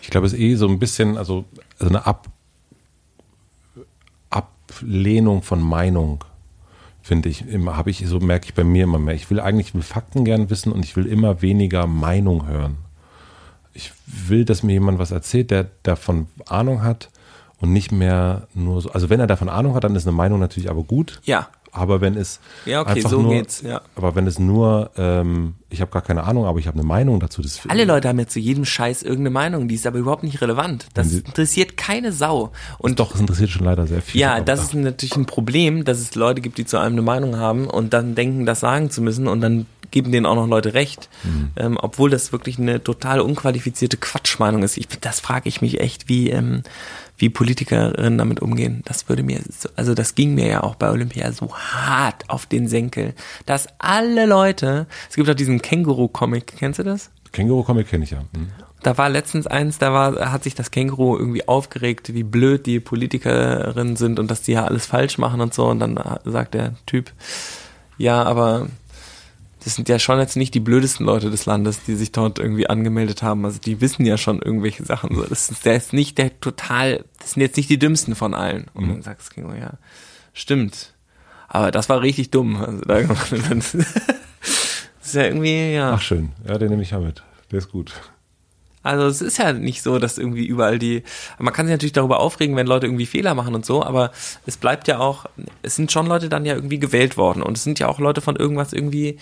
[0.00, 1.44] Ich glaube, es ist eh so ein bisschen, also,
[1.78, 2.28] also eine Ab
[4.72, 6.24] Ablehnung von Meinung,
[7.02, 9.14] finde ich, habe ich, so merke ich bei mir immer mehr.
[9.14, 12.78] Ich will eigentlich ich will Fakten gern wissen und ich will immer weniger Meinung hören.
[13.74, 17.10] Ich will, dass mir jemand was erzählt, der davon Ahnung hat
[17.60, 18.90] und nicht mehr nur so.
[18.90, 21.20] Also wenn er davon Ahnung hat, dann ist eine Meinung natürlich aber gut.
[21.24, 21.48] Ja.
[21.72, 23.80] Aber wenn es Ja, okay, einfach so nur, geht's, ja.
[23.96, 27.18] aber wenn es nur ähm, ich habe gar keine Ahnung, aber ich habe eine Meinung
[27.18, 27.42] dazu.
[27.42, 30.40] Das Alle Leute haben ja zu jedem Scheiß irgendeine Meinung, die ist aber überhaupt nicht
[30.40, 30.86] relevant.
[30.94, 32.52] Das interessiert keine Sau.
[32.78, 34.20] Und doch, es interessiert schon leider sehr viel.
[34.20, 37.36] Ja, das ist natürlich ein Problem, dass es Leute gibt, die zu einem eine Meinung
[37.36, 40.74] haben und dann denken, das sagen zu müssen und dann geben denen auch noch Leute
[40.74, 41.50] recht, mhm.
[41.56, 44.76] ähm, obwohl das wirklich eine total unqualifizierte Quatschmeinung ist.
[44.76, 46.62] Ich, das frage ich mich echt, wie ähm,
[47.22, 48.82] wie Politikerinnen damit umgehen.
[48.84, 52.46] Das würde mir, so, also das ging mir ja auch bei Olympia so hart auf
[52.46, 53.14] den Senkel,
[53.46, 57.10] dass alle Leute, es gibt auch diesen Känguru-Comic, kennst du das?
[57.30, 58.24] Känguru-Comic kenne ich ja.
[58.34, 58.48] Hm.
[58.82, 62.80] Da war letztens eins, da war, hat sich das Känguru irgendwie aufgeregt, wie blöd die
[62.80, 65.66] Politikerinnen sind und dass die ja alles falsch machen und so.
[65.66, 67.12] Und dann sagt der Typ,
[67.98, 68.66] ja, aber
[69.64, 72.68] das sind ja schon jetzt nicht die blödesten Leute des Landes, die sich dort irgendwie
[72.68, 73.44] angemeldet haben.
[73.44, 75.14] Also die wissen ja schon irgendwelche Sachen.
[75.14, 78.34] So, das ist, der ist nicht der total, das sind jetzt nicht die dümmsten von
[78.34, 78.66] allen.
[78.74, 79.02] Und dann mhm.
[79.02, 79.74] sagst du, ja,
[80.32, 80.94] stimmt.
[81.48, 82.56] Aber das war richtig dumm.
[82.56, 83.00] Also da,
[83.30, 85.92] das ist ja irgendwie, ja.
[85.92, 87.22] Ach schön, ja, den nehme ich ja mit.
[87.50, 87.92] Der ist gut.
[88.82, 91.04] Also es ist ja nicht so, dass irgendwie überall die,
[91.38, 94.10] man kann sich natürlich darüber aufregen, wenn Leute irgendwie Fehler machen und so, aber
[94.46, 95.26] es bleibt ja auch,
[95.62, 98.20] es sind schon Leute dann ja irgendwie gewählt worden und es sind ja auch Leute
[98.20, 99.18] von irgendwas irgendwie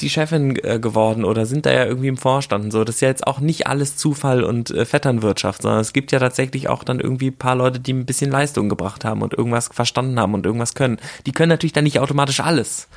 [0.00, 2.84] die Chefin äh, geworden oder sind da ja irgendwie im Vorstand und so.
[2.84, 6.18] Das ist ja jetzt auch nicht alles Zufall und äh, Vetternwirtschaft, sondern es gibt ja
[6.18, 10.18] tatsächlich auch dann irgendwie paar Leute, die ein bisschen Leistung gebracht haben und irgendwas verstanden
[10.18, 10.98] haben und irgendwas können.
[11.26, 12.88] Die können natürlich dann nicht automatisch alles.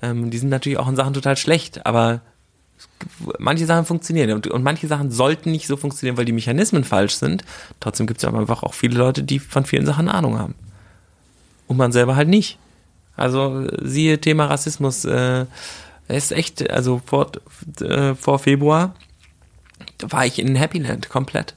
[0.00, 2.22] Ähm, die sind natürlich auch in Sachen total schlecht, aber
[3.38, 7.14] manche Sachen funktionieren und, und, manche Sachen sollten nicht so funktionieren, weil die Mechanismen falsch
[7.14, 7.44] sind.
[7.80, 10.54] Trotzdem gibt es aber einfach auch viele Leute, die von vielen Sachen Ahnung haben.
[11.66, 12.58] Und man selber halt nicht.
[13.16, 15.04] Also siehe Thema Rassismus.
[15.04, 15.46] Äh,
[16.08, 17.32] ist echt, also vor,
[17.80, 18.94] äh, vor Februar
[20.00, 21.54] war ich in Happyland komplett.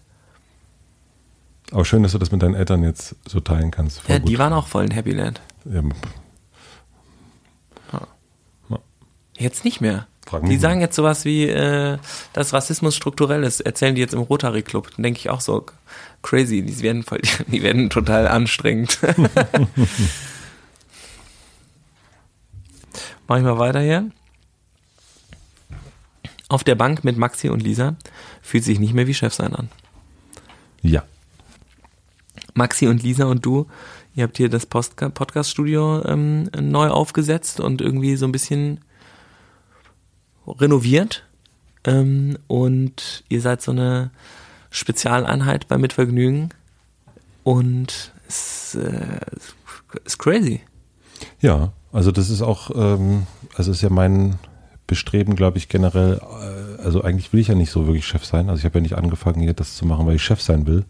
[1.72, 4.02] Aber schön, dass du das mit deinen Eltern jetzt so teilen kannst.
[4.02, 4.30] Voll ja, gut.
[4.30, 5.42] die waren auch voll in Happyland.
[5.66, 5.84] Ja.
[9.40, 10.06] Jetzt nicht mehr.
[10.30, 11.98] Frag die sagen jetzt sowas wie, äh,
[12.34, 14.92] dass Rassismus strukturell ist, erzählen die jetzt im Rotary Club.
[14.96, 15.66] Dann denke ich auch so,
[16.22, 19.00] crazy, die werden voll, die werden total anstrengend.
[23.28, 24.12] Mach ich mal weiter hier.
[26.48, 27.96] Auf der Bank mit Maxi und Lisa
[28.44, 29.70] fühlt sich nicht mehr wie Chef sein an.
[30.84, 31.06] Ja.
[32.54, 33.66] Maxi und Lisa und du,
[34.14, 38.80] ihr habt hier das Podcast-Studio ähm, neu aufgesetzt und irgendwie so ein bisschen
[40.58, 41.24] renoviert
[41.86, 44.12] ähm, und ihr seid so eine
[44.70, 46.50] Spezialeinheit bei Mitvergnügen
[47.44, 49.20] und es äh,
[50.06, 50.62] ist crazy.
[51.42, 53.26] Ja, also das ist auch, ähm,
[53.56, 54.38] also ist ja mein
[54.88, 58.50] Bestreben, glaube ich, generell, äh, also eigentlich will ich ja nicht so wirklich Chef sein.
[58.50, 60.86] Also ich habe ja nicht angefangen, hier das zu machen, weil ich Chef sein will.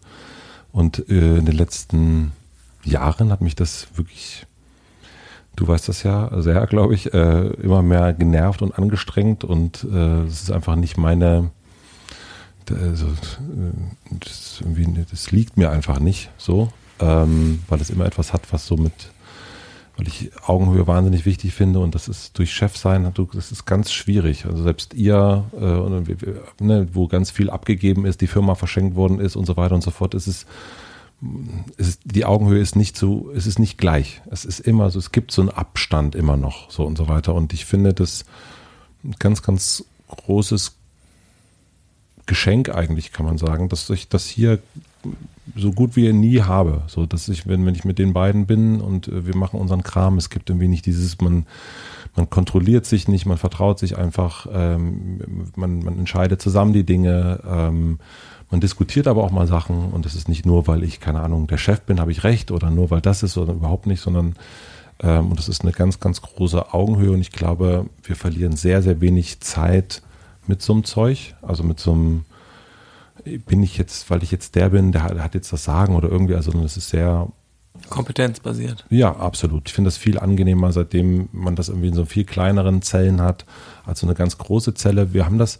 [0.72, 2.32] Und äh, in den letzten
[2.84, 4.46] Jahren hat mich das wirklich
[5.56, 10.22] du weißt das ja sehr, glaube ich, äh, immer mehr genervt und angestrengt und äh,
[10.22, 11.50] es ist einfach nicht meine,
[12.70, 13.06] also,
[14.10, 14.62] das,
[15.10, 18.92] das, liegt mir einfach nicht so, ähm, weil es immer etwas hat, was so mit,
[19.96, 23.90] weil ich Augenhöhe wahnsinnig wichtig finde und das ist durch Chef sein, das ist ganz
[23.90, 24.46] schwierig.
[24.46, 29.34] Also selbst ihr, äh, ne, wo ganz viel abgegeben ist, die Firma verschenkt worden ist
[29.34, 30.46] und so weiter und so fort, ist es es
[31.76, 34.22] ist, die Augenhöhe ist nicht so, es ist nicht gleich.
[34.30, 37.34] Es ist immer so, es gibt so einen Abstand immer noch, so und so weiter.
[37.34, 38.24] Und ich finde das
[39.04, 40.76] ein ganz, ganz großes
[42.26, 44.60] Geschenk eigentlich, kann man sagen, dass ich das hier
[45.56, 46.82] so gut wie nie habe.
[46.86, 49.82] So, dass ich, wenn, wenn ich mit den beiden bin und äh, wir machen unseren
[49.82, 51.46] Kram, es gibt irgendwie nicht dieses, man,
[52.16, 55.20] man kontrolliert sich nicht, man vertraut sich einfach, ähm,
[55.56, 57.98] man, man entscheidet zusammen die Dinge, ähm,
[58.50, 61.46] man diskutiert aber auch mal Sachen und das ist nicht nur, weil ich, keine Ahnung,
[61.46, 64.34] der Chef bin, habe ich recht oder nur weil das ist oder überhaupt nicht, sondern
[65.02, 68.82] ähm, und das ist eine ganz, ganz große Augenhöhe und ich glaube, wir verlieren sehr,
[68.82, 70.02] sehr wenig Zeit
[70.46, 72.24] mit so einem Zeug, also mit so einem
[73.46, 76.34] bin ich jetzt, weil ich jetzt der bin, der hat jetzt das Sagen oder irgendwie,
[76.34, 77.28] also das ist sehr
[77.88, 78.84] kompetenzbasiert.
[78.90, 79.68] Ja, absolut.
[79.68, 83.46] Ich finde das viel angenehmer, seitdem man das irgendwie in so viel kleineren Zellen hat,
[83.86, 85.14] als so eine ganz große Zelle.
[85.14, 85.58] Wir haben das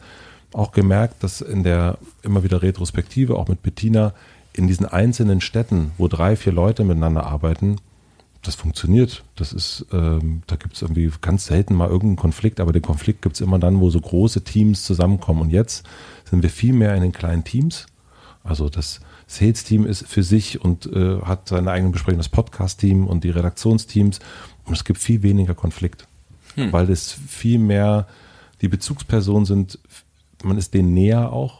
[0.53, 4.12] auch gemerkt, dass in der immer wieder Retrospektive, auch mit Bettina,
[4.53, 7.77] in diesen einzelnen Städten, wo drei, vier Leute miteinander arbeiten,
[8.43, 9.23] das funktioniert.
[9.37, 13.23] Das ist, ähm, da gibt es irgendwie ganz selten mal irgendeinen Konflikt, aber den Konflikt
[13.23, 15.43] gibt es immer dann, wo so große Teams zusammenkommen.
[15.43, 15.87] Und jetzt
[16.25, 17.87] sind wir viel mehr in den kleinen Teams.
[18.43, 23.25] Also das Sales-Team ist für sich und äh, hat seine eigenen Besprechungen, das Podcast-Team und
[23.25, 24.21] die Redaktionsteams.
[24.65, 26.07] Und es gibt viel weniger Konflikt,
[26.55, 26.73] hm.
[26.73, 28.07] weil es viel mehr
[28.62, 29.79] die Bezugspersonen sind
[30.45, 31.60] man ist denen näher auch.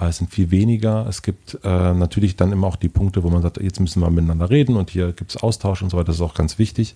[0.00, 1.06] Es sind viel weniger.
[1.08, 4.10] Es gibt äh, natürlich dann immer auch die Punkte, wo man sagt, jetzt müssen wir
[4.10, 6.06] miteinander reden und hier gibt es Austausch und so weiter.
[6.06, 6.94] Das ist auch ganz wichtig.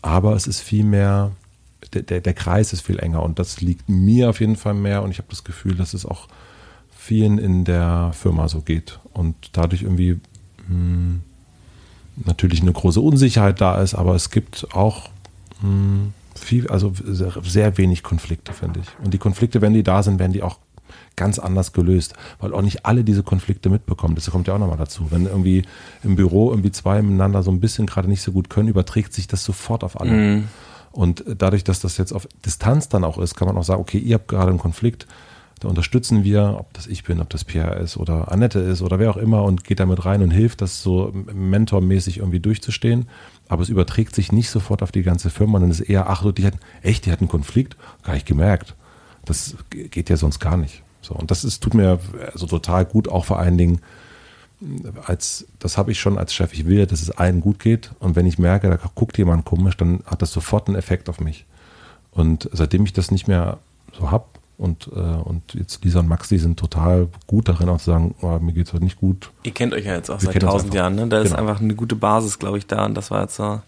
[0.00, 1.32] Aber es ist viel mehr
[1.94, 5.02] der, der, der Kreis ist viel enger und das liegt mir auf jeden Fall mehr
[5.02, 6.28] und ich habe das Gefühl, dass es auch
[6.96, 10.20] vielen in der Firma so geht und dadurch irgendwie mh,
[10.68, 11.20] hm,
[12.24, 15.08] natürlich eine große Unsicherheit da ist, aber es gibt auch
[15.62, 19.04] mh, hm, viel, also sehr, sehr wenig Konflikte, finde ich.
[19.04, 20.58] Und die Konflikte, wenn die da sind, werden die auch
[21.18, 24.14] ganz anders gelöst, weil auch nicht alle diese Konflikte mitbekommen.
[24.14, 25.10] Das kommt ja auch nochmal dazu.
[25.10, 25.64] Wenn irgendwie
[26.02, 29.26] im Büro irgendwie zwei miteinander so ein bisschen gerade nicht so gut können, überträgt sich
[29.26, 30.12] das sofort auf alle.
[30.12, 30.44] Mhm.
[30.92, 33.98] Und dadurch, dass das jetzt auf Distanz dann auch ist, kann man auch sagen, okay,
[33.98, 35.06] ihr habt gerade einen Konflikt,
[35.60, 38.98] da unterstützen wir, ob das ich bin, ob das Pierre ist oder Annette ist oder
[38.98, 43.08] wer auch immer und geht damit rein und hilft, das so mentormäßig irgendwie durchzustehen.
[43.48, 46.24] Aber es überträgt sich nicht sofort auf die ganze Firma, sondern es ist eher, ach
[46.32, 47.76] die hatten, echt, die hatten einen Konflikt?
[48.04, 48.76] Gar nicht gemerkt.
[49.24, 50.82] Das geht ja sonst gar nicht.
[51.08, 51.98] So, und das ist, tut mir
[52.32, 53.80] also total gut, auch vor allen Dingen,
[55.06, 57.92] als, das habe ich schon als Chef, ich will, dass es allen gut geht.
[57.98, 61.20] Und wenn ich merke, da guckt jemand komisch, dann hat das sofort einen Effekt auf
[61.20, 61.46] mich.
[62.10, 63.58] Und seitdem ich das nicht mehr
[63.98, 64.26] so habe,
[64.58, 68.16] und, äh, und jetzt Lisa und Max, die sind total gut darin, auch zu sagen,
[68.22, 69.30] oh, mir es heute nicht gut.
[69.44, 71.06] Ihr kennt euch ja jetzt auch Wir seit tausend Jahren, ne?
[71.06, 71.22] Da genau.
[71.22, 72.84] ist einfach eine gute Basis, glaube ich, da.
[72.84, 73.60] Und das war jetzt so,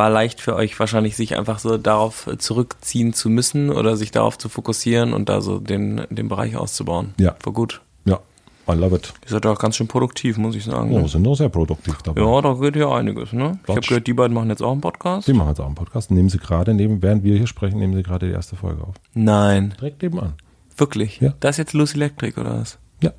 [0.00, 4.38] war leicht für euch wahrscheinlich, sich einfach so darauf zurückziehen zu müssen oder sich darauf
[4.38, 7.12] zu fokussieren und da so den, den Bereich auszubauen.
[7.18, 7.36] Ja.
[7.42, 7.82] War gut.
[8.06, 8.18] Ja,
[8.66, 9.12] I love it.
[9.24, 10.90] Ihr seid auch ganz schön produktiv, muss ich sagen.
[10.90, 12.22] Oh, sind auch sehr produktiv dabei.
[12.22, 13.58] Ja, da geht ja einiges, ne?
[13.64, 15.28] Ich habe gehört, die beiden machen jetzt auch einen Podcast.
[15.28, 16.10] Die machen jetzt auch einen Podcast.
[16.10, 18.94] Nehmen sie gerade, neben, während wir hier sprechen, nehmen sie gerade die erste Folge auf.
[19.12, 19.74] Nein.
[19.78, 20.32] Direkt nebenan.
[20.78, 21.20] Wirklich?
[21.20, 21.34] Ja.
[21.40, 22.78] Das ist jetzt Lucy Electric, oder was?
[23.02, 23.12] Ja.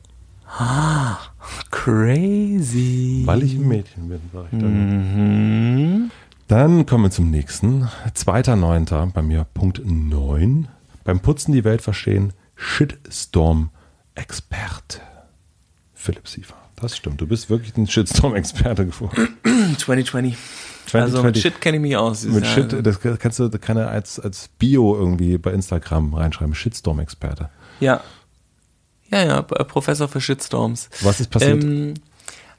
[0.48, 1.18] Ah,
[1.70, 3.22] crazy.
[3.26, 6.06] Weil ich ein Mädchen bin, sag ich dann.
[6.06, 6.12] Mhm.
[6.52, 7.88] Dann kommen wir zum nächsten.
[8.14, 9.14] 2.9.
[9.14, 10.68] bei mir Punkt 9.
[11.06, 15.00] Beim Putzen die Welt verstehen, Shitstorm-Experte.
[15.94, 16.56] Philipp Siefer.
[16.76, 17.22] Das stimmt.
[17.22, 19.30] Du bist wirklich ein Shitstorm-Experte geworden.
[19.78, 20.36] 2020.
[20.88, 20.94] 2020.
[20.94, 22.26] Also mit Shit kenne ich mich aus.
[22.26, 26.54] Mit Shit, das kannst du kann er als, als Bio irgendwie bei Instagram reinschreiben.
[26.54, 27.50] Shitstorm-Experte.
[27.80, 28.02] Ja.
[29.10, 30.90] Ja, ja, Professor für Shitstorms.
[31.00, 31.64] Was ist passiert?
[31.64, 31.94] Ähm,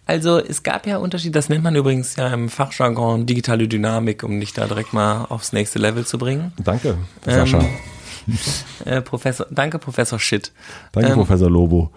[0.06, 4.38] also es gab ja Unterschiede, das nennt man übrigens ja im Fachjargon digitale Dynamik, um
[4.40, 6.52] dich da direkt mal aufs nächste Level zu bringen.
[6.62, 7.60] Danke, Sascha.
[7.60, 7.68] Ähm,
[8.84, 10.52] äh, Professor, danke, Professor Shit.
[10.92, 11.90] Danke, ähm, Professor Lobo.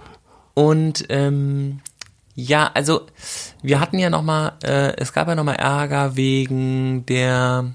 [0.53, 1.81] Und ähm,
[2.35, 3.01] ja, also
[3.61, 7.71] wir hatten ja nochmal, äh, es gab ja nochmal Ärger wegen der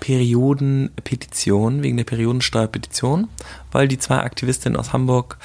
[0.00, 3.28] Periodenpetition, wegen der Periodensteuerpetition,
[3.72, 5.38] weil die zwei Aktivistinnen aus Hamburg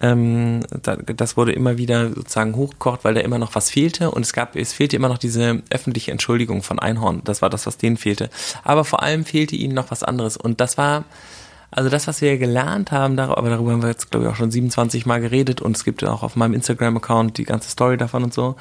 [0.00, 4.32] ähm, das wurde immer wieder sozusagen hochgekocht, weil da immer noch was fehlte und es
[4.32, 7.20] gab, es fehlte immer noch diese öffentliche Entschuldigung von Einhorn.
[7.24, 8.30] Das war das, was denen fehlte.
[8.64, 11.04] Aber vor allem fehlte ihnen noch was anderes und das war,
[11.70, 14.50] also das, was wir gelernt haben, aber darüber haben wir jetzt, glaube ich, auch schon
[14.50, 18.32] 27 Mal geredet und es gibt auch auf meinem Instagram-Account die ganze Story davon und
[18.32, 18.56] so.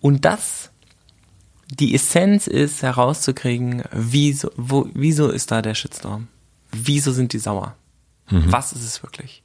[0.00, 0.70] Und das,
[1.70, 6.28] die Essenz ist herauszukriegen, wieso, wo, wieso ist da der Shitstorm?
[6.72, 7.76] Wieso sind die sauer?
[8.30, 8.50] Mhm.
[8.50, 9.42] Was ist es wirklich?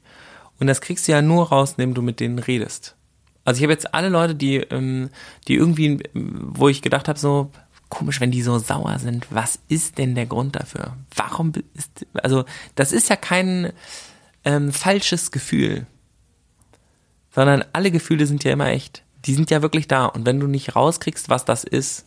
[0.64, 2.96] Und das kriegst du ja nur raus, indem du mit denen redest.
[3.44, 5.10] Also ich habe jetzt alle Leute, die, ähm,
[5.50, 7.52] die irgendwie, wo ich gedacht habe, so
[7.90, 9.28] komisch, wenn die so sauer sind.
[9.30, 10.96] Was ist denn der Grund dafür?
[11.18, 12.46] Warum ist, also
[12.76, 13.74] das ist ja kein
[14.46, 15.86] ähm, falsches Gefühl,
[17.36, 19.04] sondern alle Gefühle sind ja immer echt.
[19.26, 20.06] Die sind ja wirklich da.
[20.06, 22.06] Und wenn du nicht rauskriegst, was das ist,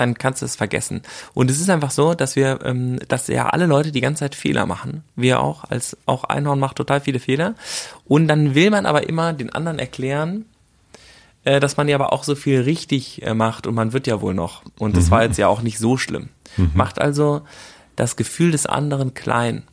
[0.00, 1.02] dann kannst du es vergessen.
[1.34, 4.34] Und es ist einfach so, dass wir, ähm, dass ja alle Leute die ganze Zeit
[4.34, 5.02] Fehler machen.
[5.16, 7.54] Wir auch, als auch Einhorn macht total viele Fehler.
[8.06, 10.44] Und dann will man aber immer den anderen erklären,
[11.44, 14.20] äh, dass man ja aber auch so viel richtig äh, macht und man wird ja
[14.20, 14.62] wohl noch.
[14.78, 15.10] Und das mhm.
[15.10, 16.28] war jetzt ja auch nicht so schlimm.
[16.56, 16.70] Mhm.
[16.74, 17.42] Macht also
[17.96, 19.64] das Gefühl des anderen klein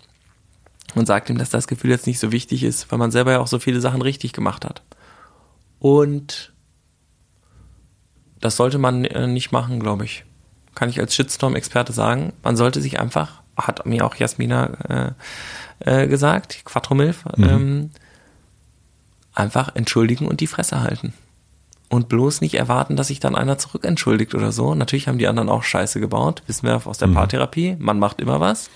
[0.95, 3.39] und sagt ihm, dass das Gefühl jetzt nicht so wichtig ist, weil man selber ja
[3.39, 4.81] auch so viele Sachen richtig gemacht hat.
[5.79, 6.53] Und
[8.45, 10.23] das sollte man äh, nicht machen, glaube ich.
[10.75, 12.31] Kann ich als Shitstorm-Experte sagen.
[12.43, 15.15] Man sollte sich einfach, hat mir auch Jasmina
[15.79, 17.43] äh, äh, gesagt, Quattromilf, mhm.
[17.43, 17.89] ähm,
[19.33, 21.13] einfach entschuldigen und die Fresse halten.
[21.89, 24.75] Und bloß nicht erwarten, dass sich dann einer zurück entschuldigt oder so.
[24.75, 27.15] Natürlich haben die anderen auch Scheiße gebaut, wissen wir aus der mhm.
[27.15, 27.77] Paartherapie.
[27.79, 28.69] Man macht immer was.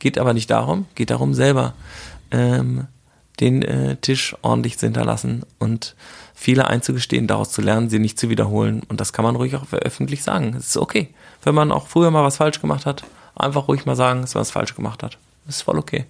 [0.00, 1.74] Geht aber nicht darum, geht darum selber
[2.32, 2.88] ähm,
[3.38, 5.94] den äh, Tisch ordentlich zu hinterlassen und
[6.40, 8.82] Fehler einzugestehen, daraus zu lernen, sie nicht zu wiederholen.
[8.88, 10.54] Und das kann man ruhig auch öffentlich sagen.
[10.54, 11.12] Es ist okay.
[11.42, 13.04] Wenn man auch früher mal was falsch gemacht hat,
[13.34, 15.18] einfach ruhig mal sagen, dass man was falsch gemacht hat.
[15.44, 16.06] Das ist voll okay.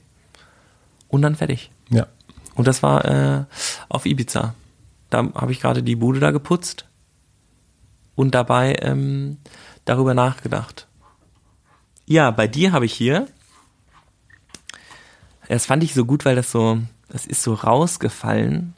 [1.08, 1.72] Und dann fertig.
[1.88, 2.06] Ja.
[2.54, 3.44] Und das war äh,
[3.88, 4.54] auf Ibiza.
[5.10, 6.84] Da habe ich gerade die Bude da geputzt
[8.14, 9.38] und dabei ähm,
[9.84, 10.86] darüber nachgedacht.
[12.06, 13.26] Ja, bei dir habe ich hier.
[15.48, 16.78] Das fand ich so gut, weil das so,
[17.08, 18.74] das ist so rausgefallen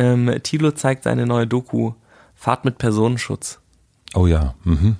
[0.00, 1.92] ähm, Tilo zeigt seine neue Doku
[2.34, 3.60] Fahrt mit Personenschutz.
[4.14, 4.54] Oh ja.
[4.64, 4.96] Mhm.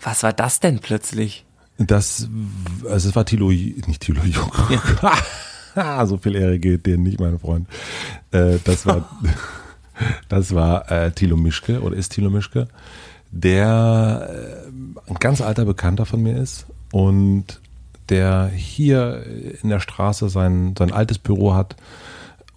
[0.00, 1.44] Was war das denn plötzlich?
[1.76, 2.28] Das,
[2.88, 4.50] also es war Thilo, nicht Thilo Jung.
[5.74, 6.06] Ja.
[6.06, 7.68] so viel Ehre geht dir nicht, mein Freund.
[8.30, 9.10] Äh, das war,
[10.30, 12.68] das war äh, Thilo Mischke oder ist Thilo Mischke,
[13.30, 14.30] der
[14.66, 17.60] äh, ein ganz alter Bekannter von mir ist und
[18.08, 19.24] der hier
[19.62, 21.76] in der Straße sein, sein altes Büro hat.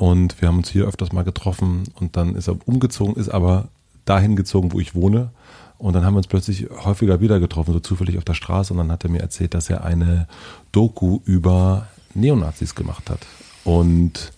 [0.04, 3.70] Und wir haben uns hier öfters mal getroffen und dann ist er umgezogen, ist aber
[4.04, 5.32] dahin gezogen, wo ich wohne
[5.78, 8.74] und dann haben wir uns plötzlich häufiger wieder getroffen, so zufällig auf der Straße.
[8.74, 10.28] Und dann hat er mir erzählt, dass er eine
[10.72, 13.20] Doku über Neonazis gemacht hat.
[13.64, 14.32] Und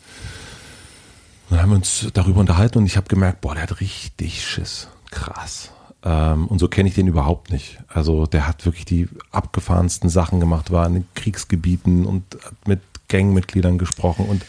[1.49, 4.87] dann haben wir uns darüber unterhalten und ich habe gemerkt, boah, der hat richtig Schiss.
[5.11, 5.71] Krass.
[6.03, 7.77] Ähm, und so kenne ich den überhaupt nicht.
[7.87, 12.81] Also der hat wirklich die abgefahrensten Sachen gemacht, war in den Kriegsgebieten und hat mit
[13.07, 14.43] Gangmitgliedern gesprochen und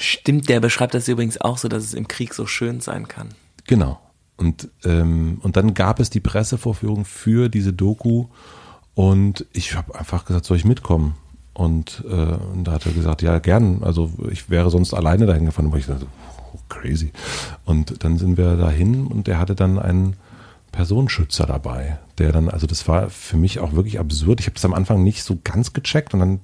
[0.00, 3.28] Stimmt, der beschreibt das übrigens auch so, dass es im Krieg so schön sein kann.
[3.66, 4.00] Genau.
[4.38, 8.28] Und, ähm, und dann gab es die Pressevorführung für diese Doku
[8.94, 11.16] und ich habe einfach gesagt, soll ich mitkommen?
[11.52, 13.82] Und, äh, und da hat er gesagt, ja, gern.
[13.82, 15.66] Also ich wäre sonst alleine dahin gefahren.
[15.66, 16.06] Und ich dachte,
[16.54, 17.12] oh, crazy.
[17.66, 20.16] Und dann sind wir dahin und er hatte dann einen
[20.72, 24.40] Personenschützer dabei, der dann, also das war für mich auch wirklich absurd.
[24.40, 26.40] Ich habe es am Anfang nicht so ganz gecheckt und dann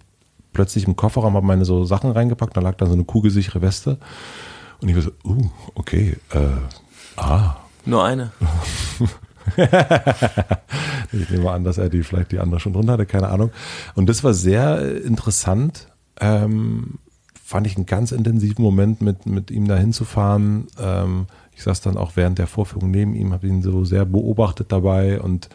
[0.57, 3.99] plötzlich im Kofferraum habe meine so Sachen reingepackt, da lag dann so eine kugelsichere Weste.
[4.81, 8.33] Und ich war so, uh, okay, äh, ah, nur eine.
[11.13, 13.51] ich nehme an, dass er die vielleicht die andere schon drunter hatte, keine Ahnung.
[13.97, 15.89] Und das war sehr interessant.
[16.21, 17.01] Ähm,
[17.45, 20.69] fand ich einen ganz intensiven Moment, mit, mit ihm da hinzufahren.
[20.81, 24.73] Ähm, ich saß dann auch während der Vorführung neben ihm, habe ihn so sehr beobachtet
[24.73, 25.51] dabei und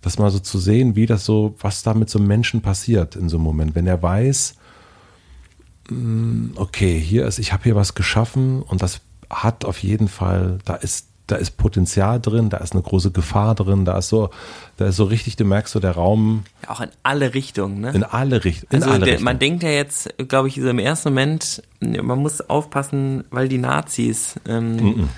[0.00, 3.16] das mal so zu sehen, wie das so, was da mit so einem Menschen passiert
[3.16, 4.54] in so einem Moment, wenn er weiß,
[5.90, 9.00] mm, okay, hier ist, ich habe hier was geschaffen und das
[9.30, 13.54] hat auf jeden Fall, da ist da ist Potenzial drin, da ist eine große Gefahr
[13.54, 14.30] drin, da ist so,
[14.78, 16.44] da ist so richtig, du merkst so der Raum.
[16.62, 17.90] Ja, auch in alle Richtungen, ne?
[17.90, 19.24] In alle, Richt in also alle der, Richtungen.
[19.24, 23.58] Man denkt ja jetzt, glaube ich, so im ersten Moment, man muss aufpassen, weil die
[23.58, 25.08] Nazis, ähm, mm -mm.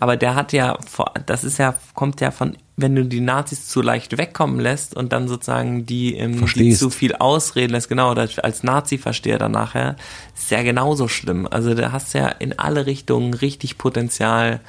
[0.00, 0.78] Aber der hat ja,
[1.26, 5.12] das ist ja, kommt ja von, wenn du die Nazis zu leicht wegkommen lässt und
[5.12, 9.96] dann sozusagen die, ähm, die zu viel ausreden lässt, genau, als Nazi verstehe dann nachher,
[10.34, 11.46] ist ja genauso schlimm.
[11.48, 14.60] Also da hast du ja in alle Richtungen richtig Potenzial,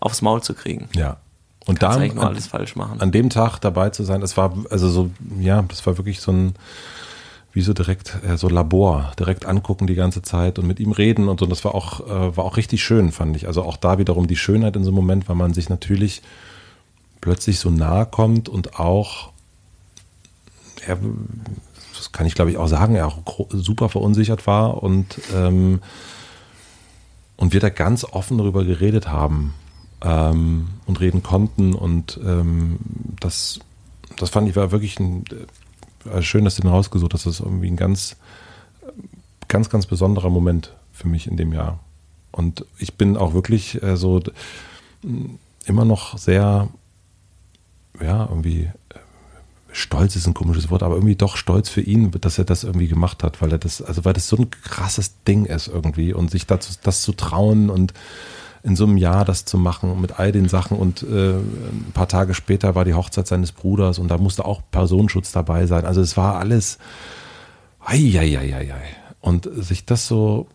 [0.00, 0.88] aufs Maul zu kriegen.
[0.96, 1.18] Ja.
[1.66, 3.00] Und da an, alles falsch machen.
[3.00, 6.32] an dem Tag dabei zu sein, das war also so, ja, das war wirklich so
[6.32, 6.54] ein,
[7.52, 11.28] wie so direkt, äh, so Labor, direkt angucken die ganze Zeit und mit ihm reden
[11.28, 11.44] und so.
[11.44, 13.46] Und das war auch, äh, war auch richtig schön, fand ich.
[13.46, 16.22] Also auch da wiederum die Schönheit in so einem Moment, weil man sich natürlich
[17.20, 19.32] plötzlich so nahe kommt und auch,
[20.86, 20.98] er,
[21.96, 23.18] das kann ich glaube ich auch sagen, er auch
[23.50, 25.80] super verunsichert war und, ähm,
[27.36, 29.54] und wir da ganz offen darüber geredet haben
[30.02, 31.74] ähm, und reden konnten.
[31.74, 32.78] Und ähm,
[33.20, 33.60] das,
[34.16, 35.24] das fand ich war wirklich ein,
[36.10, 37.26] äh, schön, dass du den rausgesucht hast.
[37.26, 38.16] Das ist irgendwie ein ganz,
[39.48, 41.80] ganz, ganz besonderer Moment für mich in dem Jahr.
[42.30, 44.22] Und ich bin auch wirklich äh, so
[45.66, 46.68] immer noch sehr,
[48.00, 48.98] ja, irgendwie äh,
[49.72, 52.88] stolz ist ein komisches Wort, aber irgendwie doch stolz für ihn, dass er das irgendwie
[52.88, 56.30] gemacht hat, weil er das, also weil das so ein krasses Ding ist irgendwie und
[56.30, 57.92] sich dazu, das zu trauen und
[58.62, 62.08] in so einem Jahr das zu machen mit all den Sachen und äh, ein paar
[62.08, 65.84] Tage später war die Hochzeit seines Bruders und da musste auch Personenschutz dabei sein.
[65.84, 66.78] Also es war alles
[67.84, 68.78] ei,
[69.20, 70.46] und sich das so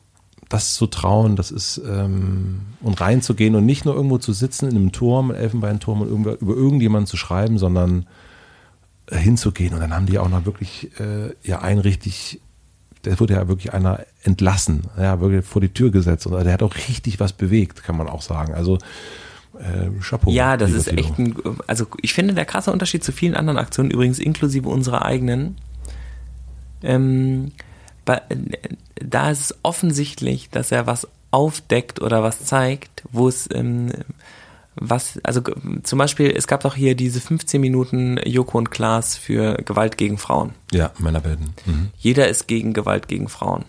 [0.49, 4.77] das zu trauen, das ist ähm, und reinzugehen und nicht nur irgendwo zu sitzen in
[4.77, 8.07] einem Turm, Elfenbeinturm und über, über irgendjemanden zu schreiben, sondern
[9.11, 12.41] hinzugehen und dann haben die auch noch wirklich äh, ja einen richtig
[13.09, 16.27] da wurde ja wirklich einer entlassen, ja, wirklich vor die Tür gesetzt.
[16.27, 18.53] Und der hat auch richtig was bewegt, kann man auch sagen.
[18.53, 18.77] Also
[19.59, 20.31] äh, Chapeau.
[20.31, 21.35] Ja, das ist echt ein,
[21.67, 25.57] also ich finde der krasse Unterschied zu vielen anderen Aktionen, übrigens inklusive unserer eigenen.
[26.83, 27.51] Ähm,
[28.05, 28.21] bei,
[28.95, 33.91] da ist es offensichtlich, dass er was aufdeckt oder was zeigt, wo es ähm,
[34.79, 35.41] was, also
[35.83, 40.17] zum Beispiel, es gab doch hier diese 15 Minuten Joko und Klaas für Gewalt gegen
[40.17, 40.53] Frauen.
[40.71, 41.53] Ja, Männerwelten.
[41.65, 41.89] Mhm.
[41.97, 43.65] Jeder ist gegen Gewalt gegen Frauen.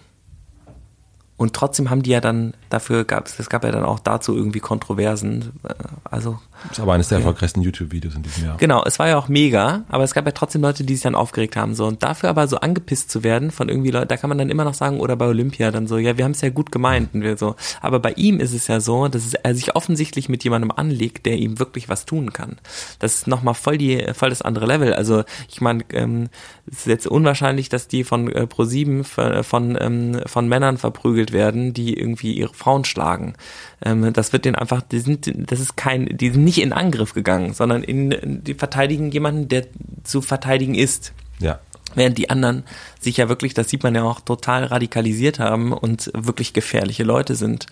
[1.37, 4.37] Und trotzdem haben die ja dann, dafür gab es, es gab ja dann auch dazu
[4.37, 5.53] irgendwie Kontroversen.
[5.63, 5.75] Äh,
[6.05, 6.39] also.
[6.71, 8.57] Ist aber eines der erfolgreichsten YouTube-Videos in diesem Jahr.
[8.57, 11.15] Genau, es war ja auch mega, aber es gab ja trotzdem Leute, die sich dann
[11.15, 11.75] aufgeregt haben.
[11.75, 11.87] So.
[11.87, 14.65] Und dafür aber so angepisst zu werden von irgendwie Leuten, da kann man dann immer
[14.65, 17.15] noch sagen, oder bei Olympia dann so, ja, wir haben es ja gut gemeint.
[17.15, 17.55] Und wir so.
[17.81, 21.37] Aber bei ihm ist es ja so, dass er sich offensichtlich mit jemandem anlegt, der
[21.37, 22.57] ihm wirklich was tun kann.
[22.99, 24.93] Das ist nochmal voll die, voll das andere Level.
[24.95, 26.29] Also ich meine, ähm,
[26.67, 31.33] es ist jetzt unwahrscheinlich, dass die von äh, Pro7 von, von, ähm, von Männern verprügelt
[31.33, 33.35] werden, die irgendwie ihre Frauen schlagen.
[33.83, 37.15] Ähm, das wird denen einfach, die sind, das ist kein, die sind nicht in Angriff
[37.15, 39.67] gegangen, sondern in, die verteidigen jemanden, der
[40.05, 41.13] zu verteidigen ist.
[41.39, 41.61] Ja.
[41.95, 42.65] Während die anderen
[43.01, 47.35] sich ja wirklich, das sieht man ja auch, total radikalisiert haben und wirklich gefährliche Leute
[47.35, 47.67] sind.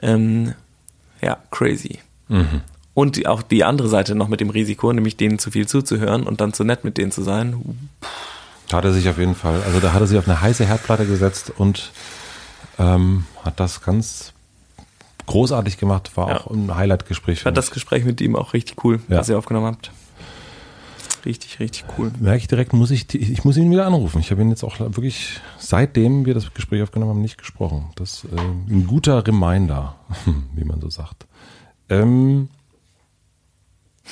[0.00, 0.54] Ähm,
[1.20, 1.98] ja, crazy.
[2.28, 2.62] Mhm.
[2.94, 6.40] Und auch die andere Seite noch mit dem Risiko, nämlich denen zu viel zuzuhören und
[6.40, 7.88] dann zu nett mit denen zu sein.
[8.68, 10.64] Da hat er sich auf jeden Fall, also da hat er sich auf eine heiße
[10.64, 11.92] Herdplatte gesetzt und
[12.78, 14.32] ähm, hat das ganz
[15.30, 16.36] großartig gemacht, war Ja.
[16.40, 17.38] auch ein Highlight-Gespräch.
[17.38, 19.18] Ich fand das Gespräch mit ihm auch richtig cool, Ja.
[19.18, 19.90] was ihr aufgenommen habt.
[21.24, 22.10] Richtig, richtig cool.
[22.18, 24.20] merke ich direkt, muss ich, ich muss ihn wieder anrufen.
[24.20, 27.90] Ich habe ihn jetzt auch wirklich, seitdem wir das Gespräch aufgenommen haben, nicht gesprochen.
[27.96, 29.96] Das ist äh, ein guter Reminder,
[30.54, 31.26] wie man so sagt.
[31.90, 32.48] Ähm,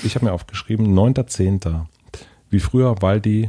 [0.02, 1.86] ich habe mir aufgeschrieben, 9.10.
[2.50, 3.48] Wie früher Waldi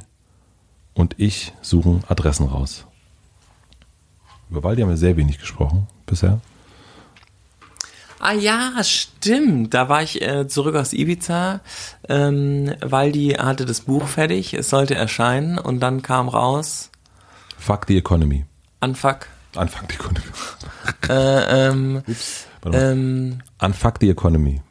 [0.94, 2.86] und ich suchen Adressen raus.
[4.50, 6.40] Über Waldi haben wir sehr wenig gesprochen bisher.
[8.20, 9.74] Ah ja, stimmt.
[9.74, 11.62] Da war ich äh, zurück aus Ibiza,
[12.10, 16.90] ähm, weil die hatte das Buch fertig, es sollte erscheinen und dann kam raus,
[17.58, 18.46] Fuck the Economy.
[18.82, 20.26] Unfuck, Unfuck the Economy.
[21.10, 21.94] äh, ähm,
[22.64, 22.74] mal.
[22.74, 24.62] ähm, Unfuck the Economy.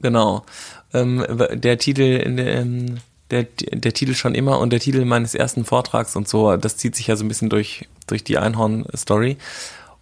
[0.00, 0.44] genau,
[0.92, 2.98] ähm, der Titel, in der, ähm,
[3.30, 6.96] der, der Titel schon immer und der Titel meines ersten Vortrags und so, das zieht
[6.96, 9.36] sich ja so ein bisschen durch, durch die Einhorn-Story.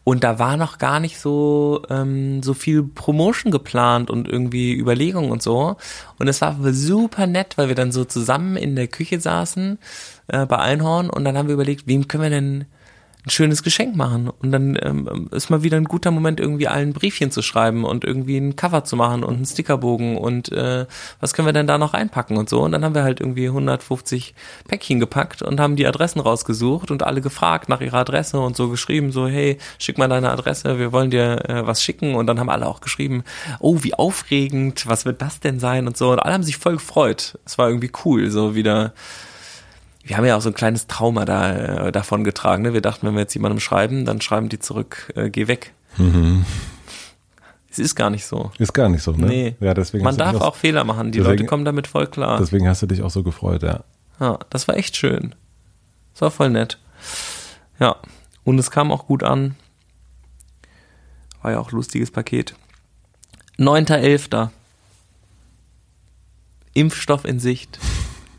[0.09, 5.31] Und da war noch gar nicht so, ähm, so viel Promotion geplant und irgendwie Überlegungen
[5.31, 5.77] und so.
[6.19, 9.79] Und es war super nett, weil wir dann so zusammen in der Küche saßen
[10.29, 12.65] äh, bei Einhorn und dann haben wir überlegt, wem können wir denn
[13.29, 14.31] ein schönes Geschenk machen.
[14.31, 18.05] Und dann ähm, ist mal wieder ein guter Moment, irgendwie allen Briefchen zu schreiben und
[18.05, 20.87] irgendwie ein Cover zu machen und einen Stickerbogen und äh,
[21.21, 22.63] was können wir denn da noch einpacken und so.
[22.63, 24.35] Und dann haben wir halt irgendwie 150
[24.67, 28.71] Päckchen gepackt und haben die Adressen rausgesucht und alle gefragt nach ihrer Adresse und so
[28.71, 32.15] geschrieben, so, hey, schick mal deine Adresse, wir wollen dir äh, was schicken.
[32.15, 33.25] Und dann haben alle auch geschrieben,
[33.61, 36.13] oh, wie aufregend, was wird das denn sein und so.
[36.13, 37.39] Und alle haben sich voll gefreut.
[37.45, 38.95] Es war irgendwie cool, so wieder
[40.09, 42.63] wir haben ja auch so ein kleines Trauma da, äh, davon getragen.
[42.63, 42.73] Ne?
[42.73, 45.73] Wir dachten, wenn wir jetzt jemandem schreiben, dann schreiben die zurück, äh, geh weg.
[47.71, 48.51] Es ist gar nicht so.
[48.59, 49.27] Ist gar nicht so, ne?
[49.27, 49.57] Nee.
[49.61, 51.13] Ja, deswegen Man hast du darf dich auch Fehler machen.
[51.13, 52.39] Die deswegen- Leute kommen damit voll klar.
[52.39, 53.85] Deswegen hast du dich auch so gefreut, ja.
[54.21, 55.35] Ja, das war echt schön.
[56.15, 56.79] Das war voll nett.
[57.79, 57.97] Ja,
[58.45, 59.55] und es kam auch gut an.
[61.43, 62.55] War ja auch lustiges Paket.
[63.59, 64.51] 9.11.
[66.75, 67.79] Impfstoff in Sicht.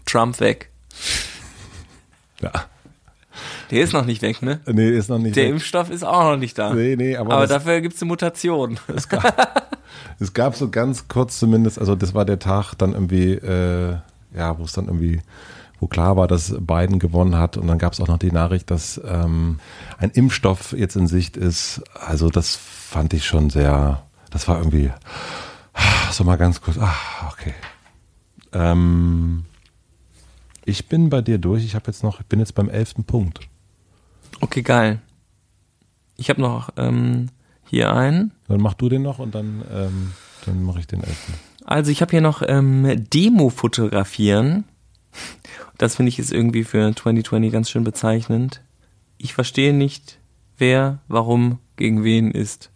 [0.06, 0.69] Trump weg.
[2.42, 2.52] Ja.
[3.72, 4.60] Der ist noch nicht weg, ne?
[4.66, 5.36] Nee, ist noch nicht.
[5.36, 5.52] Der weg.
[5.54, 6.74] Impfstoff ist auch noch nicht da.
[6.74, 8.80] Nee, nee, aber, Aber das, dafür gibt's eine Mutation.
[8.88, 9.08] es
[10.34, 13.98] gab so ganz kurz zumindest, also das war der Tag dann irgendwie, äh,
[14.36, 15.22] ja, wo es dann irgendwie,
[15.80, 18.72] wo klar war, dass Biden gewonnen hat und dann gab es auch noch die Nachricht,
[18.72, 19.60] dass ähm,
[19.98, 21.82] ein Impfstoff jetzt in Sicht ist.
[21.94, 24.92] Also das fand ich schon sehr, das war irgendwie,
[26.12, 26.96] so mal ganz kurz, ah,
[27.32, 27.54] okay.
[28.52, 29.46] Ähm,
[30.70, 33.42] ich bin bei dir durch, ich habe jetzt noch, ich bin jetzt beim elften Punkt.
[34.42, 35.02] Okay, geil.
[36.16, 37.30] Ich habe noch ähm,
[37.68, 38.32] hier einen.
[38.48, 40.12] Dann mach du den noch und dann, ähm,
[40.46, 41.34] dann mache ich den elften.
[41.66, 44.66] Also ich habe hier noch ähm, Demo fotografieren.
[45.78, 48.62] Das finde ich ist irgendwie für 2020 ganz schön bezeichnend.
[49.18, 50.20] Ich verstehe nicht,
[50.58, 52.72] wer, warum, gegen wen ist.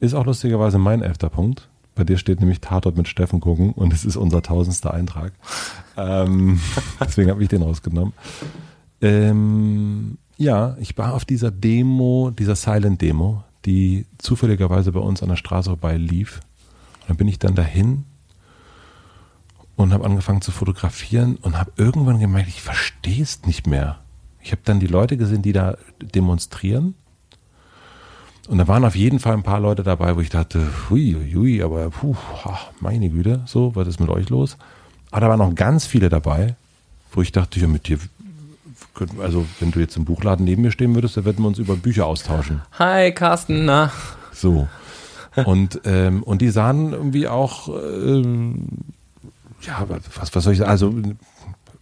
[0.00, 1.68] Ist auch lustigerweise mein elfter Punkt.
[1.96, 5.32] Bei dir steht nämlich Tatort mit Steffen gucken und es ist unser tausendster Eintrag.
[5.96, 6.60] ähm,
[7.00, 8.12] deswegen habe ich den rausgenommen.
[9.00, 15.30] Ähm, ja, ich war auf dieser Demo, dieser Silent Demo, die zufälligerweise bei uns an
[15.30, 16.40] der Straße vorbei lief.
[17.00, 18.04] Und dann bin ich dann dahin
[19.74, 24.00] und habe angefangen zu fotografieren und habe irgendwann gemerkt, ich verstehe es nicht mehr.
[24.42, 26.94] Ich habe dann die Leute gesehen, die da demonstrieren.
[28.48, 31.62] Und da waren auf jeden Fall ein paar Leute dabei, wo ich dachte, hui, hui,
[31.62, 32.14] aber puh,
[32.44, 34.56] ah, meine Güte, so, was ist mit euch los?
[35.10, 36.54] Aber da waren noch ganz viele dabei,
[37.12, 37.98] wo ich dachte, ja, mit dir,
[39.20, 41.74] also wenn du jetzt im Buchladen neben mir stehen würdest, dann würden wir uns über
[41.74, 42.62] Bücher austauschen.
[42.78, 43.90] Hi Carsten, na?
[44.32, 44.68] So.
[45.44, 48.68] Und, ähm, und die sahen irgendwie auch, ähm,
[49.62, 50.70] ja, was, was soll ich sagen?
[50.70, 50.94] Also,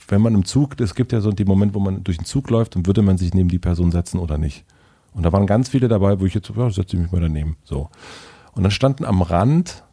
[0.08, 2.50] wenn man im Zug, es gibt ja so die Moment, wo man durch den Zug
[2.50, 4.64] läuft, dann würde man sich neben die Person setzen oder nicht.
[5.14, 7.56] Und da waren ganz viele dabei, wo ich jetzt, ja, setze ich mich mal daneben.
[7.64, 7.88] So.
[8.52, 9.84] Und dann standen am Rand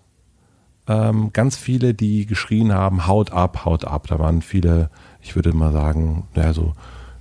[0.88, 4.07] ähm, ganz viele, die geschrien haben, haut ab, haut ab.
[4.07, 4.89] Da waren viele,
[5.22, 6.73] ich würde mal sagen, naja, so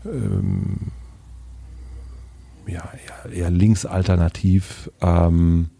[0.05, 0.93] ähm,
[2.66, 2.89] ja,
[3.27, 4.90] eher, eher linksalternativ.
[5.01, 5.70] Ähm,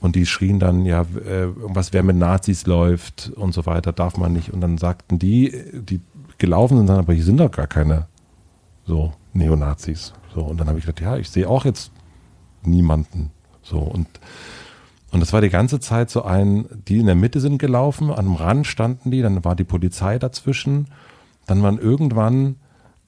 [0.00, 4.16] und die schrien dann, ja, äh, irgendwas, wer mit Nazis läuft und so weiter, darf
[4.16, 4.52] man nicht.
[4.52, 6.00] Und dann sagten die, die
[6.38, 8.06] gelaufen sind, dann, aber hier sind doch gar keine
[8.86, 10.12] so Neonazis.
[10.34, 11.92] So, und dann habe ich gedacht, ja, ich sehe auch jetzt
[12.62, 13.30] niemanden.
[13.62, 14.08] So, und
[15.10, 18.34] Und das war die ganze Zeit so ein, die in der Mitte sind gelaufen, am
[18.34, 20.88] Rand standen die, dann war die Polizei dazwischen.
[21.46, 22.56] Dann waren irgendwann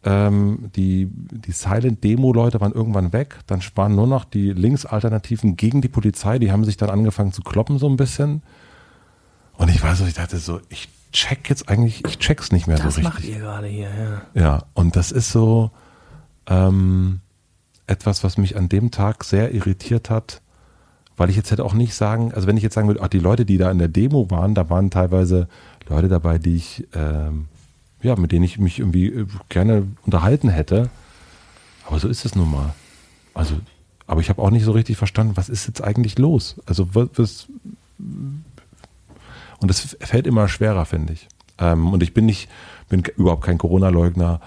[0.03, 3.41] ähm, die, die Silent-Demo-Leute waren irgendwann weg.
[3.47, 6.39] Dann waren nur noch die Linksalternativen gegen die Polizei.
[6.39, 8.43] Die haben sich dann angefangen zu kloppen so ein bisschen.
[9.59, 12.95] Und ich weiß, ich dachte so, ich check jetzt eigentlich, ich check's nicht mehr das
[12.95, 13.05] so richtig.
[13.05, 13.91] Das macht ihr gerade hier,
[14.35, 14.43] ja.
[14.43, 15.71] Ja, und das ist so
[16.51, 17.21] ähm,
[17.87, 20.43] etwas, was mich an dem Tag sehr irritiert hat,
[21.17, 23.19] weil ich jetzt hätte auch nicht sagen, also wenn ich jetzt sagen würde, ach, die
[23.19, 25.49] Leute, die da in der Demo waren, da waren teilweise
[25.89, 27.47] Leute dabei, die ich ähm,
[28.03, 30.91] ja, mit denen ich mich irgendwie äh, gerne unterhalten hätte.
[31.87, 32.75] Aber so ist es nun mal.
[33.35, 33.55] Also,
[34.07, 36.57] aber ich habe auch nicht so richtig verstanden, was ist jetzt eigentlich los?
[36.67, 37.49] Also, was,
[37.99, 41.29] und das fällt immer schwerer, finde ich.
[41.59, 42.49] Ähm, und ich bin nicht,
[42.89, 44.41] bin überhaupt kein Corona-Leugner.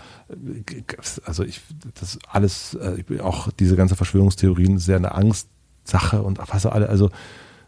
[1.26, 1.62] Also ich,
[2.00, 6.90] das alles, äh, ich bin auch diese ganze Verschwörungstheorien sehr eine Angstsache und was alle,
[6.90, 7.10] also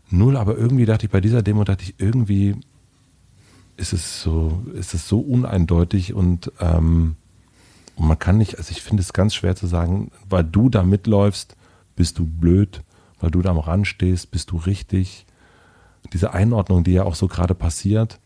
[0.10, 2.56] null, aber irgendwie dachte ich bei dieser Demo, dachte ich irgendwie,
[3.78, 7.16] ist es so, ist es so uneindeutig und, ähm,
[7.96, 10.84] und man kann nicht, also ich finde es ganz schwer zu sagen, weil du da
[10.84, 11.56] mitläufst,
[11.96, 12.82] bist du blöd,
[13.20, 15.26] weil du da am Rand stehst, bist du richtig.
[16.14, 18.20] Diese Einordnung, die ja auch so gerade passiert,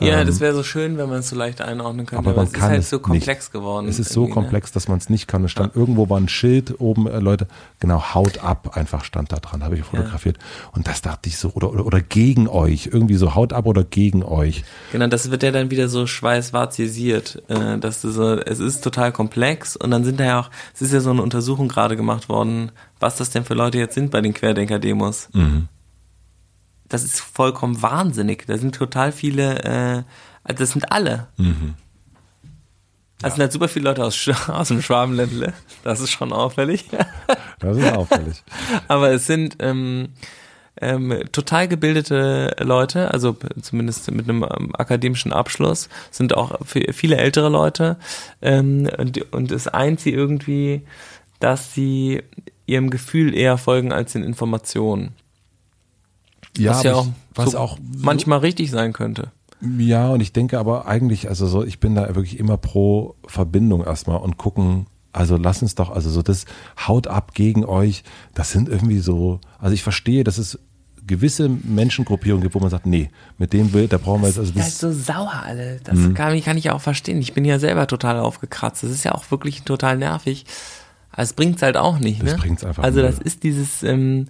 [0.00, 2.28] ja, Ähm, das wäre so schön, wenn man es so leicht einordnen könnte.
[2.28, 3.52] aber man es kann ist halt es so komplex nicht.
[3.52, 3.88] geworden.
[3.88, 4.30] Es ist so ne?
[4.32, 5.44] komplex, dass man es nicht kann.
[5.44, 7.48] Es stand irgendwo war ein Schild oben, äh, Leute,
[7.80, 10.38] genau, haut ab, einfach stand da dran, habe ich fotografiert.
[10.72, 13.82] Und das dachte ich so, oder, oder, oder gegen euch, irgendwie so, haut ab oder
[13.84, 14.64] gegen euch.
[14.92, 19.12] Genau, das wird ja dann wieder so schweißwarzisiert, äh, dass du so, es ist total
[19.12, 22.28] komplex und dann sind da ja auch, es ist ja so eine Untersuchung gerade gemacht
[22.28, 22.70] worden,
[23.00, 25.28] was das denn für Leute jetzt sind bei den Querdenker-Demos.
[26.88, 28.46] Das ist vollkommen wahnsinnig.
[28.46, 30.04] Da sind total viele,
[30.46, 31.28] äh, das sind alle.
[33.22, 35.52] Also sind halt super viele Leute aus, aus dem Schwabenländle.
[35.84, 36.86] Das ist schon auffällig.
[37.60, 38.44] Das ist auffällig.
[38.88, 40.10] Aber es sind ähm,
[40.80, 47.16] ähm, total gebildete Leute, also zumindest mit einem ähm, akademischen Abschluss, sind auch vi- viele
[47.16, 47.96] ältere Leute.
[48.40, 50.82] Ähm, und, und es eint sie irgendwie,
[51.40, 52.22] dass sie
[52.66, 55.14] ihrem Gefühl eher folgen als den Informationen.
[56.58, 59.30] Ja, was ja auch, ich, was so auch manchmal richtig sein könnte.
[59.78, 63.84] Ja, und ich denke aber eigentlich, also so, ich bin da wirklich immer pro Verbindung
[63.84, 66.44] erstmal und gucken, also lass uns doch, also so das
[66.86, 68.04] Haut ab gegen euch,
[68.34, 70.58] das sind irgendwie so, also ich verstehe, dass es
[71.08, 74.52] gewisse Menschengruppierungen gibt, wo man sagt, nee, mit dem will, da brauchen wir jetzt, also
[74.52, 75.80] Das das, ist halt so sauer alle.
[75.82, 76.14] Das Mhm.
[76.14, 77.18] kann, kann ich auch verstehen.
[77.20, 78.82] Ich bin ja selber total aufgekratzt.
[78.82, 80.44] Das ist ja auch wirklich total nervig.
[81.18, 82.22] Aber es bringt's halt auch nicht.
[82.22, 82.38] Das ne?
[82.38, 84.28] bringt's einfach Also das ist dieses, ähm,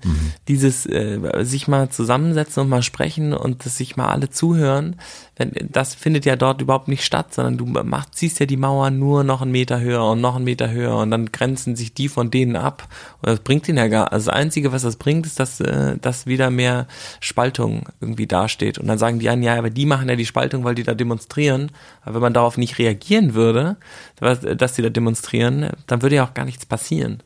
[0.49, 4.97] dieses äh, sich mal zusammensetzen und mal sprechen und dass sich mal alle zuhören.
[5.39, 9.23] Das findet ja dort überhaupt nicht statt, sondern du machst, ziehst ja die Mauer nur
[9.23, 12.31] noch einen Meter höher und noch einen Meter höher und dann grenzen sich die von
[12.31, 12.89] denen ab.
[13.23, 14.13] Und das bringt den ja gar.
[14.13, 16.87] Also das Einzige, was das bringt, ist, dass, äh, dass wieder mehr
[17.21, 18.79] Spaltung irgendwie dasteht.
[18.79, 20.95] Und dann sagen die einen, ja, aber die machen ja die Spaltung, weil die da
[20.95, 21.71] demonstrieren.
[22.03, 23.77] Aber wenn man darauf nicht reagieren würde,
[24.19, 27.23] dass die da demonstrieren, dann würde ja auch gar nichts passieren.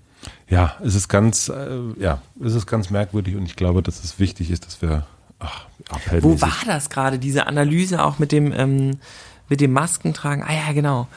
[0.49, 4.19] ja, es ist ganz, äh, ja, es ist ganz merkwürdig und ich glaube, dass es
[4.19, 5.07] wichtig ist, dass wir,
[5.43, 5.67] ach.
[6.21, 8.99] Wo war das gerade, diese Analyse auch mit dem, ähm,
[9.49, 10.45] mit dem Maskentragen?
[10.45, 11.09] Ah ja, genau.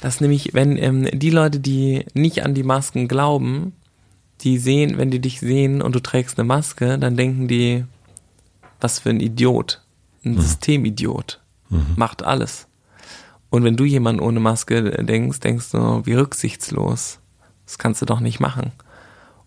[0.00, 3.72] Das nämlich, wenn ähm, die Leute, die nicht an die Masken glauben,
[4.42, 7.84] die sehen, wenn die dich sehen und du trägst eine Maske, dann denken die,
[8.80, 9.82] was für ein Idiot.
[10.24, 11.40] Ein Systemidiot.
[11.96, 12.66] Macht alles.
[13.50, 17.20] Und wenn du jemanden ohne Maske denkst, denkst du, wie rücksichtslos.
[17.64, 18.72] Das kannst du doch nicht machen.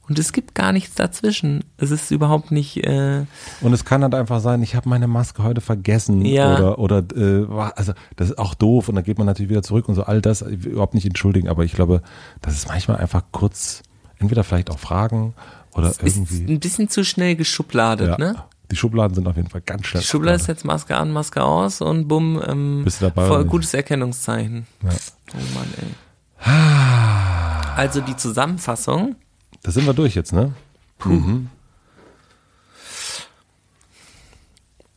[0.09, 1.63] Und es gibt gar nichts dazwischen.
[1.77, 3.25] Es ist überhaupt nicht, äh,
[3.61, 6.55] Und es kann halt einfach sein, ich habe meine Maske heute vergessen Ja.
[6.55, 7.45] oder oder äh,
[7.75, 10.21] also das ist auch doof und dann geht man natürlich wieder zurück und so all
[10.21, 12.01] das ich will überhaupt nicht entschuldigen, aber ich glaube,
[12.41, 13.83] das ist manchmal einfach kurz
[14.17, 15.33] entweder vielleicht auch Fragen
[15.73, 18.43] oder ist irgendwie ein bisschen zu schnell geschubladet, ja, ne?
[18.71, 20.01] die Schubladen sind auf jeden Fall ganz schnell.
[20.01, 23.45] Die Schublade ist jetzt Maske an, Maske aus und bumm, ähm, Bist du dabei voll
[23.45, 24.65] gutes Erkennungszeichen.
[24.83, 24.89] Ja.
[25.33, 25.87] Oh Mann, ey.
[27.75, 29.15] Also die Zusammenfassung,
[29.63, 30.53] Da sind wir durch jetzt, ne?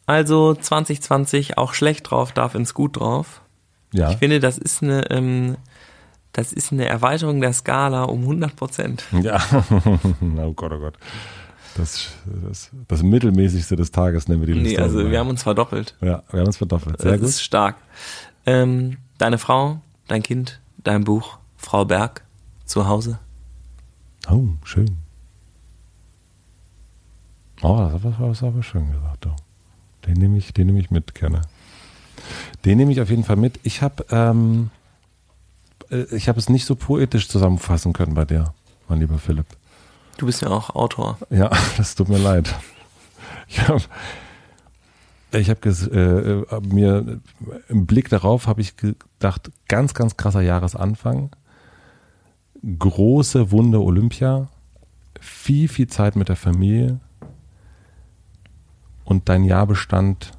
[0.06, 3.43] also 2020 auch schlecht drauf, darf ins Gut drauf.
[3.93, 4.10] Ja.
[4.10, 5.56] Ich finde, das ist eine, ähm,
[6.32, 9.05] das ist eine Erweiterung der Skala um 100 Prozent.
[9.22, 9.40] Ja.
[10.39, 10.94] oh Gott, oh Gott.
[11.76, 14.82] Das, das, das mittelmäßigste des Tages nennen wir die Nee, Liste.
[14.82, 15.97] also wir haben uns verdoppelt.
[16.02, 17.01] ja, wir haben uns verdoppelt.
[17.01, 17.28] Sehr das gut.
[17.30, 17.76] ist stark.
[18.44, 22.24] Ähm, deine Frau, dein Kind, dein Buch, Frau Berg,
[22.66, 23.18] zu Hause.
[24.28, 24.99] Oh, schön.
[27.62, 29.27] Oh, das das war aber schön gesagt.
[29.27, 29.36] Oh.
[30.07, 31.43] Den nehme ich, den nehme ich mit gerne.
[32.65, 33.61] Den nehme ich auf jeden Fall mit.
[33.62, 34.70] Ich habe, ähm,
[35.90, 38.53] äh, ich habe es nicht so poetisch zusammenfassen können bei dir,
[38.89, 39.47] mein lieber Philipp.
[40.19, 41.19] Du bist ja auch Autor.
[41.31, 42.55] Ja, das tut mir leid.
[43.49, 43.82] Ich habe
[45.32, 47.20] ich hab äh, mir
[47.69, 51.31] im Blick darauf habe ich gedacht, ganz, ganz krasser Jahresanfang,
[52.78, 54.48] große Wunde Olympia,
[55.20, 57.01] viel, viel Zeit mit der Familie
[59.05, 60.32] und dein Jahr bestand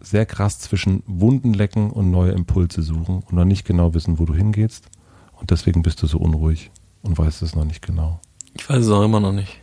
[0.00, 4.24] sehr krass zwischen Wunden lecken und neue Impulse suchen und noch nicht genau wissen, wo
[4.24, 4.86] du hingehst.
[5.32, 6.70] Und deswegen bist du so unruhig
[7.02, 8.20] und weißt es noch nicht genau.
[8.54, 9.60] Ich weiß es auch immer noch nicht.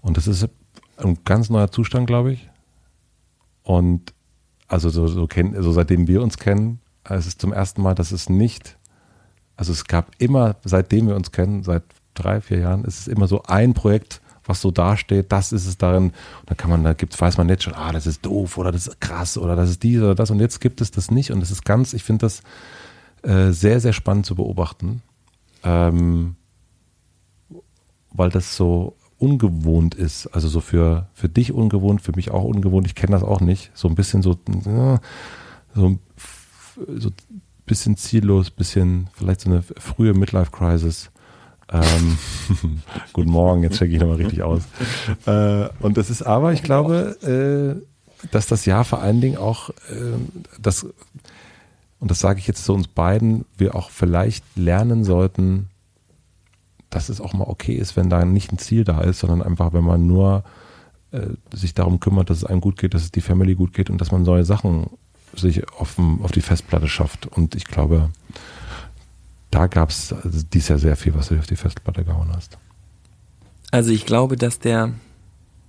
[0.00, 0.48] Und das ist
[0.96, 2.48] ein ganz neuer Zustand, glaube ich.
[3.62, 4.14] Und
[4.66, 8.12] also so, so, kenn, so seitdem wir uns kennen, es ist zum ersten Mal, dass
[8.12, 8.77] es nicht,
[9.58, 11.82] also es gab immer, seitdem wir uns kennen, seit
[12.14, 15.76] drei, vier Jahren, ist es immer so ein Projekt, was so dasteht, das ist es
[15.76, 16.04] darin.
[16.04, 16.14] Und
[16.46, 18.86] dann kann man, da gibt's, weiß man jetzt schon, ah, das ist doof oder das
[18.86, 20.30] ist krass oder das ist dies oder das.
[20.30, 21.32] Und jetzt gibt es das nicht.
[21.32, 22.42] Und das ist ganz, ich finde das
[23.22, 25.02] äh, sehr, sehr spannend zu beobachten.
[25.64, 26.36] Ähm,
[28.12, 30.28] weil das so ungewohnt ist.
[30.28, 32.86] Also so für, für dich ungewohnt, für mich auch ungewohnt.
[32.86, 33.72] Ich kenne das auch nicht.
[33.74, 35.00] So ein bisschen so, so,
[35.74, 35.98] so ein
[37.68, 41.10] bisschen ziellos, bisschen vielleicht so eine frühe Midlife-Crisis.
[41.70, 42.18] Ähm,
[43.12, 44.62] guten Morgen, jetzt checke ich nochmal richtig aus.
[45.26, 49.70] Äh, und das ist aber, ich glaube, äh, dass das Jahr vor allen Dingen auch,
[49.70, 50.16] äh,
[50.60, 50.86] das,
[52.00, 55.68] und das sage ich jetzt zu uns beiden, wir auch vielleicht lernen sollten,
[56.90, 59.74] dass es auch mal okay ist, wenn da nicht ein Ziel da ist, sondern einfach,
[59.74, 60.44] wenn man nur
[61.10, 63.90] äh, sich darum kümmert, dass es einem gut geht, dass es die Family gut geht
[63.90, 64.86] und dass man neue Sachen
[65.34, 67.26] sich auf, auf die Festplatte schafft.
[67.26, 68.10] Und ich glaube,
[69.50, 72.58] da gab es also dies Jahr sehr viel, was du auf die Festplatte gehauen hast.
[73.70, 74.92] Also ich glaube, dass der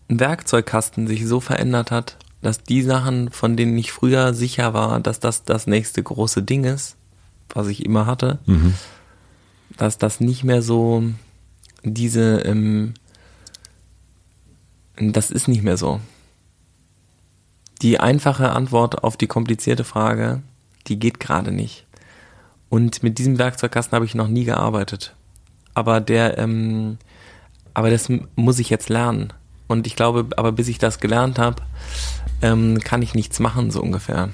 [0.07, 5.19] Werkzeugkasten sich so verändert hat, dass die Sachen, von denen ich früher sicher war, dass
[5.19, 6.95] das das nächste große Ding ist,
[7.49, 8.73] was ich immer hatte, mhm.
[9.77, 11.03] dass das nicht mehr so
[11.83, 12.93] diese, ähm,
[14.97, 15.99] das ist nicht mehr so.
[17.81, 20.41] Die einfache Antwort auf die komplizierte Frage,
[20.87, 21.85] die geht gerade nicht.
[22.67, 25.15] Und mit diesem Werkzeugkasten habe ich noch nie gearbeitet.
[25.73, 26.97] Aber der, ähm,
[27.73, 29.33] aber das muss ich jetzt lernen.
[29.67, 31.61] Und ich glaube, aber bis ich das gelernt habe,
[32.41, 34.29] ähm, kann ich nichts machen, so ungefähr.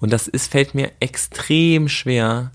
[0.00, 2.50] Und das ist, fällt mir extrem schwer,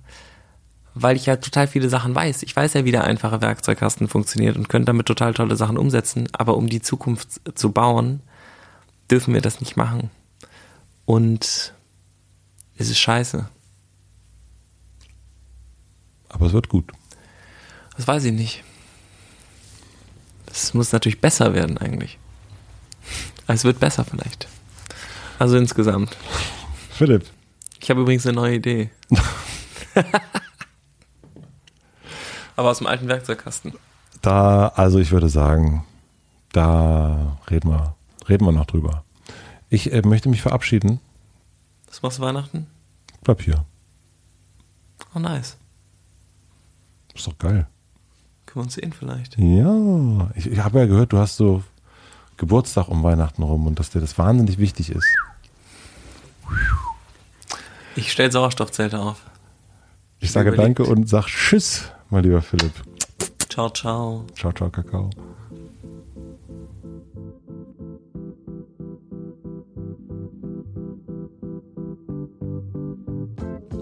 [0.93, 2.43] weil ich ja total viele Sachen weiß.
[2.43, 6.27] Ich weiß ja, wie der einfache Werkzeugkasten funktioniert und könnte damit total tolle Sachen umsetzen.
[6.33, 8.21] Aber um die Zukunft zu bauen,
[9.09, 10.09] dürfen wir das nicht machen.
[11.05, 11.73] Und
[12.77, 13.47] es ist scheiße.
[16.29, 16.91] Aber es wird gut.
[17.95, 18.63] Das weiß ich nicht.
[20.47, 22.17] Es muss natürlich besser werden eigentlich.
[23.47, 24.47] Es wird besser vielleicht.
[25.37, 26.15] Also insgesamt.
[26.91, 27.25] Philipp.
[27.79, 28.89] Ich habe übrigens eine neue Idee.
[32.55, 33.73] Aber aus dem alten Werkzeugkasten.
[34.21, 35.85] Da, also ich würde sagen,
[36.51, 37.95] da reden wir,
[38.29, 39.03] reden wir noch drüber.
[39.69, 40.99] Ich äh, möchte mich verabschieden.
[41.87, 42.67] Was machst du Weihnachten?
[43.23, 43.65] Bleib hier.
[45.13, 45.57] Oh, nice.
[47.13, 47.67] Ist doch geil.
[48.45, 49.37] Können wir uns sehen vielleicht?
[49.37, 51.63] Ja, ich, ich habe ja gehört, du hast so
[52.37, 55.07] Geburtstag um Weihnachten rum und dass dir das wahnsinnig wichtig ist.
[57.95, 59.21] Ich stelle Sauerstoffzelte auf.
[60.19, 60.79] Ich sage Überlegt.
[60.79, 62.73] danke und sag Tschüss, mein lieber Philipp.
[63.49, 64.25] Ciao, ciao.
[64.35, 65.09] Ciao, ciao, Kakao.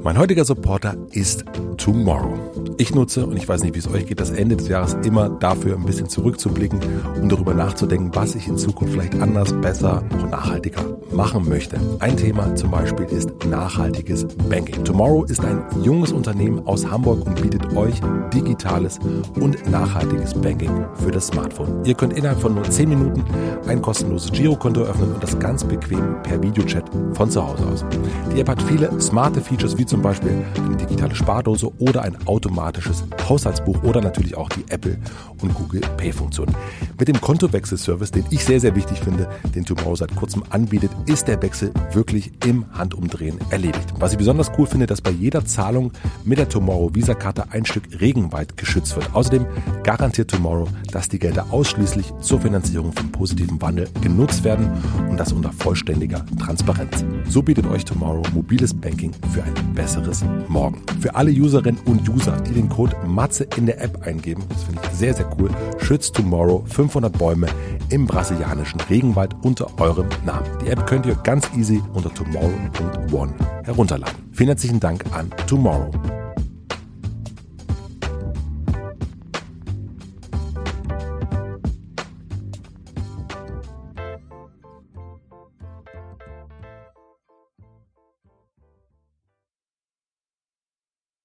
[0.03, 1.45] Mein heutiger Supporter ist
[1.77, 2.72] Tomorrow.
[2.77, 5.29] Ich nutze, und ich weiß nicht, wie es euch geht, das Ende des Jahres immer
[5.29, 6.79] dafür, ein bisschen zurückzublicken
[7.21, 10.81] und darüber nachzudenken, was ich in Zukunft vielleicht anders, besser, noch nachhaltiger
[11.11, 11.79] machen möchte.
[11.99, 14.83] Ein Thema zum Beispiel ist nachhaltiges Banking.
[14.83, 18.01] Tomorrow ist ein junges Unternehmen aus Hamburg und bietet euch
[18.33, 18.99] digitales
[19.39, 21.85] und nachhaltiges Banking für das Smartphone.
[21.85, 23.23] Ihr könnt innerhalb von nur 10 Minuten
[23.67, 27.85] ein kostenloses Girokonto öffnen und das ganz bequem per Videochat von zu Hause aus.
[28.33, 32.62] Die App hat viele smarte Features wie zum Beispiel eine digitale Spardose oder ein automatisches
[33.29, 34.97] Haushaltsbuch oder natürlich auch die Apple
[35.41, 36.47] und Google Pay Funktion.
[36.97, 41.27] Mit dem Kontowechselservice, den ich sehr, sehr wichtig finde, den Tomorrow seit kurzem anbietet, ist
[41.27, 43.93] der Wechsel wirklich im Handumdrehen erledigt.
[43.99, 45.91] Was ich besonders cool finde, dass bei jeder Zahlung
[46.23, 49.13] mit der Tomorrow Visa-Karte ein Stück Regenwald geschützt wird.
[49.13, 49.45] Außerdem
[49.83, 54.69] garantiert Tomorrow, dass die Gelder ausschließlich zur Finanzierung von positivem Wandel genutzt werden
[55.09, 57.03] und das unter vollständiger Transparenz.
[57.27, 60.81] So bietet euch Tomorrow mobiles Banking für ein besseres Morgen.
[60.99, 64.81] Für alle Userinnen und User, die den Code MATZE in der App eingeben, das finde
[64.83, 67.47] ich sehr, sehr cool, schützt Tomorrow 500 Bäume
[67.89, 70.45] im brasilianischen Regenwald unter eurem Namen.
[70.63, 74.15] Die App könnt ihr ganz easy unter tomorrow.one herunterladen.
[74.31, 75.91] Vielen herzlichen Dank an Tomorrow.